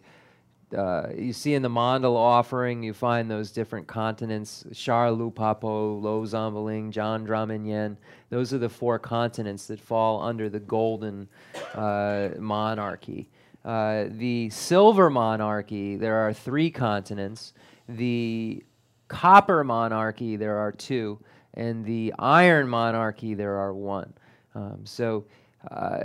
[0.77, 6.23] uh, you see in the mandala offering, you find those different continents: Shar Lupapo, Lo
[6.25, 7.97] Zambaling, John Dramanyen.
[8.31, 11.29] Those are the four continents that fall under the golden
[11.75, 13.31] uh, monarchy.
[13.65, 17.53] Uh, the silver monarchy, there are three continents.
[17.89, 18.63] The
[19.09, 21.19] copper monarchy, there are two.
[21.55, 24.13] And the iron monarchy, there are one.
[24.55, 25.25] Um, so
[25.71, 26.05] uh,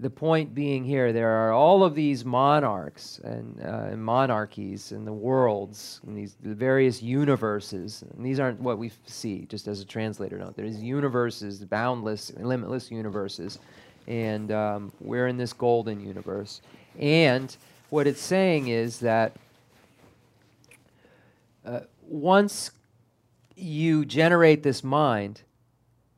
[0.00, 5.04] the point being here, there are all of these monarchs and, uh, and monarchies in
[5.04, 8.02] the worlds, and these the various universes.
[8.02, 10.56] And these aren't what we see, just as a translator note.
[10.56, 13.58] There's universes, boundless, limitless universes,
[14.06, 16.62] and um, we're in this golden universe.
[16.98, 17.56] And
[17.90, 19.36] what it's saying is that
[21.64, 22.72] uh, once
[23.54, 25.42] you generate this mind,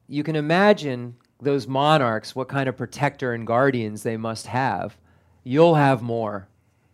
[0.08, 4.96] you can imagine those monarchs, what kind of protector and guardians they must have.
[5.44, 6.48] You'll have more.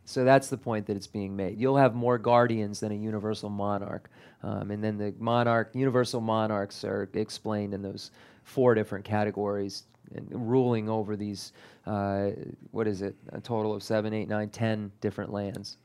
[0.05, 1.59] So that's the point that it's being made.
[1.59, 4.11] You'll have more guardians than a universal monarch.
[4.43, 8.11] Um, and then the monarch, universal monarchs are explained in those
[8.43, 9.85] four different categories
[10.15, 11.53] and ruling over these,
[11.87, 12.31] uh,
[12.71, 15.79] what is it, a total of seven, eight, nine, ten different lands.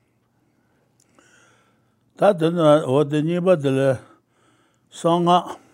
[2.19, 3.99] Tā tēnā wā tē nīpa tēlē
[4.91, 5.68] sāngā wā tē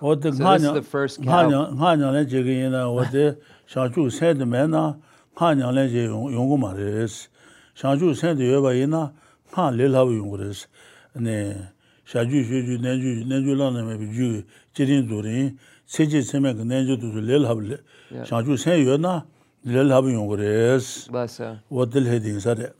[0.00, 1.48] So the first cow.
[1.48, 3.36] ngā nyāng lē chē kī yī na wā tē
[3.66, 4.96] shāng chū sēn tē mē na
[5.36, 7.28] ngā nyāng lē chē yōng gu mā rē sī
[7.72, 9.12] shāng chū sēn tē yō bā yī na
[9.54, 10.66] ngā lē lā bā yōng gu rē sī
[11.16, 11.36] nē
[12.04, 14.28] shā chū shū chū nē chū nē chū lā nē mē bī chū
[14.76, 15.48] jī rīng zū rīng
[15.88, 17.78] sē chē sē mē kī nē chū tū chū lē lā bā lē
[18.28, 19.22] shāng chū sēn yō na
[19.64, 21.56] lē lā bā yōng gu rē sī Less so.
[21.72, 22.72] wā tē lē dīng sā rē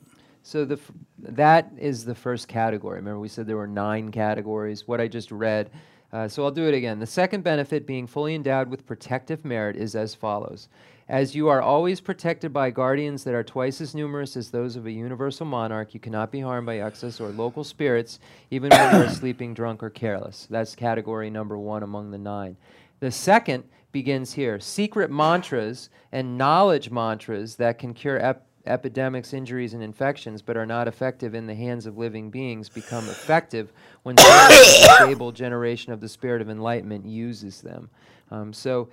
[0.45, 0.79] So the
[1.17, 2.97] that is the first category.
[2.97, 4.87] Remember, we said there were nine categories.
[4.87, 5.71] What I just read.
[6.15, 7.01] Uh, so I'll do it again.
[7.01, 10.69] The second benefit, being fully endowed with protective merit, is as follows:
[11.09, 14.87] As you are always protected by guardians that are twice as numerous as those of
[14.87, 18.21] a universal monarch, you cannot be harmed by yaksas or local spirits,
[18.53, 20.47] even when you are sleeping, drunk, or careless.
[20.49, 22.57] That's category number one among the nine.
[23.01, 29.75] The second begins here: secret mantras and knowledge mantras that can cure ep- epidemics, injuries,
[29.75, 33.73] and infections, but are not effective in the hands of living beings, become effective
[34.03, 37.91] when the stable generation of the spirit of enlightenment uses them.
[38.31, 38.89] Um, so,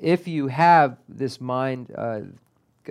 [0.00, 2.20] if you have this mind uh,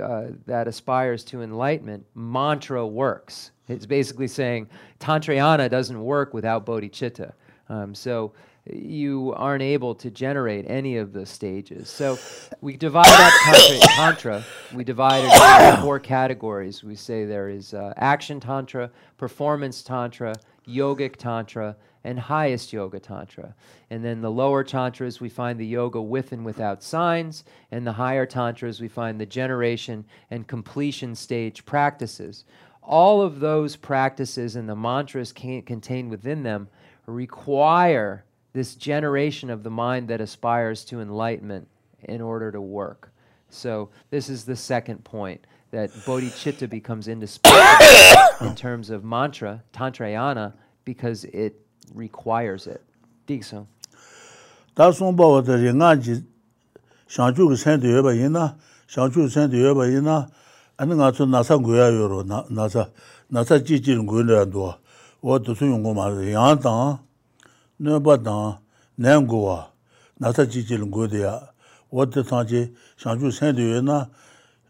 [0.01, 3.51] uh, that aspires to enlightenment, mantra works.
[3.67, 7.33] It's basically saying Tantrayana doesn't work without bodhicitta.
[7.69, 8.31] Um, so
[8.73, 11.89] you aren't able to generate any of the stages.
[11.89, 12.17] So
[12.61, 14.43] we divide up tantra, tantra.
[14.73, 16.83] We divide it into four categories.
[16.83, 20.35] We say there is uh, action tantra, performance tantra,
[20.67, 23.53] yogic tantra, and highest yoga tantra.
[23.89, 27.93] And then the lower tantras, we find the yoga with and without signs, and the
[27.93, 32.45] higher tantras, we find the generation and completion stage practices.
[32.81, 36.69] All of those practices and the mantras contained within them
[37.05, 38.23] require
[38.57, 41.67] this generation of the mind that aspires to enlightenment
[42.01, 43.11] in order to work.
[43.51, 50.53] So this is the second point that bodhicitta becomes indispensable in terms of mantra, tantrayana,
[50.85, 51.61] because it
[51.93, 52.81] requires it.
[53.27, 53.67] Digso.
[54.75, 56.23] Da song ba wa de nga ji
[57.05, 58.53] shang ju ge sen de ba yin na,
[58.87, 60.25] shang ju sen de ba yin na,
[60.79, 62.89] an nga chu na sa gu ya yo ro na na sa
[63.29, 64.73] na sa ji ji gu ne do.
[65.21, 67.06] Wo de su yong go ma yang dang.
[67.79, 68.57] nöba dāng
[68.97, 69.69] nāng guwa
[70.19, 71.33] nātā jī jī lōng guwa diyā
[71.93, 72.61] wadā tāng jī
[72.97, 74.09] shāngchū sēn diyō na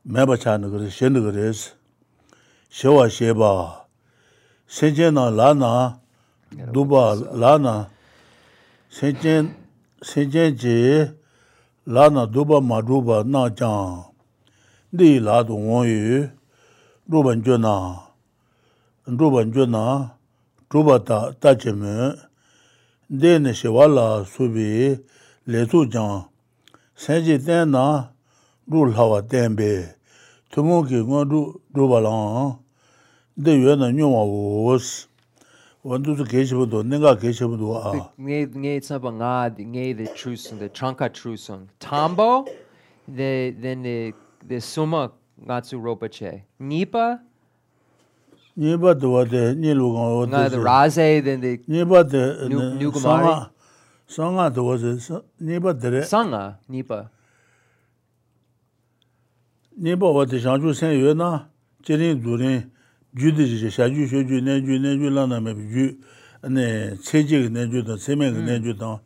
[0.04, 1.72] mēba chā nā gārī, shēn dā gārī sī
[2.68, 3.52] shē wā shē bā
[4.68, 5.72] sēn jē nā lā nā
[6.76, 7.76] dū bā lā nā
[8.92, 10.76] sēn jē jī
[11.88, 14.04] lā nā dū bā mā dū bā nā jāng
[14.92, 16.28] dī lā dō ngō yu
[17.08, 17.76] rū bā njō nā
[19.08, 19.86] rū bā njō nā
[20.76, 22.27] rū bā tā tā jī mē
[23.10, 24.98] dēne shewa la subi
[25.48, 26.28] lezu jang,
[26.96, 28.10] senji ten na
[28.70, 29.96] ru lawa tenbe,
[30.52, 32.60] tumu ki ngon ru ruba lang,
[33.38, 35.08] de yue na nyungwa wos.
[35.86, 38.12] Wandu su keshibudu, nenga keshibudu a.
[38.20, 41.70] Nge tsaba nga, nge de chusun, de chanka chusun.
[41.80, 42.46] Tambo,
[43.08, 44.14] de, de,
[44.44, 45.12] de suma
[45.46, 46.44] nga tsu ropa che.
[46.60, 47.22] Nipa,
[48.58, 50.50] Nipa tuwa te nilu kawa wa tuwa.
[50.50, 53.50] Nga Razay then the Nipa te New Kumari.
[54.08, 56.02] Sangha tuwa se Nipa tere.
[56.02, 56.58] Sangha?
[56.68, 57.12] Nipa.
[59.78, 61.46] Nipa wa te shangchu sen yue na
[61.84, 62.72] jirin durin
[63.14, 65.96] ju di ji sha ju shu ju nen ju nen ju lan na me ju
[66.42, 68.98] ane che ji ge nen ju dan se me ge nen ju dan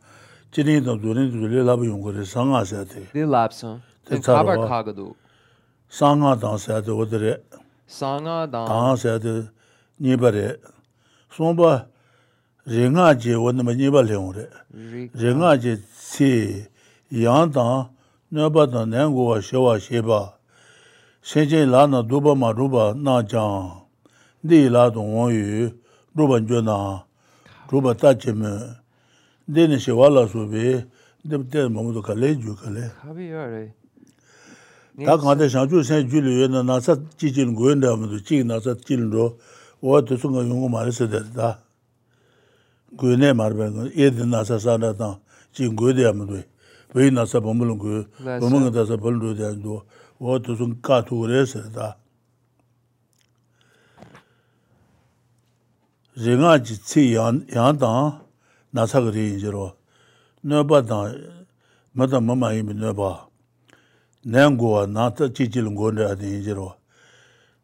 [0.50, 3.04] jirin dan durin du le lab yung gore sangha sa te.
[3.12, 3.82] Le lab san.
[4.06, 5.14] Te kabar kagadu.
[5.90, 7.42] Sangha dan sa te wa tere.
[7.92, 8.68] sāngā dāng.
[8.68, 9.48] Ā, sāyā
[10.00, 10.56] nipa rē.
[11.36, 11.72] Sōmbā
[12.66, 14.46] rīngā jī wānda ma nipa lēng rē.
[15.20, 15.76] Rīngā jī
[16.12, 16.32] cī
[17.10, 17.90] yāng dāng
[18.30, 20.22] nipa dāng nēng guwa shiwā shibā.
[21.22, 23.86] Shēnchē lā na dūpa ma rūpa nā jāng.
[24.42, 25.70] Dī lā dōng wāng yu
[26.16, 26.78] rūpa njō na
[27.70, 28.54] rūpa tā chī mē.
[29.46, 30.82] Dī nī shiwā lā sū bī
[31.22, 32.90] dī tē mā mū tō kā lē jū kā lē.
[33.04, 33.64] Kā bī yā rē.
[35.05, 39.39] 다 가데 상주 세 줄이에나 나사 지진 고연데 아무도 지 나사 찔로
[39.81, 41.59] 와도 순가 용고 말했어 됐다
[42.97, 45.19] 고연에 말베 예드 나사 사나다
[45.51, 46.41] 지 고연데 아무도
[46.93, 48.39] 왜 나사 범물은 그 맞아.
[48.39, 49.83] 범물은 다서 벌로 된도
[50.19, 51.97] 와도 순 까투 그랬어다
[56.15, 58.23] 링아지 치 양다
[58.71, 59.77] 나사 그리 이제로
[60.41, 61.11] 너바다
[61.91, 63.27] 마다 마마이 너바
[64.24, 66.76] nenguwa nata chichil ngonde adi injirwa.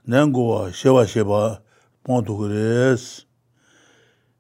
[0.07, 1.61] Nenguwa shewa sheba
[2.05, 3.25] pontu kurees.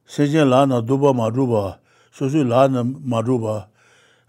[0.06, 1.78] Sechen lana duba madruba,
[2.10, 3.68] susu lana madruba,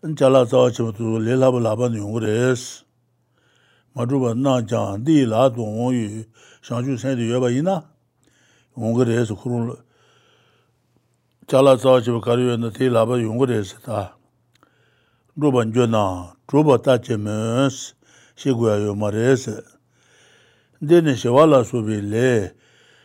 [0.04, 2.84] nchala zawa chima tu lelaba laban yungurees.
[3.96, 6.26] Madruba na jan di la tu onyu
[6.62, 7.84] shanshu sendi yueba ina.
[8.78, 9.78] Yungurees kurun
[11.48, 14.19] chala zawa chima kariyo na di laba yungurees ta.
[15.40, 17.96] dhruba njo na dhruba tache mes
[18.36, 19.64] shiguya yo marese.
[20.82, 22.52] Dene shewala subi le,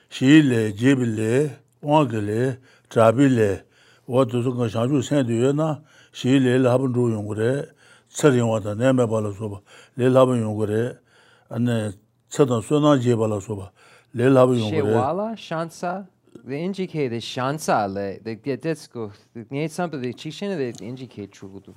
[0.08, 1.50] shi le, jibi le,
[1.82, 2.58] wangi le,
[2.88, 3.64] trabi le,
[4.08, 5.80] wadu suka shanshu sendu yo na
[6.12, 7.68] shi le laban dhru yungure,
[8.08, 9.60] tsar yungwa ta neme bala suba,
[9.96, 10.98] le laban yungure,
[11.50, 11.94] ane
[12.30, 13.72] tsadan suna je bala suba,
[14.12, 14.92] le laban yungure.
[14.94, 16.06] Shewala, shansa,
[16.44, 21.32] they indicate the shansa le, they get detsko, they need something, they chishene they indicate
[21.32, 21.74] chugudu.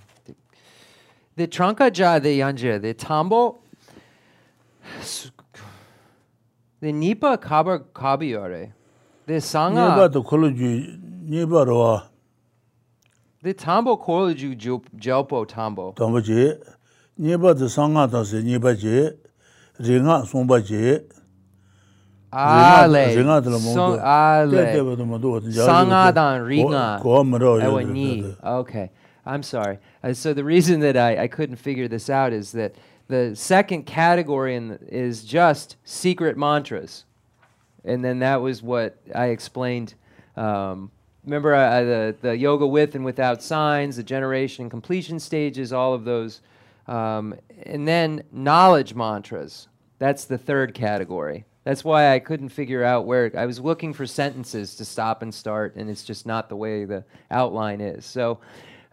[1.38, 3.60] the tranka ja the yanje the tambo
[6.82, 8.74] the nipa kabar kabi ore
[9.28, 11.00] the sanga nipa to koloju
[11.30, 12.02] nipa ro
[13.44, 14.56] the tambo koloju
[14.98, 15.94] jopo tambo.
[15.96, 16.54] Tambo ji
[17.18, 19.10] nipa the sanga ta se nipa ji
[19.80, 21.00] ringa somba ji
[22.30, 23.14] Ale,
[23.74, 24.76] song ale,
[25.54, 27.00] sangadan, ringa,
[27.64, 28.92] ewa ni, okay,
[29.26, 29.80] I'm sorry.
[30.04, 32.76] Uh, so the reason that I, I couldn't figure this out is that
[33.08, 37.06] the second category the, is just secret mantras.
[37.84, 39.94] And then that was what I explained.
[40.36, 40.92] Um,
[41.24, 45.94] remember uh, the, the yoga with and without signs, the generation and completion stages, all
[45.94, 46.42] of those.
[46.88, 49.68] Um, and then knowledge mantras.
[50.00, 51.46] That's the third category.
[51.64, 55.34] That's why I couldn't figure out where I was looking for sentences to stop and
[55.34, 58.06] start, and it's just not the way the outline is.
[58.06, 58.40] So.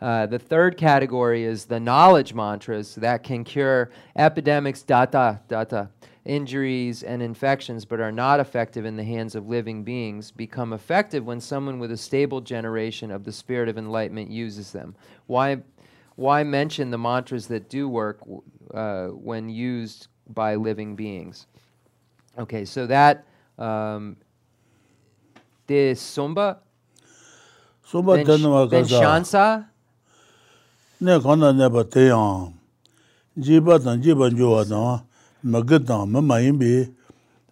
[0.00, 5.88] Uh, the third category is the knowledge mantras that can cure epidemics, data, data,
[6.24, 11.24] injuries, and infections, but are not effective in the hands of living beings, become effective
[11.24, 14.94] when someone with a stable generation of the spirit of enlightenment uses them.
[15.26, 15.58] Why,
[16.16, 18.20] why mention the mantras that do work
[18.72, 21.46] uh, when used by living beings?
[22.38, 23.26] Okay, so that
[23.58, 24.16] um,
[25.66, 26.58] de Sumba,
[27.86, 28.26] Sumba then,
[31.04, 32.54] nē kāndā nē pā tēyāng,
[33.36, 35.02] jīpa tāng jīpa njōwa tāng,
[35.44, 36.70] mā gā tāng mā mā yīmbī,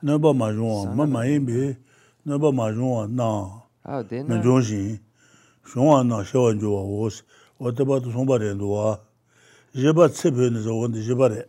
[0.00, 1.74] nē pā mā yōngwa mā mā yīmbī,
[2.24, 3.52] nē pā mā yōngwa nāng,
[3.84, 4.96] mā yōng shīng,
[5.68, 7.20] shōngwa nāng shēwa njōwa wōs,
[7.60, 8.96] wā tē pā tū sōng pā rē ndōwa,
[9.76, 11.44] jīpa tsē pē nē sō wāndi jīpa rē.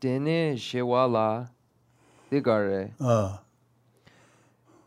[0.00, 1.30] Tēne shēwa lā,
[2.32, 2.82] tē kā rē,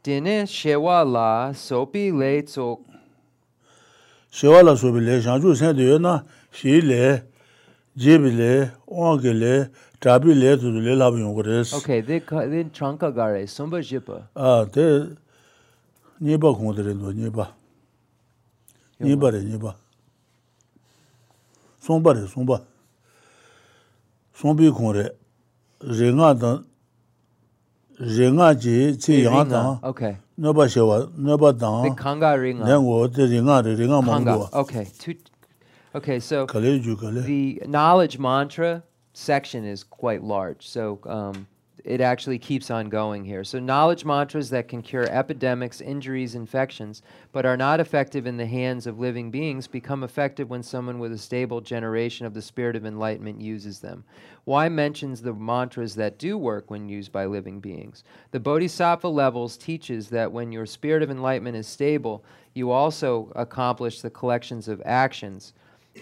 [0.02, 2.72] tēne shēwa lā sō pī lē tsō
[4.32, 7.24] shewa la sobi le, shangchu sen de yo na shi le,
[7.98, 11.74] jebi le, onge le, tabi le, tudu le labi yungu res.
[11.74, 14.28] Okay, they, they tranka gare, sumba jipa?
[14.36, 15.16] Ah, te
[16.20, 17.54] nipa kongde re do, nipa.
[19.00, 19.76] Nipa re, nipa.
[21.80, 22.62] Sumba re, sumba.
[24.34, 25.10] Sumbi kong re,
[25.82, 26.66] renga dan,
[28.00, 29.80] renga je, che yang dan,
[30.42, 31.90] nöba shewa, nöba dang.
[31.90, 32.66] The kanga ringa.
[32.66, 34.52] Then wo te ringa re, ringa mangua.
[34.54, 34.88] Okay.
[34.98, 35.16] Two,
[35.94, 37.22] okay, so kale ju kale.
[37.22, 40.68] the knowledge mantra section is quite large.
[40.68, 41.48] So um,
[41.84, 43.44] it actually keeps on going here.
[43.44, 47.02] So knowledge mantras that can cure epidemics, injuries, infections,
[47.32, 51.12] but are not effective in the hands of living beings become effective when someone with
[51.12, 54.04] a stable generation of the spirit of enlightenment uses them.
[54.44, 58.04] Why mentions the mantras that do work when used by living beings?
[58.32, 64.02] The Bodhisattva levels teaches that when your spirit of enlightenment is stable, you also accomplish
[64.02, 65.54] the collections of actions,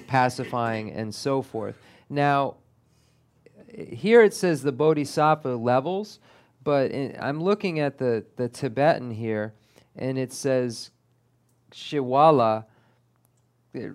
[0.07, 1.75] pacifying and so forth.
[2.09, 2.55] Now,
[3.73, 6.19] here it says the bodhisattva levels,
[6.63, 9.53] but in, I'm looking at the, the Tibetan here,
[9.95, 10.91] and it says
[11.71, 12.65] Shiwala.
[13.73, 13.93] It,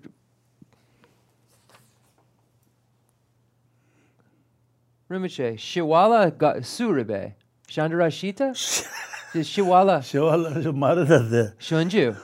[5.07, 6.31] Rimache, Shiwala
[6.61, 7.33] Surabe,
[7.67, 8.51] Chandrashita?
[9.33, 9.99] Shiwala.
[9.99, 11.55] Shiwala, Maradade.
[11.57, 12.17] Shunju.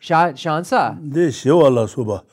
[0.00, 0.98] Shansa.
[1.12, 2.24] De Shiwala Suba.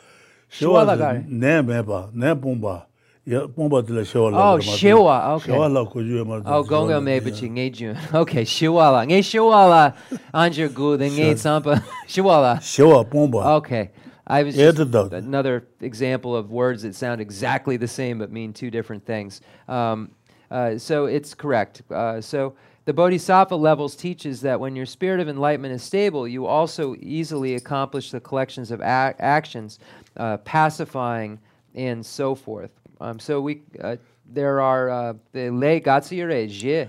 [0.49, 1.27] Shiwala Gari.
[1.27, 2.85] Ne Meba, Ne Bumba.
[3.27, 5.51] Oh, Shewa, okay.
[5.51, 6.43] Shewala kujuye mardu.
[6.45, 7.97] Oh, gonga mebichi nge jun.
[8.13, 9.07] Okay, Shewala.
[9.07, 9.95] Nge Shewala
[10.33, 11.83] anjir gu, then nge tsampa.
[12.07, 12.57] Shewala.
[12.57, 13.45] Shewa pomba.
[13.57, 13.89] Okay.
[14.27, 18.71] I was just another example of words that sound exactly the same but mean two
[18.71, 19.41] different things.
[19.67, 20.11] Um,
[20.49, 21.83] uh, so it's correct.
[21.91, 26.45] Uh, so the Bodhisattva levels teaches that when your spirit of enlightenment is stable, you
[26.45, 29.79] also easily accomplish the collections of actions,
[30.17, 31.39] uh, pacifying
[31.75, 32.71] and so forth.
[32.99, 36.87] Um, so we, uh, there are uh, the le gatsire je.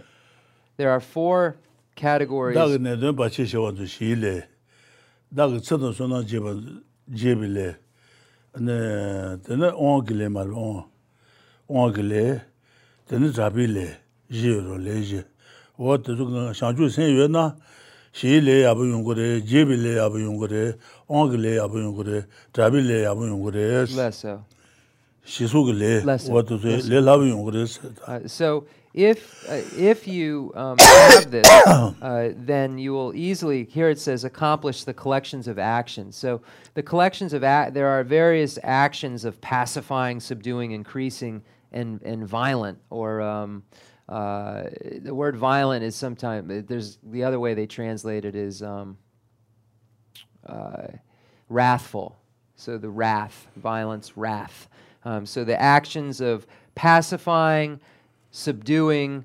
[0.76, 1.56] There are four
[1.94, 2.56] categories.
[2.56, 4.44] Dag ne dön ba che she wa zu shi le.
[5.34, 6.54] Dag tsu no so na je ba
[7.12, 7.76] je bi le.
[8.58, 10.84] Ne de ne on gle ma on.
[11.68, 12.40] On gle
[13.08, 13.88] de ne za bi le.
[14.30, 15.22] Je ro le je.
[15.76, 17.56] Wo de zu ge xiang ju sen yue na.
[18.12, 20.78] Shi le ya bu yong go de, je bi le ya bu yong go de,
[21.06, 22.24] on gle ya bu yong go de,
[22.54, 23.84] za bi le ya bu yong go de.
[23.94, 24.42] Less so.
[26.04, 26.32] lesson.
[28.06, 33.64] Uh, so if uh, if you um, have this, uh, then you will easily.
[33.64, 36.16] Here it says accomplish the collections of actions.
[36.16, 36.40] So
[36.74, 41.42] the collections of a- there are various actions of pacifying, subduing, increasing,
[41.72, 42.78] and and violent.
[42.88, 43.64] Or um,
[44.08, 44.64] uh,
[45.02, 48.96] the word violent is sometimes uh, there's the other way they translate it is um,
[50.46, 50.86] uh,
[51.50, 52.16] wrathful.
[52.54, 54.68] So the wrath, violence, wrath.
[55.06, 57.78] Um, so the actions of pacifying,
[58.32, 59.24] subduing,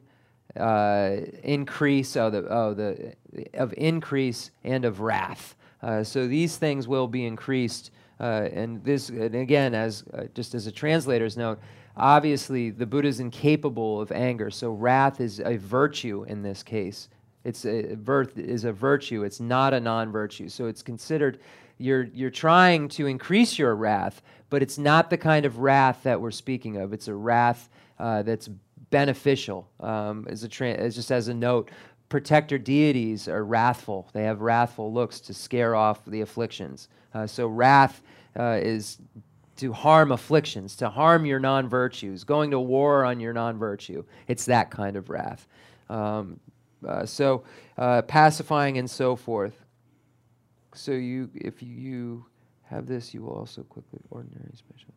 [0.56, 3.16] uh, increase, oh, the, oh, the,
[3.56, 5.56] of increase and of wrath.
[5.82, 7.90] Uh, so these things will be increased.
[8.20, 11.60] Uh, and this, and again, as uh, just as a translator's note,
[11.98, 14.52] obviously the Buddha is incapable of anger.
[14.52, 17.10] So wrath is a virtue in this case.
[17.44, 19.24] It's a birth is a virtue.
[19.24, 20.48] It's not a non-virtue.
[20.50, 21.40] So it's considered
[21.82, 26.20] you're you're trying to increase your wrath, but it's not the kind of wrath that
[26.20, 26.94] we're speaking of.
[26.94, 28.50] It's a wrath uh, that's
[28.90, 29.70] beneficial.
[29.80, 31.72] Um, as a tra- as just as a note,
[32.10, 34.10] protector deities are wrathful.
[34.14, 36.90] They have wrathful looks to scare off the afflictions.
[37.14, 38.02] Uh, so wrath
[38.38, 39.00] uh, is
[39.58, 44.04] to harm afflictions, to harm your non virtues, going to war on your non virtue.
[44.28, 45.48] It's that kind of wrath.
[45.90, 46.40] Um,
[46.88, 47.44] uh, so,
[47.78, 49.61] uh, pacifying and so forth.
[50.74, 52.26] So you, if you
[52.64, 54.94] have this, you will also quickly ordinary specialty.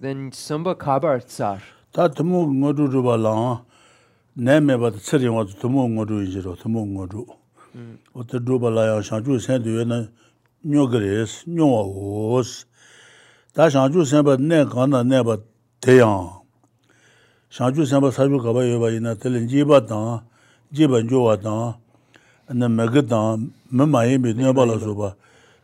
[0.00, 1.62] Then samba kabar tsar.
[1.92, 3.60] Ta tumu ngodu ruba la,
[4.36, 7.26] ne me bat tsari wa tumu ngodu injiro, tumu ngodu.
[7.72, 7.98] Hmm.
[8.14, 10.08] Ota ruba la ya shangchu sen duwe na
[10.64, 12.64] nyo gres, nyo wa wos.
[13.52, 15.40] Ta shangchu sen bat ne kanda ne bat
[15.82, 16.40] deyang.
[17.50, 20.24] Shangchu sen bat sabu kaba yo ba ina, tali njiba tang,
[20.72, 21.74] jiba njo wa tang,
[22.50, 23.36] ne me ga da
[23.70, 25.16] me ma yi me ne la so ba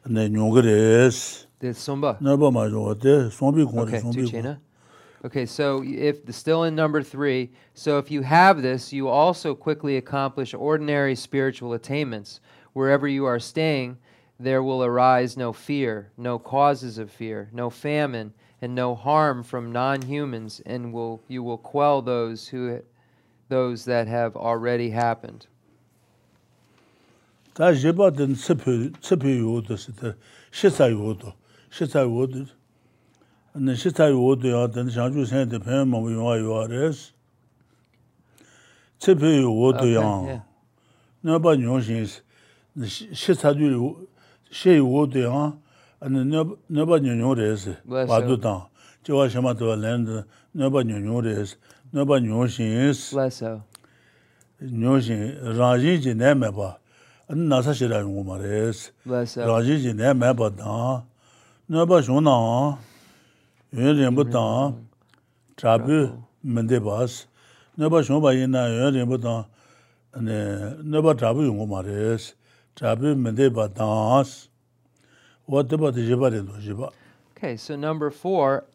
[0.07, 2.21] ne nyo gres The sumba.
[2.21, 4.59] ne ma de son bi ko Okay, son two bi ko chena.
[5.25, 9.97] Okay, so if still in number three, so if you have this, you also quickly
[9.97, 12.39] accomplish ordinary spiritual attainments.
[12.73, 13.99] Wherever you are staying,
[14.39, 18.33] there will arise no fear, no causes of fear, no famine,
[18.63, 22.81] and no harm from non-humans, and will you will quell those who
[23.49, 25.49] those that have already happened.
[27.58, 30.16] 다 제바든 스피 스피 요도스데
[30.52, 31.34] 시사 요도
[31.70, 32.46] 시사 요도
[33.56, 37.14] 네 시사 요도야 된 장주 생의 편 뭐, 요아 요아레스
[39.00, 40.42] 스피 Okay, 요도야 yeah.
[41.22, 42.06] 너바 뇽신
[43.14, 43.98] 시사 요
[44.50, 45.58] 시 요도야
[46.00, 48.70] 아니 너 너바 뇽요레스 Bless 바도다
[49.04, 50.24] 저와 샤마도 랜드
[50.54, 51.58] 너바 뇽요레스
[51.92, 52.66] 너바 뇽신
[53.14, 53.62] Lesso.
[54.60, 56.78] 뇽신 라지지 내매바
[57.28, 59.48] 안 나사시라 용고 말레스 Lesso.
[59.48, 61.08] rājī jī nē mē bā tāng,
[61.72, 62.78] nē bā shūng nāng,
[63.72, 64.76] yuñ rīng bā tāng,
[65.56, 66.12] chā bī
[66.44, 67.24] mē dē bās,
[67.80, 69.48] nē bā shūng bā yī nā yuñ rīng bā tāng,
[70.20, 72.34] nē bā chā bī yung mā rēs,
[72.76, 74.28] chā bī mē dē bā tāng,
[75.48, 76.92] wā dē bā dē jī bā rī dō jī bā.
[77.32, 78.66] Okay, so number four,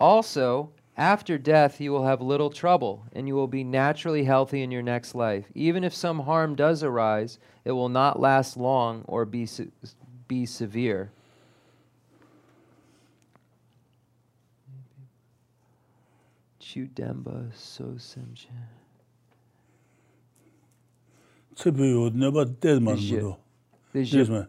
[0.00, 4.69] also, after death, you will have little trouble, and you will be naturally healthy in
[4.69, 5.45] your next life.
[5.55, 9.69] Even if some harm does arise, it will not last long or be, se-
[10.27, 11.11] be severe.
[16.61, 18.49] Chudemba so semche.
[21.55, 23.19] Cī bī yu nē bā dē mā rī Jī.
[23.23, 23.35] dō,
[23.93, 24.47] The dē ji- mē,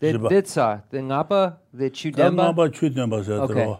[0.00, 0.28] the jī bā.
[0.30, 2.54] ditsa, the ngapa, the chudemba.
[2.54, 3.76] bā chū tēn bā sē tā Okay.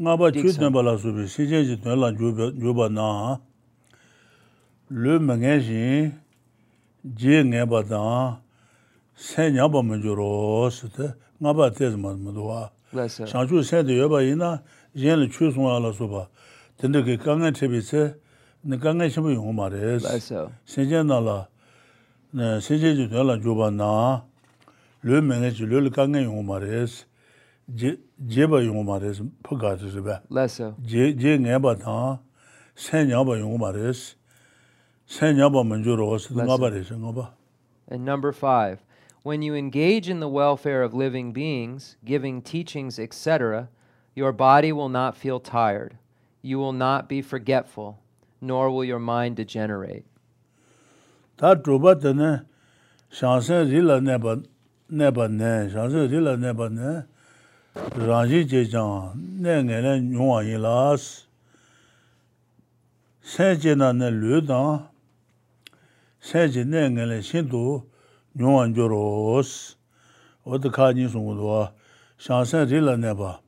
[0.00, 2.50] nga ba chu den ba la su bi si je ji den la ju ba
[2.50, 3.38] ju ba na
[4.90, 6.10] le ma nge ji
[7.14, 8.40] je nge ba da
[9.14, 12.70] se nya ba ma ju ro su de nga ba te ma ma do wa
[13.06, 14.62] sha ju se de yo ba yi na
[14.94, 16.26] yen le chu su la su ba
[16.78, 18.18] den de ge kang nge bi se
[18.64, 20.00] ne kang nge shi bu yong ma re
[20.66, 21.46] se je na la
[22.34, 24.26] ne se je ji den la ju ba na
[25.06, 27.06] le ma nge ji le le kang nge yong ma re se
[27.70, 27.96] lū
[28.28, 29.56] lī kā ngē yōng mā rē sī, jē- jē bā yōng mā rē sī, pā
[29.60, 30.02] kā tē sī
[30.84, 32.18] je je nge
[32.74, 34.16] sen nya ba yung res
[35.06, 37.30] sen nya ba men ju ro s nga ba res nga ba
[37.86, 38.82] And number five,
[39.22, 43.68] when you engage in the welfare of living beings, giving teachings, etc.,
[44.14, 45.98] your body will not feel tired.
[46.40, 47.98] You will not be forgetful,
[48.40, 50.04] nor will your mind degenerate.
[51.36, 52.40] ta tro ba de ne
[53.10, 54.40] shang sen ri la ne ba
[54.88, 56.18] ne ba ne shang sen ri
[56.52, 57.04] ba ne rang
[57.74, 61.26] rāngshī che chāng nē ngē nē nyōngwā yī lās.
[63.24, 64.86] Sēn che nā nē lū tāng
[66.22, 67.82] sēn che nē ngē nē shīn tū
[68.38, 69.74] nyōngwā njō rōs.
[70.46, 71.74] Wā tā kā jī sōng wā
[72.18, 73.42] shāng sēn rī lā nē bā.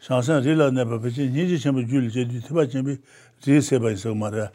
[0.00, 2.24] Shāng sēn rī lā nē bā pē chē nī jī chēn bā jū lī chē
[2.32, 2.96] tū tī bā chēn bī
[3.44, 4.48] rī sē bā yī sā mā rē.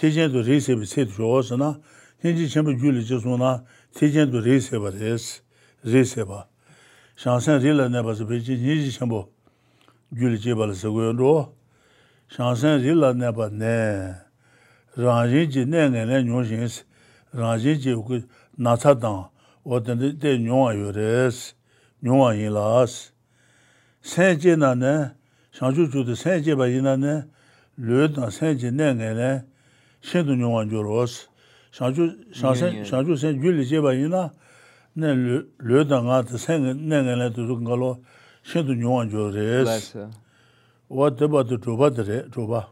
[0.00, 1.76] Tī chēn tū rī sē bī sē tū shō sā na.
[2.24, 3.60] Nī jī chēn bā jū lī chē sō na.
[3.92, 6.49] Tī chēn tū rī sē bā rē sē bā.
[7.22, 9.28] shansan rila nebasa pechi nyeji shambu
[10.12, 11.52] gyuli jebala sagoyon ro,
[12.28, 14.14] shansan rila neba ne,
[14.96, 16.84] rangjin ji ne nga ne nyon shins,
[17.34, 18.22] rangjin ji uku
[18.58, 19.28] natsa tang,
[19.66, 21.54] otan de de nyonwa yores,
[22.02, 23.12] nyonwa yin las.
[24.00, 25.12] Sen je na ne,
[25.52, 27.24] shanchu chu de sen je ba yin na ne,
[27.76, 29.44] lyo tang sen je ne nga ne,
[30.00, 31.28] shen tu nyonwa yoros,
[31.70, 34.32] shanchu sen gyuli jeba yin na,
[35.00, 37.98] ne le le nga de sen nge ne nge ne du su nga lo
[38.42, 39.64] shen du nyong wa jo re
[40.88, 42.68] wa de ba de zhu ba de re zhu ba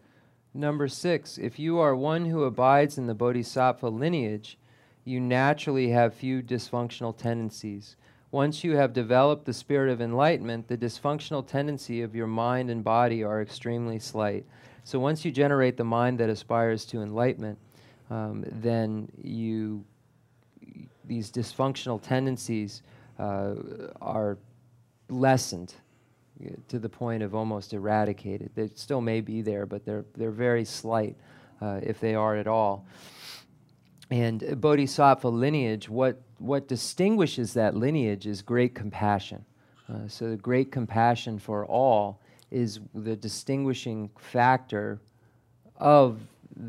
[0.54, 4.58] Number six, if you are one who abides in the bodhisattva lineage,
[5.04, 7.96] you naturally have few dysfunctional tendencies.
[8.30, 12.82] Once you have developed the spirit of enlightenment, the dysfunctional tendency of your mind and
[12.82, 14.44] body are extremely slight.
[14.84, 17.58] So once you generate the mind that aspires to enlightenment,
[18.10, 19.84] um, then you
[21.08, 22.82] these dysfunctional tendencies
[23.18, 23.54] uh,
[24.00, 24.38] are
[25.08, 25.74] lessened
[26.68, 28.50] to the point of almost eradicated.
[28.54, 31.16] They still may be there, but they're, they're very slight,
[31.60, 32.86] uh, if they are at all.
[34.10, 39.44] And Bodhisattva lineage, what, what distinguishes that lineage is great compassion.
[39.88, 42.20] Uh, so, the great compassion for all
[42.50, 45.00] is the distinguishing factor
[45.76, 46.20] of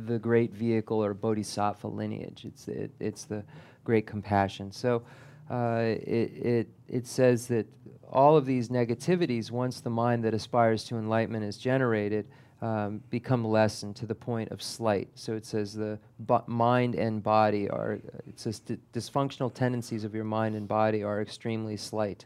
[0.05, 2.45] the great vehicle or bodhisattva lineage.
[2.45, 3.43] It's, it, it's the
[3.83, 4.71] great compassion.
[4.71, 5.03] So,
[5.49, 7.65] uh, it, it, it says that
[8.11, 12.27] all of these negativities, once the mind that aspires to enlightenment is generated,
[12.61, 15.07] um, become lessened to the point of slight.
[15.15, 15.97] So it says the
[16.45, 18.61] mind and body are, it says
[18.93, 22.25] dysfunctional tendencies of your mind and body are extremely slight.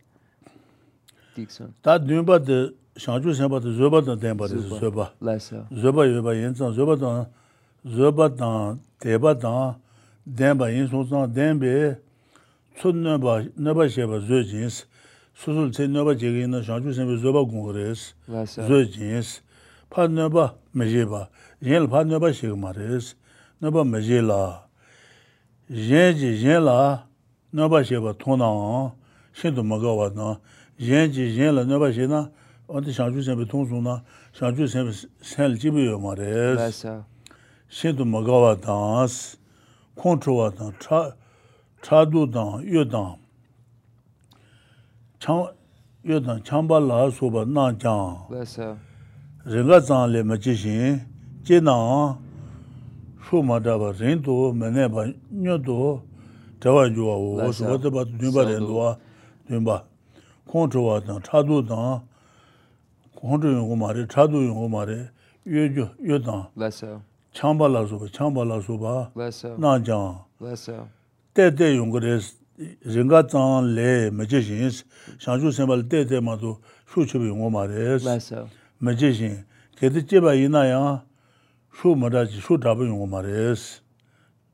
[1.36, 1.74] Dixon.
[1.84, 3.34] Tā dūmbā tā shāngchū
[7.86, 9.76] zöba dāng, tēba dāng,
[10.26, 12.00] dēnba yīn sōng sāng, dēnbē
[12.80, 14.84] tsū nöba, nöba shēba zö jīns,
[15.36, 18.14] sūsūl tsē nöba jēgī na shāngchū sēnbē zöba gōng rēs,
[18.56, 19.42] zö jīns,
[19.92, 21.28] pā nöba mē jēba,
[21.62, 23.14] yēn pā nöba shēgī mā rēs,
[23.62, 24.44] nöba mē jē lā,
[25.68, 26.80] yēn jī yēn lā,
[27.52, 28.52] nöba shēba tō nā,
[29.36, 30.38] shēn tō mā gā wā nā,
[30.80, 32.30] yēn jī yēn lā nöba shē na,
[32.72, 34.00] wā tē shāngchū sēnbē tōng sōng na,
[34.40, 36.80] shāngchū sēnbē sēn lī jībī yō mā rēs.
[37.74, 39.10] shendu magawa dang,
[39.98, 40.74] kongchowa dang,
[41.82, 43.18] chadu dang, yu dang,
[46.04, 48.18] yu dang, chamba la soba na jang.
[49.46, 51.02] Ringa zang le ma jishin,
[51.42, 52.18] je nang,
[53.26, 56.02] shu ma daba rindu, mene ba nyadu,
[56.60, 58.98] dawa yuwa wo, soba daba dunba rinduwa,
[59.50, 59.84] dunba.
[60.48, 62.02] Kongchowa dang, chadu dang,
[63.18, 65.10] kongcho yungu ma re, chadu yungu ma re,
[65.44, 66.46] yu dang.
[67.34, 69.10] chāmbā lā sūpa, chāmbā lā sūpa,
[69.58, 70.22] nā jāng.
[71.34, 72.34] Tē tē yungu rēs,
[72.86, 74.84] rīngā tsāng lē mēchē shīns,
[75.18, 76.54] shāngshū sēmbā lē tē tē mā tu
[76.94, 78.06] shū chibi yungu mā rēs,
[78.82, 79.40] mēchē shīn.
[79.80, 81.02] Kētī chibā yīnā yāng,
[81.80, 83.82] shū mā rā chī, shū tāpa yungu mā rēs,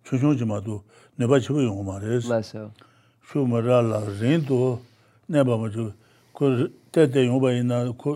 [0.07, 0.79] chūshūng chī mā tu
[1.19, 2.31] nēpa chibi yungu mā rēs,
[3.27, 4.79] shū mā rā lā rīng tu
[5.27, 5.91] nēpa mā chibi,
[6.31, 8.15] kū tē tē yungu bā yīnā, kū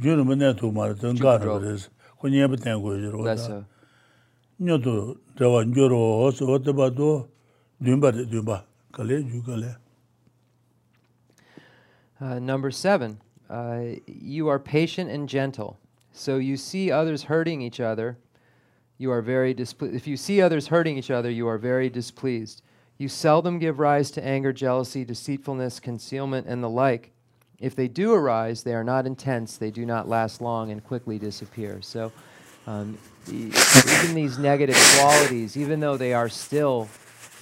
[0.00, 3.12] yungu mā nē tu mā rē, tēng gā rā rēs, kū nyēpa tēng kū yī
[3.12, 3.68] rō
[4.62, 7.28] da nyo du de wa nyo ro so de ba do
[7.82, 8.64] dun ba de dun ba
[12.20, 13.18] Uh, number seven,
[13.50, 15.78] uh, you are patient and gentle.
[16.12, 18.18] So you see others hurting each other,
[18.98, 19.96] you are very displeased.
[19.96, 22.62] If you see others hurting each other, you are very displeased.
[22.98, 27.10] You seldom give rise to anger, jealousy, deceitfulness, concealment, and the like.
[27.58, 31.18] If they do arise, they are not intense, they do not last long, and quickly
[31.18, 31.80] disappear.
[31.80, 32.12] So,
[32.66, 36.88] um, even these negative qualities, even though they are still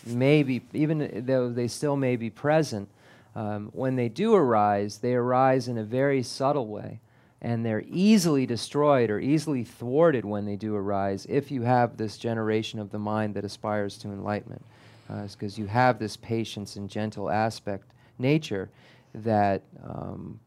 [0.07, 2.89] maybe, even though they still may be present,
[3.35, 7.01] um, when they do arise, they arise in a very subtle way.
[7.43, 12.19] And they're easily destroyed or easily thwarted when they do arise if you have this
[12.19, 14.62] generation of the mind that aspires to enlightenment.
[15.09, 17.85] Because uh, you have this patience and gentle aspect,
[18.19, 18.69] nature,
[19.15, 20.39] that um,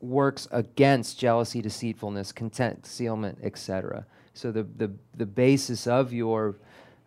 [0.00, 4.04] works against jealousy, deceitfulness, content, concealment, etc.
[4.34, 6.56] So the, the, the basis of your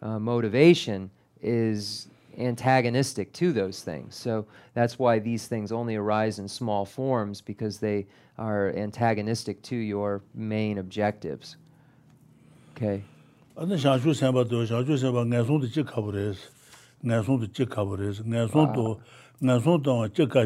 [0.02, 1.11] uh, motivation
[1.41, 2.07] is
[2.38, 4.16] antagonistic to those things.
[4.16, 8.07] So that's why these things only arise in small forms because they
[8.38, 11.57] are antagonistic to your main objectives.
[12.76, 13.03] Okay.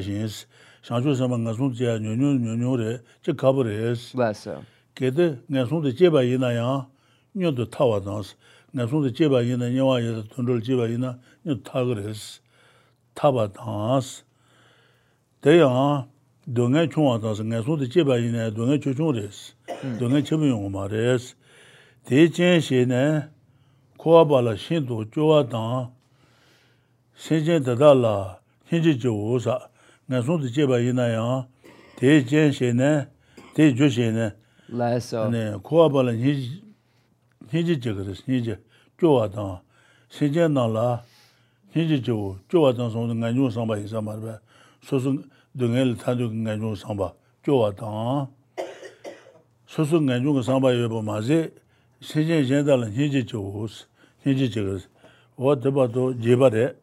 [0.07, 0.41] ane
[0.83, 4.13] shanchu sama ngasun tsaya nyonyo nyonyo re, che kabu res.
[4.13, 4.61] Basa.
[4.95, 6.85] Kede ngasun de jeba ina yang,
[7.35, 8.35] nyon to tawa dans.
[8.75, 12.41] Ngasun de jeba ina, nyawa ina, tundol jeba ina, nyon to taga res.
[13.15, 14.23] Taba dans.
[15.41, 16.05] De yang,
[16.45, 19.53] dongan chungwa dans, ngasun de jeba ina, dongan chochung res.
[19.99, 21.35] Dongan chebu yungu ma res.
[22.09, 23.21] De jen she ne,
[23.97, 25.91] kuwa bala shinto jowa dans,
[27.15, 29.69] shen jen tata la, shen je jo sa.
[30.07, 31.47] nga sōng tī chē bā yī na yāng,
[31.95, 33.07] tē chēn shē nē,
[33.55, 34.27] tē chō shē nē,
[35.63, 38.57] kōwa bā lā nī jī chē kā rēs, nī jī
[38.99, 39.63] chō wā tāng,
[40.11, 40.99] shē chēn nā lā,
[41.71, 44.03] nī jī chō wō, chō wā tāng sōng tī ngā nyōng sāng bā yī sā
[44.03, 44.35] mā rā bā,
[44.83, 45.15] sō sō
[45.55, 47.07] dō ngā lī tāng tō ngā nyōng sāng bā,
[47.47, 48.27] chō wā tāng,
[49.71, 51.47] sō sō ngā nyōng sāng bā yī bā mā zē,
[52.03, 53.71] shē chēn shē tā lā nī jī chō wō,
[54.27, 54.89] nī jī chē kā rēs,
[55.39, 56.73] wā tā bā tō jē bā rē,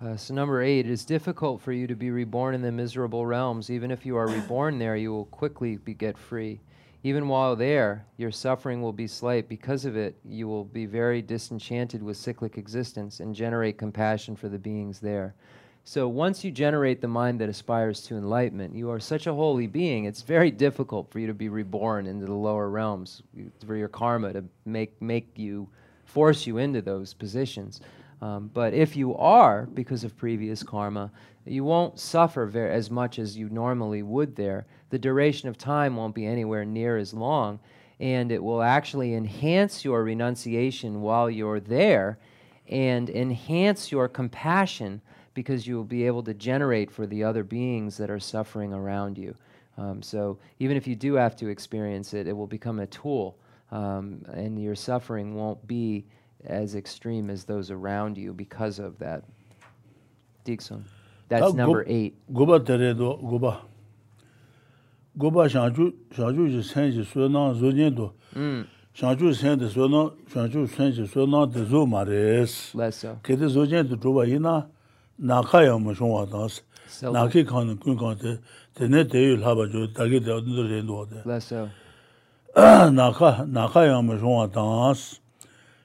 [0.00, 3.26] Uh, so number eight, it is difficult for you to be reborn in the miserable
[3.26, 3.68] realms.
[3.68, 6.60] Even if you are reborn there, you will quickly be get free.
[7.02, 9.48] Even while there, your suffering will be slight.
[9.48, 14.48] Because of it, you will be very disenchanted with cyclic existence and generate compassion for
[14.48, 15.34] the beings there.
[15.82, 19.66] So once you generate the mind that aspires to enlightenment, you are such a holy
[19.66, 23.22] being, it's very difficult for you to be reborn into the lower realms,
[23.66, 25.68] for your karma to make, make you,
[26.04, 27.80] force you into those positions.
[28.20, 31.10] Um, but if you are, because of previous karma,
[31.44, 34.66] you won't suffer as much as you normally would there.
[34.90, 37.60] The duration of time won't be anywhere near as long,
[38.00, 42.18] and it will actually enhance your renunciation while you're there
[42.68, 45.00] and enhance your compassion
[45.34, 49.16] because you will be able to generate for the other beings that are suffering around
[49.16, 49.34] you.
[49.76, 53.38] Um, so even if you do have to experience it, it will become a tool,
[53.70, 56.04] um, and your suffering won't be
[56.44, 59.24] as extreme as those around you because of that.
[60.44, 60.84] Dixon.
[61.28, 62.16] That's ah, number eight.
[62.32, 63.60] Goba teredo, goba.
[65.18, 68.12] Goba shanchu, shanchu ji senji suena zunyen do.
[68.34, 68.66] Mm.
[68.94, 72.74] Shanchu senji suena, shanchu senji suena de zo mares.
[72.74, 73.18] Less so.
[73.22, 74.68] Kede zunyen do joba ina
[75.18, 76.62] naka ya mo shongwa dans.
[77.02, 78.38] Naki kan kun kan te,
[78.74, 81.28] tene teyu lhaba jo, dagi de adun do rendo de.
[81.28, 81.68] Less so.
[82.56, 85.20] Naka, naka ya mo shongwa dans.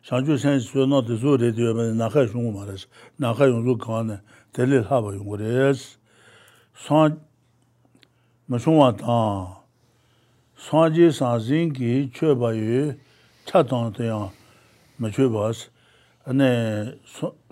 [0.04, 2.88] shanchu shen suyo no te suyo re te yuwa nakhay shungu ma res,
[3.20, 4.20] nakhay yungzu kawa ne
[4.52, 5.98] teli lhaba yungu res.
[6.76, 7.22] San,
[8.50, 9.56] ma shungwa tang,
[10.58, 13.00] san je san zin ki chwe ba yu
[13.46, 14.30] cha tang te yang
[15.00, 15.70] ma chwe ba as,
[16.28, 17.00] ane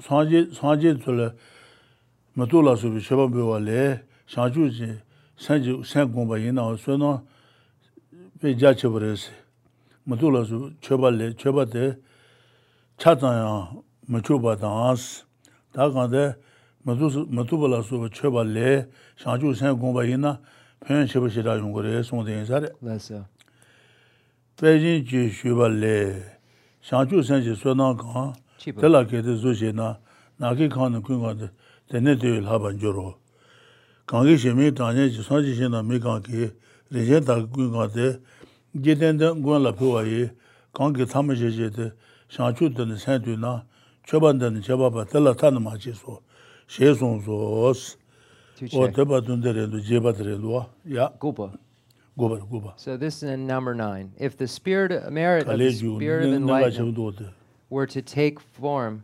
[0.01, 1.33] san je tula
[2.35, 4.99] ma tu la subi chwe ba biwa le, shanchu je
[5.37, 7.23] sen gongba yina suyo no
[8.41, 9.31] pe ja che ba res,
[10.05, 12.10] ma tu la subi chwe ba le, chwe ba te
[13.01, 13.71] 차자야
[14.05, 15.25] 마초바다스.
[15.73, 16.35] 다가데
[16.83, 20.39] 마두 마두발라서 쳬발레 샤주 생 공부이나?
[20.85, 23.27] 표현 쳬버시라 용거래 송대인 사례 맞아
[24.55, 26.21] 베진 지 쳬발레
[26.83, 29.97] 샤주 생지 소나가 텔라케데 조제나
[30.37, 31.49] 나게 칸은 군가데
[31.89, 33.17] 데네데 하반 조로.
[34.05, 36.51] 강게 쳬미 다네 지선지 쳬나 메가게
[36.91, 38.19] 레제 다 군가데
[38.77, 40.29] 제덴데 군라 표와이
[40.71, 41.93] 강게 타마제제데
[42.31, 43.61] shanchu tenne san tu na,
[44.07, 46.21] choban tenne cheba pa tela tanda ma chi so,
[46.67, 47.97] she son so os,
[48.73, 51.51] o teba tunde rendu, jeba wa, ya, Gupa.
[52.17, 52.73] guba, guba.
[52.77, 54.11] So this is number nine.
[54.17, 57.33] If the spirit merit of the spirit of enlightenment chebu do de.
[57.69, 59.03] were to take form,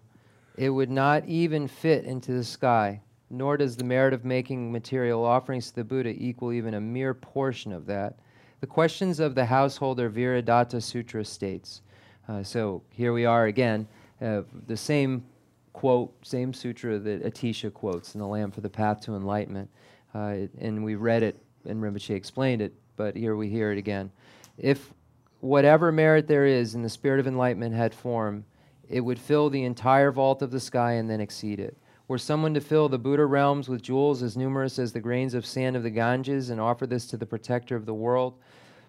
[0.57, 5.23] it would not even fit into the sky, nor does the merit of making material
[5.23, 8.19] offerings to the Buddha equal even a mere portion of that.
[8.59, 11.81] The questions of the householder Viradatta Sutra states.
[12.27, 13.87] Uh, so here we are again,
[14.21, 15.23] uh, the same
[15.71, 19.69] quote, same sutra that Atisha quotes in The Lamp for the Path to Enlightenment.
[20.13, 24.11] Uh, and we read it, and Rinpoche explained it, but here we hear it again.
[24.57, 24.93] If
[25.39, 28.43] whatever merit there is in the spirit of enlightenment had form,
[28.89, 31.77] it would fill the entire vault of the sky and then exceed it.
[32.07, 35.45] Were someone to fill the Buddha realms with jewels as numerous as the grains of
[35.45, 38.35] sand of the Ganges and offer this to the protector of the world,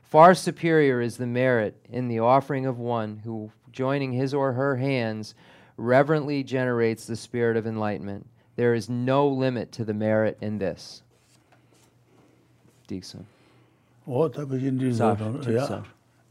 [0.09, 4.77] far superior is the merit in the offering of one who, joining his or her
[4.77, 5.35] hands,
[5.77, 8.27] reverently generates the spirit of enlightenment.
[8.57, 11.03] There is no limit to the merit in this.
[12.87, 13.27] Dixon.
[14.07, 15.83] Tabi jindi Sar, zo, tu ya,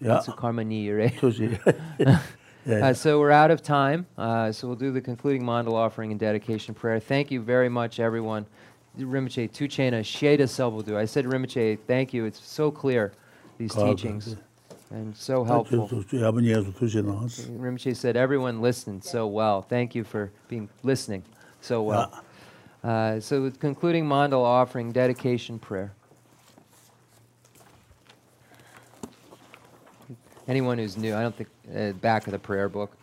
[0.01, 1.13] That's a karma ni, right?
[1.19, 1.31] so.
[2.67, 4.05] Uh, so we're out of time.
[4.17, 6.99] Uh, so we'll do the concluding mandal offering and dedication prayer.
[6.99, 8.45] Thank you very much, everyone.
[8.99, 10.97] Rinpoche, Tuchena, Sheda Selbudu.
[10.97, 12.25] I said Rinpoche, thank you.
[12.25, 13.13] It's so clear,
[13.57, 14.35] these God teachings,
[14.91, 15.89] and so So, helpful.
[15.89, 17.47] so, so, yabu nye su tu shi nans.
[17.47, 19.61] Rinpoche said everyone listened so well.
[19.61, 21.23] Thank you for being listening
[21.61, 22.23] so well.
[22.84, 25.91] Uh, so with concluding mandal offering, dedication prayer.
[30.47, 32.95] Anyone who's new, I don't think, uh, back of the prayer book.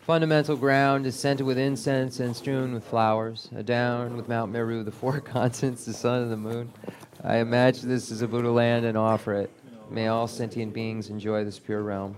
[0.00, 3.50] Fundamental ground is scented with incense and strewn with flowers.
[3.54, 6.72] Adown with Mount Meru, the four continents, the sun and the moon.
[7.28, 9.50] I imagine this is a Buddha land and offer it.
[9.90, 12.16] May all sentient beings enjoy this pure realm.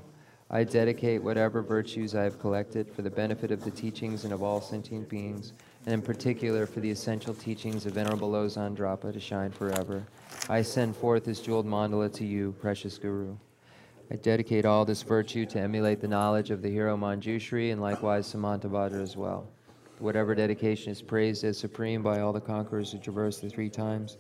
[0.51, 4.43] I dedicate whatever virtues I have collected for the benefit of the teachings and of
[4.43, 5.55] all sentient beings,
[5.87, 10.05] and in particular for the essential teachings of Venerable Lobsang Drakpa to shine forever.
[10.51, 13.35] I send forth this jeweled mandala to you, precious Guru.
[14.11, 18.31] I dedicate all this virtue to emulate the knowledge of the hero Manjushri and likewise
[18.31, 19.49] Samantabhadra as well.
[20.01, 24.19] Whatever dedication is praised as supreme by all the conquerors who traverse the three times,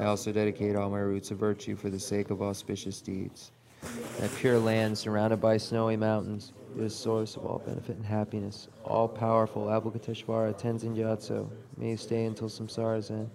[0.00, 3.52] I also dedicate all my roots of virtue for the sake of auspicious deeds.
[4.18, 8.68] That pure land surrounded by snowy mountains is source of all benefit and happiness.
[8.82, 13.28] All powerful Avalokiteshvara Tenzin Gyatso may stay until samsara's end.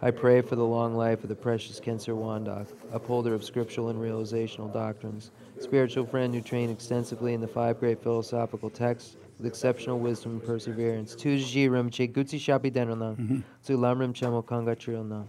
[0.00, 4.00] I pray for the long life of the precious Khensur Wandak, upholder of scriptural and
[4.00, 5.30] realizational doctrines,
[5.60, 10.42] spiritual friend who trained extensively in the five great philosophical texts, with exceptional wisdom and
[10.42, 11.14] perseverance.
[11.14, 13.14] Tu ji rim che gutsi shapi denona.
[13.14, 13.40] Mm-hmm.
[13.62, 15.28] Tu lam rim chemo kanga.